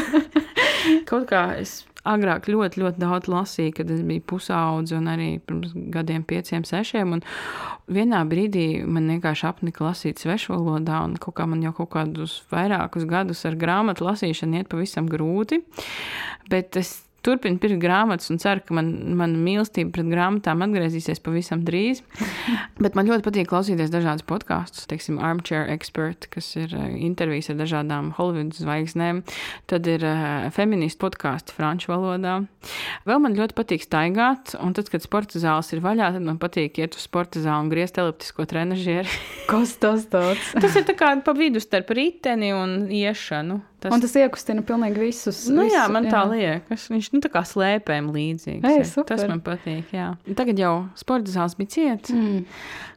kaut 1.09 1.31
kā 1.31 1.47
es 1.63 1.79
agrāk 2.05 2.49
ļoti, 2.51 2.83
ļoti 2.83 3.01
daudz 3.01 3.31
lasīju, 3.33 3.75
kad 3.79 3.91
es 3.93 4.03
biju 4.07 4.25
pusaudze 4.29 4.97
un 4.99 5.09
arī 5.13 5.29
pirms 5.45 5.73
gadiem, 5.95 6.25
pieciem, 6.29 6.67
sešiem. 6.69 7.17
Un 7.17 7.25
vienā 7.93 8.21
brīdī 8.29 8.85
man 8.85 9.09
vienkārši 9.15 9.49
apnika 9.49 9.87
lasīt 9.87 10.23
svešvalodā, 10.23 11.01
un 11.09 11.17
kaut 11.21 11.39
kā 11.41 11.49
man 11.51 11.65
jau 11.65 11.75
kaut 11.77 11.93
kādus 11.97 12.43
vairākus 12.53 13.09
gadus 13.11 13.45
ar 13.49 13.59
grāmatu 13.61 14.07
lasīšanu 14.09 14.61
iet 14.61 14.71
pavisam 14.73 15.09
grūti. 15.11 15.63
Bet 16.53 16.77
es 16.81 16.99
turpinu 17.25 17.61
pirkt 17.63 17.81
grāmatas 17.83 18.31
un 18.33 18.41
ceru, 18.43 18.63
ka 18.67 18.77
man, 18.77 18.91
mana 19.19 19.39
mīlestība 19.41 19.93
pret 19.97 20.11
grāmatām 20.11 20.65
atgriezīsies 20.67 21.23
pavisam 21.25 21.65
drīz. 21.67 22.03
Bet 22.83 22.99
man 22.99 23.09
ļoti 23.09 23.27
patīk 23.27 23.51
klausīties 23.51 23.93
dažādas 23.93 24.27
podkāstus, 24.29 24.89
teiksim, 24.91 25.21
Armchair 25.23 25.69
Expert, 25.73 26.29
kas 26.33 26.51
ir 26.61 26.75
uh, 26.77 26.87
intervijas 26.95 27.51
ar 27.53 27.61
dažādām 27.61 28.13
Holivudas 28.19 28.63
zvaigznēm. 28.65 29.23
Tad 29.71 29.89
ir 29.91 30.05
uh, 30.07 30.49
feministu 30.55 31.05
podkāstu 31.07 31.57
franču 31.57 31.93
valodā. 31.95 32.41
Vēl 33.09 33.23
man 33.25 33.37
ļoti 33.39 33.57
patīk 33.57 33.85
staigāt, 33.87 34.55
un 34.61 34.77
tad, 34.77 34.91
kad 34.93 35.05
sporta 35.05 35.41
zāles 35.43 35.73
ir 35.75 35.83
vaļā, 35.85 36.13
tad 36.17 36.25
man 36.27 36.41
patīk 36.43 36.81
iet 36.83 36.99
uz 36.99 37.07
sporta 37.09 37.43
zāli 37.43 37.67
un 37.67 37.73
griezt 37.73 38.01
eliptisko 38.01 38.47
trenižieri. 38.51 39.21
kas 39.51 39.77
tas 39.83 40.09
tāds? 40.13 40.53
tas 40.59 40.81
ir 40.81 40.89
kā 40.99 41.15
pa 41.25 41.35
vidu 41.37 41.63
starp 41.63 41.93
riteni 41.97 42.53
un 42.57 42.85
iešanu. 42.93 43.61
Tas... 43.85 43.93
Un 43.93 44.01
tas 44.01 44.15
iekustina 44.17 44.63
pilnīgi 44.65 44.97
visus. 45.03 45.43
Nu, 45.53 45.67
visu, 45.67 45.77
jā, 45.77 45.83
man 45.93 46.07
jā. 46.09 46.15
tā 46.15 46.23
liekas. 46.31 46.87
Viņš 46.89 47.11
nu, 47.13 47.21
tā 47.21 47.29
kā 47.35 47.43
slēpēm 47.45 48.07
līdzīgs. 48.15 48.65
Ei, 48.65 49.05
tas 49.11 49.25
man 49.29 49.43
patīk. 49.45 49.93
Jā. 49.93 50.15
Tagad 50.39 50.63
jau 50.63 50.73
sporta 50.97 51.35
zāles 51.35 51.59
bija 51.59 51.75
ciets. 51.75 52.15
Mm. 52.15 52.47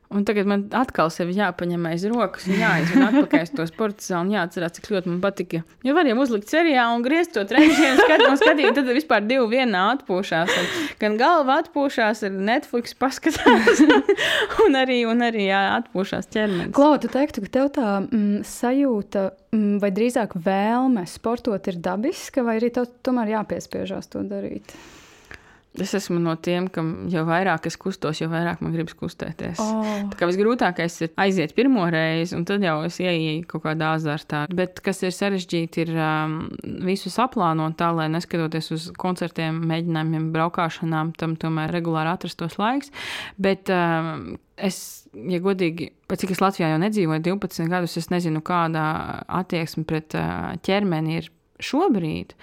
Un 0.07 0.23
tagad 0.23 0.47
man 0.47 0.61
atkal 0.71 1.09
sevi 1.11 1.33
jāpaņem 1.35 1.83
aiz 1.89 2.05
rokas 2.07 2.45
un 2.47 2.55
jāizved 2.61 3.03
atpakaļ 3.09 3.41
uz 3.43 3.49
to 3.51 3.65
sporta 3.67 4.05
zāli 4.05 4.29
un 4.29 4.35
jāatcerās, 4.37 4.75
cik 4.77 4.87
ļoti 4.93 5.11
man 5.11 5.17
patika. 5.23 5.59
Jo 5.83 5.95
var 5.97 6.07
jau 6.07 6.15
uzlikt 6.23 6.47
seriālu 6.51 6.95
un 6.95 7.03
griezt 7.03 7.33
to 7.35 7.43
treniņu, 7.47 7.89
skat, 7.99 8.23
un 8.23 8.39
skatīt, 8.39 8.71
tad 8.77 8.87
vispār 8.95 9.25
divi 9.27 9.43
vienā 9.51 9.81
atpūšās. 9.97 10.53
Gan 11.01 11.17
galva 11.19 11.57
atpūšās, 11.63 12.23
ar 12.23 12.37
Netflix 12.49 12.95
paskatās, 12.95 13.83
un 14.63 14.79
arī, 14.79 15.01
un 15.11 15.25
arī 15.27 15.49
jā, 15.49 15.63
atpūšās 15.81 16.31
ķermenis. 16.31 16.71
Klau, 16.77 16.93
tu 17.03 17.11
teiktu, 17.11 17.43
ka 17.43 17.53
tev 17.57 17.73
tā 17.75 17.89
mm, 18.05 18.45
sajūta, 18.47 19.25
mm, 19.51 19.73
vai 19.83 19.91
drīzāk 19.91 20.37
vēlme 20.47 21.03
sportot 21.11 21.67
ir 21.67 21.81
dabiska, 21.83 22.47
vai 22.47 22.61
arī 22.61 22.71
tev 22.79 22.87
tomēr 23.03 23.35
jāpiespiežās 23.35 24.07
to 24.15 24.23
darīt? 24.23 24.71
Es 25.81 25.93
esmu 25.97 26.17
no 26.21 26.33
tiem, 26.41 26.67
kam 26.73 27.07
jau 27.11 27.21
vairāk 27.27 27.67
es 27.69 27.77
kustos, 27.77 28.21
jo 28.21 28.29
vairāk 28.31 28.63
man 28.65 28.73
gribas 28.73 28.95
kustēties. 28.97 29.59
Oh. 29.61 29.85
Tā 30.11 30.17
kā 30.17 30.29
visgrūtākais 30.29 30.95
ir 31.05 31.11
aiziet 31.21 31.53
pirmo 31.57 31.85
reizi, 31.93 32.33
un 32.37 32.47
tad 32.49 32.65
jau 32.65 32.79
es 32.87 32.97
ieeju 33.03 33.45
kaut 33.51 33.65
kādā 33.67 33.91
azartā. 33.97 34.45
Bet 34.57 34.81
kas 34.85 35.03
ir 35.05 35.13
sarežģīti, 35.13 35.85
ir 35.85 35.93
um, 35.93 36.39
visu 36.87 37.11
saplānot 37.13 37.77
tā, 37.77 37.91
lai 37.93 38.09
neskatoties 38.13 38.71
uz 38.73 38.89
koncertiem, 38.97 39.61
mēģinājumiem, 39.69 40.31
braukšanām, 40.33 41.13
tam 41.19 41.37
tomēr 41.37 41.73
regulāri 41.77 42.13
atrastos 42.15 42.59
laiks. 42.61 42.93
Bet, 43.37 43.73
um, 43.73 44.35
Es, 44.57 45.05
ja 45.13 45.37
godīgi, 45.37 45.91
pēc 46.09 46.23
cik 46.23 46.31
es 46.33 46.39
Latvijā 46.41 46.71
jau 46.71 46.79
nedzīvoju 46.81 47.21
12 47.27 47.69
gadus, 47.69 47.93
es 47.99 48.07
nezinu, 48.09 48.41
kāda 48.41 48.87
attieksme 49.29 49.83
pret 49.85 50.15
uh, 50.17 50.55
ķermeni 50.65 51.19
ir 51.19 51.27
šobrīd, 51.61 52.33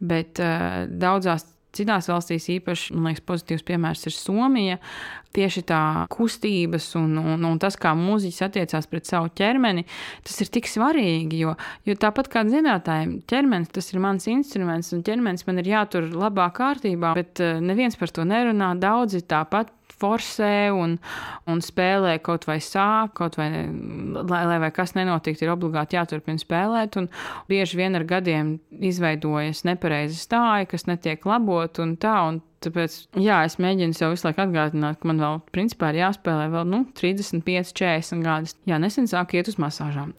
bet 0.00 0.40
uh, 0.40 0.86
daudzās 0.88 1.44
Citās 1.78 2.10
valstīs 2.10 2.48
īpaši, 2.58 2.96
man 2.96 3.12
liekas, 3.12 3.24
pozitīvs 3.28 3.66
piemērs 3.68 4.06
ir 4.10 4.16
Somija. 4.16 4.78
Tieši 5.36 5.62
tā 5.68 5.80
kustības 6.08 6.86
un, 6.98 7.18
un, 7.20 7.42
un 7.44 7.58
tas, 7.60 7.76
kā 7.78 7.92
mūziķis 7.98 8.46
attiecās 8.46 8.88
pret 8.90 9.08
savu 9.10 9.28
ķermeni, 9.36 9.84
tas 10.24 10.38
ir 10.40 10.48
tik 10.54 10.70
svarīgi. 10.70 11.42
Jo, 11.44 11.52
jo 11.86 11.96
tāpat 12.00 12.30
kā 12.32 12.44
zinātājiem, 12.48 13.18
ķermenis 13.28 13.74
tas 13.76 13.92
ir 13.92 14.00
mans 14.02 14.28
instruments, 14.32 14.94
un 14.96 15.04
ķermenis 15.06 15.44
man 15.46 15.60
ir 15.60 15.72
jātur 15.74 16.08
labā 16.14 16.48
kārtībā, 16.56 17.12
bet 17.18 17.44
eh, 17.44 17.60
neviens 17.60 17.98
par 18.00 18.14
to 18.14 18.24
nerunā. 18.28 18.72
Daudzi 18.80 19.20
tāpat 19.28 19.74
forsē 19.98 20.70
un, 20.74 20.96
un 21.50 21.62
spēlē 21.64 22.18
kaut 22.24 22.46
vai 22.48 22.58
sāp, 22.64 23.14
kaut 23.18 23.38
vai, 23.38 23.48
lai, 24.14 24.42
lai 24.48 24.58
vai 24.62 24.70
kas 24.74 24.94
nenotiktu, 24.96 25.44
ir 25.44 25.54
obligāti 25.54 25.98
jāturpina 25.98 26.40
spēlēt. 26.42 26.98
Bieži 27.50 27.80
vien 27.80 27.98
ar 27.98 28.06
gadiem 28.08 28.56
izveidojas 28.70 29.64
nepareiza 29.68 30.18
stāja, 30.18 30.68
kas 30.70 30.86
netiek 30.90 31.24
labot 31.28 31.82
un 31.82 31.96
tā. 32.00 32.16
Un 32.28 32.40
Tāpēc, 32.58 32.94
jā, 33.22 33.36
es 33.46 33.54
mēģinu 33.62 33.94
sev 33.94 34.10
visu 34.16 34.26
laiku 34.26 34.42
atgādināt, 34.42 34.98
ka 34.98 35.06
man 35.06 35.20
vēl, 35.22 35.36
principā, 35.54 35.92
ir 35.92 36.00
jāspēlē 36.00 36.48
vēl 36.50 36.64
nu, 36.66 36.80
35, 36.98 37.70
40 37.78 38.24
gadus. 38.26 38.56
Jā, 38.66 38.80
nesen 38.82 39.06
sāku 39.06 39.38
iet 39.38 39.50
uz 39.52 39.60
masāžām. 39.62 40.10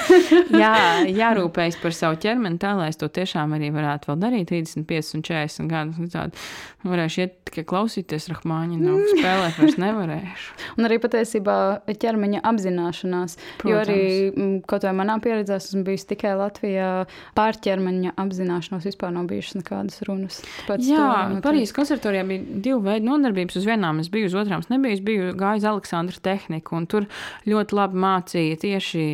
jā, 0.62 0.72
jārūpējas 1.12 1.76
par 1.82 1.96
savu 1.96 2.16
ķermeni 2.22 2.56
tā, 2.62 2.72
lai 2.78 2.88
es 2.88 2.96
to 3.00 3.10
tiešām 3.12 3.52
arī 3.58 3.68
varētu 3.74 4.08
vēl 4.08 4.22
darīt 4.24 4.52
35 4.54 5.18
un 5.18 5.24
40 5.28 5.68
gadus. 5.68 6.00
Un 6.00 6.08
tādu, 6.14 6.46
nu, 6.80 6.94
varēšu 6.94 7.24
iet 7.26 7.36
tikai 7.50 7.66
klausīties 7.68 8.30
Rahmāņu, 8.32 8.80
nu, 8.80 8.96
spēlēt 9.12 9.60
vairs 9.60 9.76
nevarēšu. 9.84 10.56
un 10.78 10.88
arī 10.88 10.98
patiesībā 11.04 11.58
ķermeņa 11.92 12.40
apzināšanās. 12.48 13.36
Protams. 13.60 13.68
Jo 13.68 13.82
arī 13.84 14.00
mm, 14.30 14.56
kaut 14.70 14.88
vai 14.88 14.94
manā 14.96 15.18
pieredzē 15.20 15.60
esmu 15.60 15.84
bijis 15.86 16.08
tikai 16.08 16.32
Latvijā 16.40 16.88
pār 17.36 17.60
ķermeņa 17.68 18.16
apzināšanos 18.24 18.88
vispār 18.88 19.12
nav 19.12 19.28
bijušas 19.28 19.60
nekādas 19.60 20.00
runas. 20.08 20.40
Tāpēc 20.64 20.88
jā, 20.88 21.12
Parīzes 21.44 21.76
konservatorijā 21.82 22.22
bija 22.26 22.60
divi 22.62 22.78
veidi 22.84 23.06
nodarbības. 23.08 23.56
Uz 23.58 23.66
vienām 23.66 23.98
es 24.02 24.10
biju, 24.12 24.28
uz 24.30 24.36
otrām 24.38 24.62
es 24.62 24.70
nebiju. 24.70 24.96
Es 24.96 25.02
biju 25.04 25.32
gājis 25.38 25.66
Aleksandra 25.66 26.22
tehniku, 26.22 26.76
un 26.78 26.86
tur 26.90 27.08
ļoti 27.48 27.76
labi 27.78 27.98
mācīja 28.04 28.60
tieši 28.62 29.06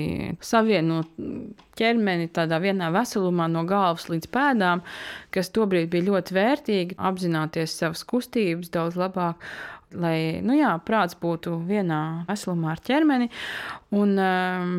savienot 0.44 1.08
ķermeni 1.78 2.28
tādā 2.34 2.58
vienā 2.60 2.90
veselumā, 2.92 3.46
no 3.52 3.64
galvas 3.68 4.08
līdz 4.10 4.28
pēdām, 4.34 4.84
kas 5.34 5.52
tobrīd 5.54 5.88
bija 5.92 6.08
ļoti 6.10 6.36
vērtīgi. 6.36 6.98
Apzināties 7.10 7.78
savas 7.80 8.04
kustības 8.08 8.72
daudz 8.74 8.98
labāk. 9.00 9.48
Lai 9.96 10.42
nu 10.44 10.52
jā, 10.52 10.74
prāts 10.84 11.16
būtu 11.16 11.62
vienā 11.64 12.26
veselumā 12.28 12.74
ar 12.74 12.82
ķermeni. 12.84 13.30
Un, 13.96 14.18
um, 14.20 14.74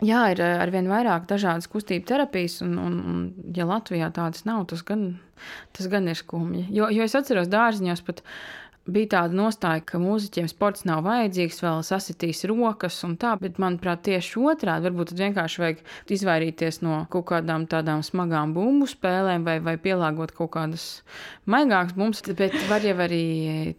Jā, 0.00 0.20
ir 0.32 0.40
arvien 0.40 0.88
vairāk 0.88 1.26
dažādas 1.28 1.68
kustību 1.68 2.06
terapijas, 2.08 2.60
un, 2.64 2.78
un, 2.80 2.94
un 3.10 3.52
ja 3.56 3.66
Latvijā 3.68 4.08
tādas 4.16 4.46
nav, 4.48 4.64
tas 4.70 4.80
gan, 4.86 5.18
tas 5.76 5.90
gan 5.92 6.08
ir 6.08 6.16
skumji. 6.16 6.64
Jo, 6.72 6.88
jo 6.94 7.04
es 7.04 7.16
atceros 7.18 7.50
dārziņos 7.52 8.00
pat 8.06 8.22
bija 8.92 9.10
tāda 9.16 9.36
nostāja, 9.36 9.82
ka 9.86 10.00
mūziķiem 10.02 10.48
sports 10.50 10.84
nav 10.88 11.02
vajadzīgs, 11.06 11.60
vēl 11.64 11.82
sasitīs 11.86 12.44
rokas 12.50 12.98
un 13.06 13.16
tā, 13.20 13.34
bet 13.40 13.60
manuprāt, 13.62 14.02
tieši 14.08 14.42
otrādi 14.52 14.88
varbūt 14.88 15.14
vienkārši 15.18 15.62
vajag 15.62 15.82
izvairīties 16.16 16.80
no 16.84 17.04
kaut 17.12 17.28
kādām 17.32 17.66
tādām 17.70 18.04
smagām 18.06 18.54
bumbu 18.56 18.88
spēlēm 18.90 19.46
vai, 19.46 19.58
vai 19.64 19.76
pielāgot 19.80 20.34
kaut 20.36 20.52
kādas 20.56 20.86
maigākas 21.50 21.96
bumbas, 21.98 22.24
bet 22.38 22.56
var 22.70 22.84
jau 22.84 22.96
arī 23.06 23.24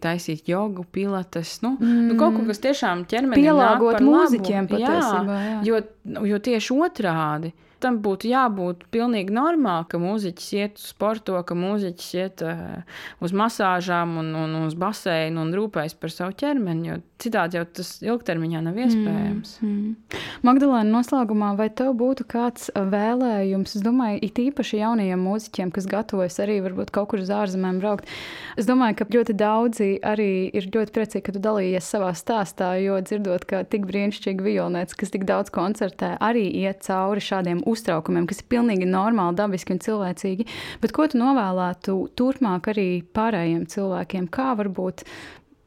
taisīt 0.02 0.48
jogu, 0.50 0.86
pilates, 0.92 1.58
nu, 1.64 1.76
mm. 1.80 2.06
nu 2.10 2.18
kaut 2.20 2.38
ko, 2.38 2.46
kas 2.48 2.62
tiešām 2.64 3.06
ķermeni 3.10 3.44
pielāgot 3.44 4.00
mūziķiem 4.04 4.70
patiesībā, 4.70 5.42
jā, 5.42 5.52
jā. 5.52 5.60
Jo, 5.68 6.24
jo 6.32 6.42
tieši 6.42 6.80
otrādi 6.88 7.52
tam 7.82 7.98
būtu 8.04 8.30
jābūt 8.30 8.86
pilnīgi 8.94 9.34
normāli, 9.34 9.88
ka 9.90 10.00
mūziķis 10.02 10.50
iet 10.58 10.80
uz 10.80 10.88
sporto, 10.92 11.38
ka 11.46 11.56
mūziķis 11.58 12.10
iet 12.18 12.44
uh, 12.46 12.82
uz 13.22 13.34
masāžām 13.36 14.18
un, 14.22 14.32
un 14.38 14.58
uz 14.64 14.76
baseinu 14.78 15.42
un 15.44 15.54
rūpējas 15.56 15.98
par 15.98 16.14
savu 16.14 16.36
ķermeni, 16.38 16.92
jo 16.92 17.00
citādi 17.22 17.58
jau 17.58 17.64
tas 17.78 17.90
ilgtermiņā 18.02 18.62
nav 18.64 18.78
iespējams. 18.82 19.54
Mm, 19.62 19.72
mm. 19.72 20.22
Magdalēna, 20.46 20.90
noslēgumā, 20.90 21.52
vai 21.58 21.68
tev 21.70 21.92
būtu 21.98 22.26
kāds 22.30 22.70
vēlējums? 22.74 23.76
Es 23.78 23.84
domāju, 23.84 24.20
it 24.26 24.40
īpaši 24.42 24.80
jaunajiem 24.80 25.22
mūziķiem, 25.22 25.72
kas 25.74 25.88
gatavojas 25.90 26.40
arī 26.42 26.58
varbūt 26.64 26.92
kaut 26.94 27.12
kur 27.12 27.22
uz 27.22 27.30
ārzemēm 27.32 27.78
braukt. 27.82 28.10
Es 28.58 28.68
domāju, 28.68 28.98
ka 28.98 29.08
ļoti 29.14 29.36
daudzi 29.38 29.90
arī 30.06 30.30
ir 30.50 30.68
ļoti 30.72 30.94
priecīgi, 30.94 31.24
ka 31.28 31.36
tu 31.36 31.42
dalījies 31.42 31.90
savā 31.94 32.10
stāstā, 32.18 32.72
jo 32.82 32.98
dzirdot, 33.04 33.46
ka 33.48 33.62
tik 33.68 33.86
brīnišķīgi 33.90 34.46
violnēts, 34.48 34.98
kas 34.98 35.14
tik 35.14 35.26
daudz 35.28 35.52
koncertē, 35.54 36.14
arī 36.22 36.48
iet 36.64 36.82
cauri 36.86 37.22
šādiem 37.22 37.62
uztraukumiem, 37.72 38.28
kas 38.30 38.42
ir 38.42 38.48
pilnīgi 38.52 38.88
normāli, 38.88 39.38
dabiski 39.38 39.74
un 39.74 39.82
cilvēcīgi. 39.82 40.48
Bet 40.82 40.94
ko 40.96 41.08
tu 41.10 41.20
novēlētu 41.20 41.98
turpmāk 42.18 42.72
arī 42.72 42.88
pārējiem 43.16 43.68
cilvēkiem? 43.72 44.28
Kā 44.32 44.52
varbūt 44.58 45.06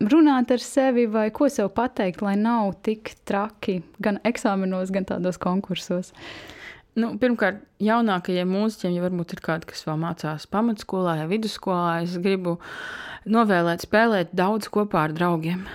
runāt 0.04 0.52
ar 0.52 0.64
sevi 0.64 1.06
vai 1.12 1.30
ko 1.36 1.50
sev 1.52 1.72
pateikt, 1.76 2.24
lai 2.26 2.36
nav 2.40 2.76
tik 2.86 3.16
traki 3.28 3.82
gan 4.04 4.20
eksāmenos, 4.28 4.94
gan 4.94 5.08
tādos 5.08 5.40
konkursos? 5.42 6.14
Nu, 6.96 7.10
pirmkārt, 7.20 7.60
jaunākajiem 7.84 8.48
mūziķiem, 8.48 8.94
ja 8.96 9.04
varbūt 9.04 9.36
ir 9.36 9.42
kādi, 9.44 9.68
kas 9.68 9.84
vēl 9.84 9.98
mācās 10.00 10.46
pamatskolā 10.48 11.18
vai 11.20 11.26
vidusskolā, 11.34 11.98
es 12.06 12.14
gribu 12.24 12.56
novēlēt, 13.28 13.84
spēlēt 13.84 14.32
daudz 14.38 14.70
kopā 14.72 15.02
ar 15.10 15.16
draugiem. 15.16 15.66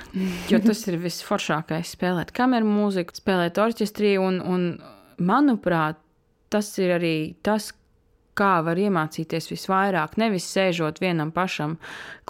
Jo 0.49 0.63
tas 0.69 0.81
ir 0.89 0.97
visforšākais. 1.03 1.93
Spēlēt 1.99 2.33
kameru 2.37 2.71
mūziku, 2.71 3.13
spēlēt 3.21 3.61
orķestrī, 3.61 4.15
un, 4.23 4.41
un 4.41 4.65
manuprāt, 5.21 6.01
tas 6.53 6.73
ir 6.83 6.97
arī 6.99 7.15
tas, 7.47 7.71
kā 8.41 8.61
var 8.65 8.79
iemācīties 8.81 9.51
visvairāk, 9.51 10.17
nevis 10.21 10.47
sēžot 10.55 11.01
vienam 11.03 11.33
pašam 11.35 11.77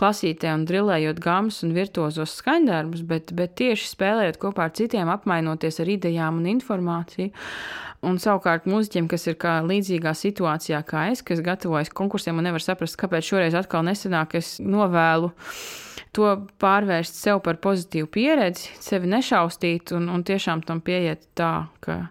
klasītē 0.01 0.51
un 0.57 0.65
drillējot 0.69 1.21
gāmas 1.23 1.61
un 1.67 1.75
virtuozos 1.77 2.35
skaņdarbus, 2.41 3.05
bet, 3.07 3.35
bet 3.37 3.55
tieši 3.61 3.93
spēlējot 3.93 4.41
kopā 4.43 4.69
ar 4.69 4.75
citiem, 4.77 5.11
apmainoties 5.13 5.81
ar 5.83 5.93
idejām 5.93 6.41
un 6.41 6.51
informāciju. 6.57 7.31
Un 8.01 8.17
savukārt 8.17 8.65
mūziķiem, 8.65 9.11
kas 9.13 9.27
ir 9.29 9.37
līdzīgā 9.69 10.15
situācijā 10.17 10.81
kā 10.89 11.11
es, 11.13 11.21
kas 11.21 11.43
gatavojas 11.45 11.93
konkursiem 11.93 12.39
un 12.41 12.49
nevar 12.49 12.65
saprast, 12.65 12.97
kāpēc 13.01 13.27
šoreiz 13.29 13.57
atkal 13.59 13.85
nesanāk, 13.85 14.39
es 14.41 14.55
novēlu 14.65 15.29
to 16.17 16.31
pārvērst 16.59 17.21
sev 17.21 17.43
par 17.45 17.61
pozitīvu 17.63 18.09
pieredzi, 18.11 18.73
sevi 18.81 19.11
nešaustīt 19.13 19.93
un, 19.95 20.09
un 20.11 20.25
tiešām 20.27 20.65
tam 20.67 20.81
pieiet 20.83 21.29
tā, 21.39 21.69
ka 21.85 22.07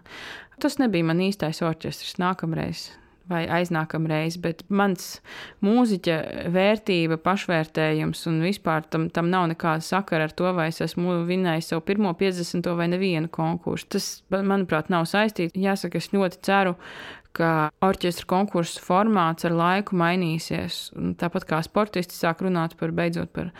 tas 0.62 0.78
nebija 0.82 1.06
man 1.10 1.22
īstais 1.24 1.62
orķestris 1.66 2.18
nākamreiz 2.22 2.90
vai 3.30 3.44
aiznākamreiz, 3.60 4.36
bet 4.42 4.64
mans 4.72 5.20
mūziķa 5.64 6.16
vērtība, 6.52 7.18
pašvērtējums 7.22 8.24
un 8.30 8.40
vispār 8.44 8.86
tam, 8.90 9.06
tam 9.14 9.30
nav 9.32 9.46
nekāda 9.52 9.84
sakara 9.86 10.26
ar 10.28 10.34
to, 10.36 10.50
vai 10.56 10.70
es 10.72 10.80
esmu 10.84 11.20
vinējis 11.28 11.70
savu 11.72 11.84
pirmo 11.86 12.12
50. 12.18 12.72
vai 12.78 12.88
nevienu 12.90 13.30
konkursu. 13.32 13.86
Tas, 13.96 14.08
manuprāt, 14.34 14.90
nav 14.92 15.06
saistīts. 15.10 15.54
Jāsaka, 15.58 16.02
es 16.02 16.10
ļoti 16.14 16.42
ceru, 16.46 16.74
ka 17.36 17.70
orķestra 17.84 18.26
konkursu 18.30 18.82
formāts 18.82 19.46
ar 19.48 19.54
laiku 19.56 19.96
mainīsies. 19.98 20.80
Un 20.98 21.14
tāpat 21.20 21.46
kā 21.48 21.60
sportisti 21.66 22.16
sāk 22.16 22.42
runāt 22.44 22.76
par, 22.80 22.92
beidzot 22.96 23.32
par, 23.36 23.50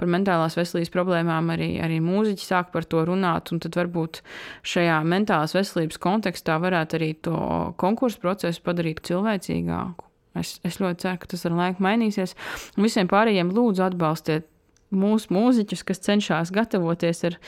par 0.00 0.10
mentālās 0.10 0.58
veselības 0.58 0.92
problēmām, 0.94 1.52
arī, 1.54 1.70
arī 1.84 2.00
mūziķi 2.04 2.46
sāk 2.46 2.70
par 2.74 2.88
to 2.90 3.04
runāt. 3.08 3.52
Tad 3.64 3.80
varbūt 3.80 4.22
šajā 4.66 5.00
mentālās 5.06 5.56
veselības 5.56 6.00
kontekstā 6.02 6.58
varētu 6.62 7.00
arī 7.00 7.10
to 7.26 7.40
konkursu 7.80 8.22
procesu 8.22 8.64
padarīt 8.66 9.04
cilvēcīgāku. 9.08 10.06
Es, 10.38 10.58
es 10.66 10.78
ļoti 10.78 11.02
ceru, 11.02 11.18
ka 11.22 11.32
tas 11.32 11.46
ar 11.48 11.56
laiku 11.58 11.82
mainīsies. 11.82 12.36
Un 12.76 12.86
visiem 12.86 13.10
pārējiem 13.10 13.50
lūdzu 13.54 13.88
atbalstiet 13.88 14.46
mūsu 14.90 15.30
mūziķus, 15.34 15.84
kas 15.86 16.02
cenšas 16.04 16.52
gatavoties 16.54 17.24
ar, 17.28 17.38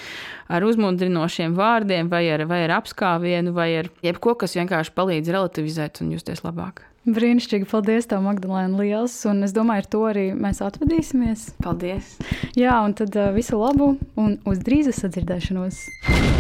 ar 0.49 0.67
uzmundrinošiem 0.67 1.57
vārdiem, 1.59 2.11
vai 2.13 2.25
ar, 2.33 2.47
vai 2.51 2.63
ar 2.69 2.79
apskāvienu, 2.81 3.55
vai 3.57 3.69
ar 3.83 3.91
jebko, 4.05 4.37
kas 4.39 4.57
vienkārši 4.59 4.95
palīdz 4.97 5.35
relativizēt 5.35 6.03
un 6.05 6.15
justies 6.17 6.45
labāk. 6.47 6.87
Brīnišķīgi, 7.03 7.67
paldies, 7.67 8.07
tev, 8.07 8.21
Magdalēna, 8.23 8.79
liels. 8.79 9.17
Un 9.27 9.43
es 9.43 9.51
domāju, 9.57 9.83
ar 9.83 9.89
to 9.91 10.03
arī 10.07 10.29
mēs 10.39 10.63
atvadīsimies. 10.63 11.49
Paldies! 11.59 12.15
Jā, 12.55 12.79
un 12.87 12.95
tad 12.95 13.19
visu 13.35 13.59
labu 13.59 13.97
un 14.15 14.39
uz 14.47 14.63
drīzas 14.63 15.03
sadzirdēšanos. 15.03 15.83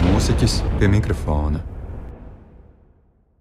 Mūziķis 0.07 0.61
pie 0.78 0.94
mikrofona. 0.94 1.82